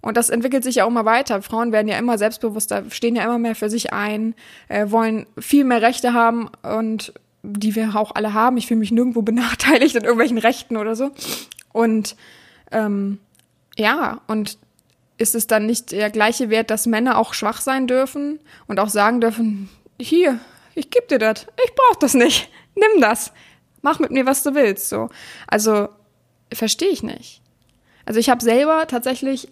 Und 0.00 0.16
das 0.16 0.30
entwickelt 0.30 0.64
sich 0.64 0.76
ja 0.76 0.86
auch 0.86 0.90
mal 0.90 1.04
weiter. 1.04 1.42
Frauen 1.42 1.72
werden 1.72 1.88
ja 1.88 1.98
immer 1.98 2.16
selbstbewusster, 2.16 2.84
stehen 2.88 3.16
ja 3.16 3.24
immer 3.24 3.38
mehr 3.38 3.54
für 3.54 3.68
sich 3.68 3.92
ein, 3.92 4.34
äh, 4.68 4.90
wollen 4.90 5.26
viel 5.38 5.64
mehr 5.64 5.82
Rechte 5.82 6.14
haben 6.14 6.48
und 6.62 7.12
die 7.42 7.74
wir 7.74 7.94
auch 7.96 8.14
alle 8.14 8.32
haben. 8.32 8.56
Ich 8.56 8.66
fühle 8.66 8.80
mich 8.80 8.92
nirgendwo 8.92 9.20
benachteiligt 9.30 9.94
in 9.94 10.04
irgendwelchen 10.04 10.38
Rechten 10.38 10.78
oder 10.78 10.96
so. 10.96 11.10
Und 11.70 12.16
ähm, 12.72 13.18
ja, 13.76 14.22
und 14.28 14.56
ist 15.18 15.34
es 15.34 15.46
dann 15.46 15.66
nicht 15.66 15.92
der 15.92 16.08
gleiche 16.08 16.48
Wert, 16.48 16.70
dass 16.70 16.86
Männer 16.86 17.18
auch 17.18 17.34
schwach 17.34 17.60
sein 17.60 17.86
dürfen 17.86 18.40
und 18.68 18.80
auch 18.80 18.88
sagen 18.88 19.20
dürfen, 19.20 19.68
hier, 20.00 20.40
ich 20.74 20.88
geb 20.88 21.08
dir 21.08 21.18
das, 21.18 21.46
ich 21.62 21.74
brauch 21.74 21.96
das 21.96 22.14
nicht, 22.14 22.48
nimm 22.74 23.02
das 23.02 23.32
mach 23.86 24.00
mit 24.00 24.10
mir, 24.10 24.26
was 24.26 24.42
du 24.42 24.56
willst. 24.56 24.88
So. 24.88 25.10
Also 25.46 25.88
verstehe 26.52 26.90
ich 26.90 27.04
nicht. 27.04 27.40
Also 28.04 28.18
ich 28.18 28.28
habe 28.28 28.42
selber 28.42 28.88
tatsächlich 28.88 29.48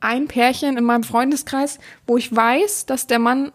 ein 0.00 0.28
Pärchen 0.28 0.76
in 0.76 0.84
meinem 0.84 1.04
Freundeskreis, 1.04 1.78
wo 2.06 2.18
ich 2.18 2.34
weiß, 2.34 2.84
dass 2.84 3.06
der 3.06 3.18
Mann 3.18 3.50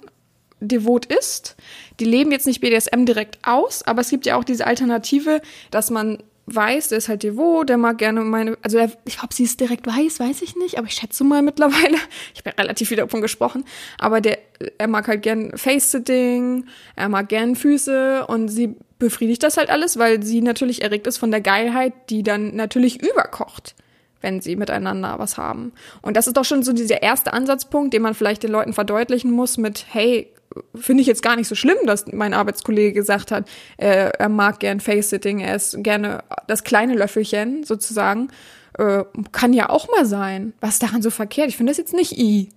devot 0.59 1.05
ist. 1.05 1.55
Die 1.99 2.05
leben 2.05 2.31
jetzt 2.31 2.47
nicht 2.47 2.61
BDSM 2.61 3.05
direkt 3.05 3.37
aus, 3.43 3.83
aber 3.83 4.01
es 4.01 4.09
gibt 4.09 4.25
ja 4.25 4.37
auch 4.37 4.43
diese 4.43 4.65
Alternative, 4.65 5.39
dass 5.69 5.91
man 5.91 6.23
weiß, 6.47 6.89
der 6.89 6.97
ist 6.97 7.09
halt 7.09 7.23
devot, 7.23 7.67
der 7.67 7.77
mag 7.77 7.97
gerne 7.97 8.21
meine, 8.21 8.57
also 8.61 8.77
er, 8.77 8.89
ich 9.05 9.21
ob 9.21 9.33
sie 9.33 9.43
es 9.43 9.57
direkt 9.57 9.85
weiß, 9.85 10.19
weiß 10.19 10.41
ich 10.41 10.55
nicht, 10.55 10.77
aber 10.77 10.87
ich 10.87 10.93
schätze 10.93 11.25
mal 11.25 11.41
mittlerweile, 11.41 11.97
ich 12.33 12.39
habe 12.39 12.51
ja 12.51 12.63
relativ 12.63 12.87
viel 12.87 12.97
davon 12.97 13.21
gesprochen, 13.21 13.65
aber 13.99 14.21
der, 14.21 14.39
er 14.77 14.87
mag 14.87 15.07
halt 15.07 15.21
gern 15.23 15.55
Face-Sitting, 15.57 16.65
er 16.95 17.09
mag 17.09 17.27
gern 17.27 17.55
Füße 17.55 18.25
und 18.27 18.47
sie 18.47 18.75
befriedigt 18.97 19.43
das 19.43 19.57
halt 19.57 19.69
alles, 19.69 19.99
weil 19.99 20.23
sie 20.23 20.41
natürlich 20.41 20.81
erregt 20.81 21.05
ist 21.05 21.17
von 21.17 21.31
der 21.31 21.41
Geilheit, 21.41 21.93
die 22.09 22.23
dann 22.23 22.55
natürlich 22.55 23.01
überkocht, 23.01 23.75
wenn 24.21 24.39
sie 24.39 24.55
miteinander 24.55 25.19
was 25.19 25.37
haben. 25.37 25.73
Und 26.01 26.15
das 26.15 26.27
ist 26.27 26.37
doch 26.37 26.45
schon 26.45 26.63
so 26.63 26.71
dieser 26.71 27.03
erste 27.03 27.33
Ansatzpunkt, 27.33 27.93
den 27.93 28.01
man 28.01 28.15
vielleicht 28.15 28.43
den 28.43 28.51
Leuten 28.51 28.73
verdeutlichen 28.73 29.31
muss 29.31 29.57
mit, 29.57 29.85
hey, 29.89 30.31
finde 30.75 31.01
ich 31.01 31.07
jetzt 31.07 31.21
gar 31.21 31.35
nicht 31.35 31.47
so 31.47 31.55
schlimm, 31.55 31.77
dass 31.85 32.05
mein 32.11 32.33
Arbeitskollege 32.33 32.93
gesagt 32.93 33.31
hat, 33.31 33.47
äh, 33.77 34.11
er 34.17 34.29
mag 34.29 34.59
gern 34.59 34.79
Face-Sitting, 34.79 35.39
er 35.39 35.55
ist 35.55 35.83
gerne 35.83 36.23
das 36.47 36.63
kleine 36.63 36.95
Löffelchen 36.95 37.63
sozusagen. 37.63 38.29
Äh, 38.77 39.03
kann 39.31 39.53
ja 39.53 39.69
auch 39.69 39.87
mal 39.89 40.05
sein. 40.05 40.53
Was 40.59 40.75
ist 40.75 40.83
daran 40.83 41.01
so 41.01 41.09
verkehrt? 41.09 41.49
Ich 41.49 41.57
finde 41.57 41.71
das 41.71 41.77
jetzt 41.77 41.93
nicht 41.93 42.17
i. 42.17 42.49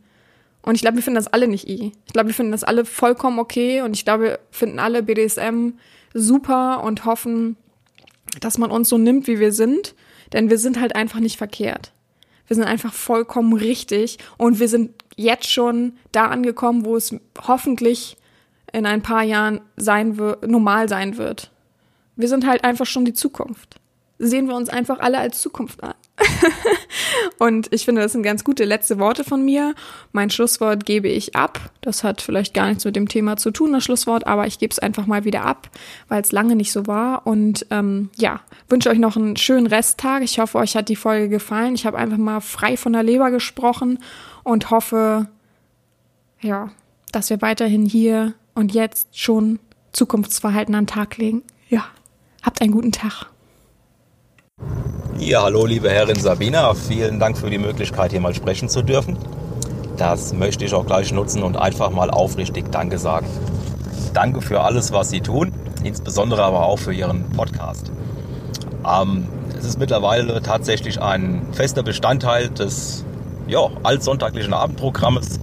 Und 0.63 0.75
ich 0.75 0.83
glaube, 0.83 0.97
wir 0.97 1.03
finden 1.03 1.17
das 1.17 1.33
alle 1.33 1.49
nicht 1.49 1.69
i. 1.69 1.93
Ich 2.07 2.13
glaube, 2.13 2.29
wir 2.29 2.35
finden 2.35 2.53
das 2.53 2.65
alle 2.65 2.85
vollkommen 2.85 3.39
okay 3.39 3.81
und 3.83 3.97
ich 3.97 4.05
glaube, 4.05 4.25
wir 4.25 4.39
finden 4.51 4.79
alle 4.79 5.03
BDSM 5.03 5.71
super 6.13 6.83
und 6.83 7.05
hoffen, 7.07 7.57
dass 8.41 8.59
man 8.59 8.71
uns 8.71 8.89
so 8.89 8.99
nimmt, 8.99 9.27
wie 9.27 9.39
wir 9.39 9.53
sind. 9.53 9.95
Denn 10.33 10.51
wir 10.51 10.59
sind 10.59 10.81
halt 10.81 10.95
einfach 10.95 11.21
nicht 11.21 11.39
verkehrt. 11.39 11.93
Wir 12.47 12.57
sind 12.57 12.65
einfach 12.65 12.93
vollkommen 12.93 13.53
richtig 13.53 14.19
und 14.37 14.61
wir 14.61 14.69
sind 14.69 14.91
jetzt 15.21 15.51
schon 15.51 15.93
da 16.13 16.27
angekommen, 16.27 16.85
wo 16.85 16.97
es 16.97 17.15
hoffentlich 17.47 18.17
in 18.73 18.87
ein 18.87 19.03
paar 19.03 19.23
Jahren 19.23 19.61
sein 19.77 20.19
normal 20.47 20.89
sein 20.89 21.19
wird. 21.19 21.51
Wir 22.17 22.29
sind 22.29 22.47
halt 22.47 22.65
einfach 22.65 22.87
schon 22.87 23.05
die 23.05 23.13
Zukunft. 23.13 23.77
Sehen 24.19 24.49
wir 24.49 24.55
uns 24.55 24.69
einfach 24.69 24.99
alle 25.01 25.19
als 25.19 25.41
Zukunft 25.41 25.83
an. 25.83 25.95
und 27.39 27.73
ich 27.73 27.87
finde, 27.87 28.03
das 28.03 28.13
sind 28.13 28.23
ganz 28.23 28.45
gute 28.45 28.65
letzte 28.65 28.99
Worte 28.99 29.25
von 29.25 29.43
mir. 29.43 29.75
Mein 30.13 30.29
Schlusswort 30.29 30.85
gebe 30.85 31.09
ich 31.09 31.35
ab. 31.35 31.71
Das 31.81 32.05
hat 32.05 32.21
vielleicht 32.21 32.53
gar 32.53 32.69
nichts 32.69 32.85
mit 32.85 32.97
dem 32.97 33.09
Thema 33.09 33.39
zu 33.39 33.51
tun, 33.51 33.73
das 33.73 33.85
Schlusswort, 33.85 34.27
aber 34.27 34.47
ich 34.47 34.59
gebe 34.59 34.73
es 34.73 34.79
einfach 34.79 35.07
mal 35.07 35.25
wieder 35.25 35.45
ab, 35.45 35.71
weil 36.09 36.21
es 36.21 36.33
lange 36.33 36.55
nicht 36.55 36.73
so 36.73 36.87
war. 36.87 37.27
Und 37.27 37.67
ähm, 37.71 38.11
ja, 38.17 38.41
wünsche 38.69 38.91
euch 38.91 38.99
noch 38.99 39.17
einen 39.17 39.39
schönen 39.39 39.67
Resttag. 39.67 40.23
Ich 40.23 40.39
hoffe, 40.39 40.59
euch 40.59 40.77
hat 40.77 40.91
die 40.91 40.97
Folge 40.97 41.31
gefallen. 41.31 41.75
Ich 41.75 41.87
habe 41.87 41.97
einfach 41.97 42.19
mal 42.19 42.41
frei 42.41 42.77
von 42.77 42.93
der 42.93 43.03
Leber 43.03 43.31
gesprochen 43.31 43.99
und 44.45 44.71
hoffe, 44.71 45.29
ja, 46.41 46.71
dass 47.13 47.31
wir 47.31 47.43
weiterhin 47.43 47.87
hier 47.87 48.35
und 48.55 48.73
jetzt 48.73 49.19
schon 49.19 49.59
Zukunftsverhalten 49.93 50.75
an 50.75 50.85
den 50.85 50.89
Tag 50.89 51.17
legen. 51.17 51.43
Ja, 51.69 51.85
habt 52.43 52.61
einen 52.61 52.73
guten 52.73 52.93
Tag. 52.93 53.27
Ja, 55.19 55.43
hallo 55.43 55.67
liebe 55.67 55.91
Herrin 55.91 56.19
Sabina, 56.19 56.73
vielen 56.75 57.21
Dank 57.21 57.37
für 57.37 57.51
die 57.51 57.59
Möglichkeit, 57.59 58.11
hier 58.13 58.21
mal 58.21 58.35
sprechen 58.35 58.69
zu 58.69 58.83
dürfen. 58.83 59.19
Das 59.97 60.33
möchte 60.33 60.65
ich 60.65 60.73
auch 60.73 60.87
gleich 60.87 61.13
nutzen 61.13 61.43
und 61.43 61.59
einfach 61.59 61.91
mal 61.91 62.11
aufrichtig 62.11 62.71
Danke 62.71 62.99
sagen. 62.99 63.27
Danke 64.15 64.41
für 64.41 64.63
alles, 64.63 64.93
was 64.93 65.11
Sie 65.11 65.21
tun, 65.21 65.53
insbesondere 65.85 66.43
aber 66.43 66.65
auch 66.65 66.79
für 66.79 66.95
Ihren 66.95 67.29
Podcast. 67.31 67.93
Ähm, 68.87 69.29
es 69.59 69.67
ist 69.67 69.79
mittlerweile 69.79 70.41
tatsächlich 70.41 71.03
ein 71.03 71.47
fester 71.53 71.83
Bestandteil 71.83 72.49
des 72.49 73.05
ja, 73.51 73.69
allsonntaglichen 73.83 74.55
Abendprogrammes. 74.55 75.41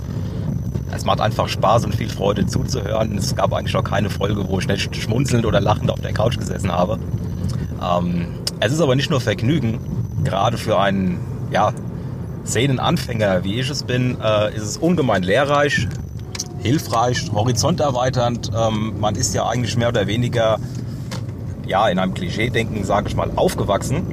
Es 0.96 1.04
macht 1.06 1.20
einfach 1.20 1.50
Spaß 1.50 1.86
und 1.86 1.96
viel 1.96 2.10
Freude 2.10 2.48
zuzuhören. 2.48 3.18
Es 3.18 3.36
gab 3.36 3.54
eigentlich 3.54 3.74
noch 3.74 3.84
keine 3.84 4.10
Folge, 4.10 4.48
wo 4.48 4.60
ich 4.60 4.68
nicht 4.68 4.96
schmunzelnd 4.96 5.46
oder 5.46 5.60
lachend 5.60 5.92
auf 5.92 6.00
der 6.00 6.14
Couch 6.14 6.38
gesessen 6.38 6.72
habe. 6.72 6.98
Ähm, 7.84 8.28
es 8.60 8.72
ist 8.72 8.82
aber 8.82 8.96
nicht 8.96 9.10
nur 9.10 9.22
Vergnügen, 9.22 9.80
gerade 10.24 10.58
für 10.58 10.80
einen 10.80 11.20
ja, 11.52 11.74
Szenenanfänger, 12.46 13.44
wie 13.44 13.60
ich 13.60 13.70
es 13.70 13.84
bin, 13.84 14.18
äh, 14.22 14.56
ist 14.56 14.64
es 14.64 14.78
ungemein 14.78 15.24
lehrreich, 15.24 15.88
hilfreich, 16.60 17.30
horizonterweiternd. 17.34 18.52
Ähm, 18.58 19.00
man 19.00 19.16
ist 19.16 19.36
ja 19.36 19.48
eigentlich 19.48 19.78
mehr 19.78 19.90
oder 19.90 20.08
weniger 20.08 20.58
ja, 21.68 21.90
in 21.90 22.00
einem 22.00 22.14
Klischee-Denken, 22.14 22.86
sage 22.86 23.10
ich 23.10 23.16
mal, 23.16 23.30
aufgewachsen. 23.36 24.06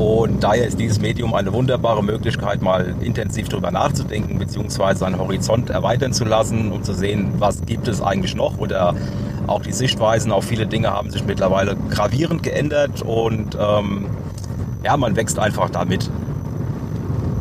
Und 0.00 0.42
daher 0.42 0.66
ist 0.66 0.80
dieses 0.80 0.98
Medium 0.98 1.34
eine 1.34 1.52
wunderbare 1.52 2.02
Möglichkeit, 2.02 2.62
mal 2.62 2.94
intensiv 3.02 3.50
darüber 3.50 3.70
nachzudenken, 3.70 4.38
beziehungsweise 4.38 5.00
seinen 5.00 5.18
Horizont 5.18 5.68
erweitern 5.68 6.14
zu 6.14 6.24
lassen, 6.24 6.72
um 6.72 6.82
zu 6.82 6.94
sehen, 6.94 7.32
was 7.36 7.60
gibt 7.66 7.86
es 7.86 8.00
eigentlich 8.00 8.34
noch 8.34 8.56
oder 8.56 8.94
auch 9.46 9.60
die 9.60 9.72
Sichtweisen 9.72 10.32
auf 10.32 10.46
viele 10.46 10.66
Dinge 10.66 10.90
haben 10.90 11.10
sich 11.10 11.22
mittlerweile 11.26 11.76
gravierend 11.90 12.42
geändert 12.42 13.02
und 13.02 13.58
ähm, 13.60 14.06
ja, 14.82 14.96
man 14.96 15.16
wächst 15.16 15.38
einfach 15.38 15.68
damit. 15.68 16.10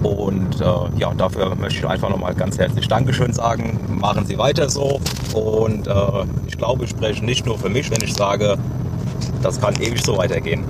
Und 0.03 0.59
äh, 0.59 0.99
ja, 0.99 1.13
dafür 1.13 1.55
möchte 1.55 1.79
ich 1.79 1.87
einfach 1.87 2.09
nochmal 2.09 2.35
ganz 2.35 2.57
herzlich 2.57 2.89
Dankeschön 2.89 3.31
sagen. 3.31 3.79
Machen 4.01 4.25
Sie 4.25 4.37
weiter 4.37 4.69
so. 4.69 4.99
Und 5.33 5.87
äh, 5.87 5.93
ich 6.45 6.57
glaube, 6.57 6.83
ich 6.83 6.89
spreche 6.89 7.23
nicht 7.23 7.45
nur 7.45 7.57
für 7.57 7.69
mich, 7.69 7.89
wenn 7.89 8.01
ich 8.01 8.13
sage, 8.13 8.57
das 9.41 9.61
kann 9.61 9.75
ewig 9.75 10.03
so 10.03 10.17
weitergehen. 10.17 10.65